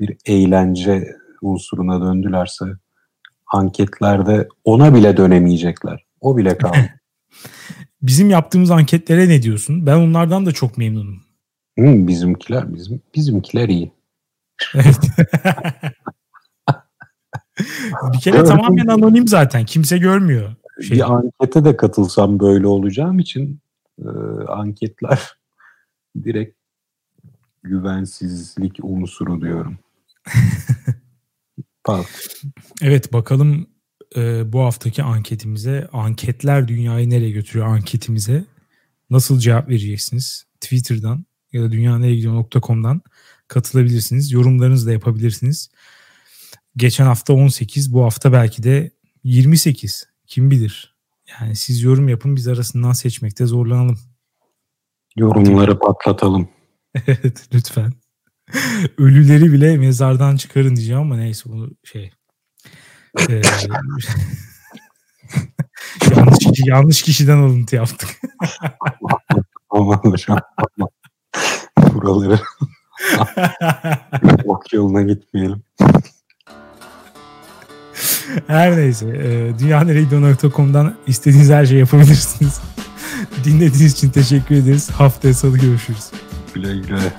bir 0.00 0.16
eğlence 0.26 1.16
unsuruna 1.42 2.00
döndülerse 2.00 2.64
anketlerde 3.46 4.48
ona 4.64 4.94
bile 4.94 5.16
dönemeyecekler. 5.16 6.04
O 6.20 6.36
bile 6.36 6.58
kaldı. 6.58 6.76
Bizim 8.02 8.30
yaptığımız 8.30 8.70
anketlere 8.70 9.28
ne 9.28 9.42
diyorsun? 9.42 9.86
Ben 9.86 9.96
onlardan 9.96 10.46
da 10.46 10.52
çok 10.52 10.78
memnunum. 10.78 11.22
Hmm, 11.78 12.08
bizimkiler 12.08 12.74
bizim 12.74 13.02
bizimkiler 13.14 13.68
iyi. 13.68 13.92
bir 18.12 18.20
kere 18.20 18.44
tamamen 18.44 18.86
anonim 18.86 19.28
zaten. 19.28 19.64
Kimse 19.64 19.98
görmüyor. 19.98 20.54
Şey. 20.82 20.96
Bir 20.96 21.12
ankete 21.12 21.64
de 21.64 21.76
katılsam 21.76 22.40
böyle 22.40 22.66
olacağım 22.66 23.18
için 23.18 23.60
e, 24.04 24.08
anketler 24.48 25.38
direkt 26.24 26.56
güvensizlik 27.62 28.78
unsuru 28.82 29.40
diyorum. 29.40 29.78
evet 32.82 33.12
bakalım 33.12 33.66
e, 34.16 34.52
bu 34.52 34.60
haftaki 34.60 35.02
anketimize 35.02 35.88
anketler 35.92 36.68
dünyayı 36.68 37.10
nereye 37.10 37.30
götürüyor 37.30 37.66
anketimize 37.66 38.44
nasıl 39.10 39.38
cevap 39.38 39.68
vereceksiniz? 39.68 40.44
Twitter'dan 40.60 41.24
ya 41.52 41.62
da 41.62 41.72
dünyaneregidiyor.com'dan 41.72 43.02
katılabilirsiniz. 43.48 44.32
Yorumlarınızı 44.32 44.86
da 44.86 44.92
yapabilirsiniz. 44.92 45.70
Geçen 46.76 47.04
hafta 47.04 47.32
18, 47.32 47.92
bu 47.92 48.04
hafta 48.04 48.32
belki 48.32 48.62
de 48.62 48.90
28. 49.24 50.07
Kim 50.28 50.50
bilir? 50.50 50.96
Yani 51.40 51.56
siz 51.56 51.82
yorum 51.82 52.08
yapın 52.08 52.36
biz 52.36 52.48
arasından 52.48 52.92
seçmekte 52.92 53.46
zorlanalım. 53.46 53.98
Yorumları 55.16 55.78
patlatalım. 55.78 56.48
evet 57.06 57.48
lütfen. 57.54 57.92
Ölüleri 58.98 59.52
bile 59.52 59.76
mezardan 59.76 60.36
çıkarın 60.36 60.76
diyeceğim 60.76 61.00
ama 61.00 61.16
neyse 61.16 61.50
bunu 61.50 61.70
şey. 61.84 62.10
Ee, 63.18 63.32
yanlış, 66.16 66.38
kişi, 66.38 66.70
yanlış 66.70 67.02
kişiden 67.02 67.38
alıntı 67.38 67.76
yaptık. 67.76 68.08
Hocam. 69.68 70.38
Buraları 71.94 72.40
ok 74.44 74.72
yoluna 74.72 75.02
gitmeyelim. 75.02 75.62
Her 78.46 78.76
neyse. 78.76 79.06
E, 79.06 79.58
dünyaneregidiyor.com'dan 79.58 80.94
istediğiniz 81.06 81.50
her 81.50 81.66
şeyi 81.66 81.78
yapabilirsiniz. 81.80 82.60
Dinlediğiniz 83.44 83.92
için 83.92 84.10
teşekkür 84.10 84.54
ederiz. 84.54 84.90
Haftaya 84.90 85.34
salı 85.34 85.58
görüşürüz. 85.58 86.04
Güle 86.54 86.76
güle. 86.76 87.12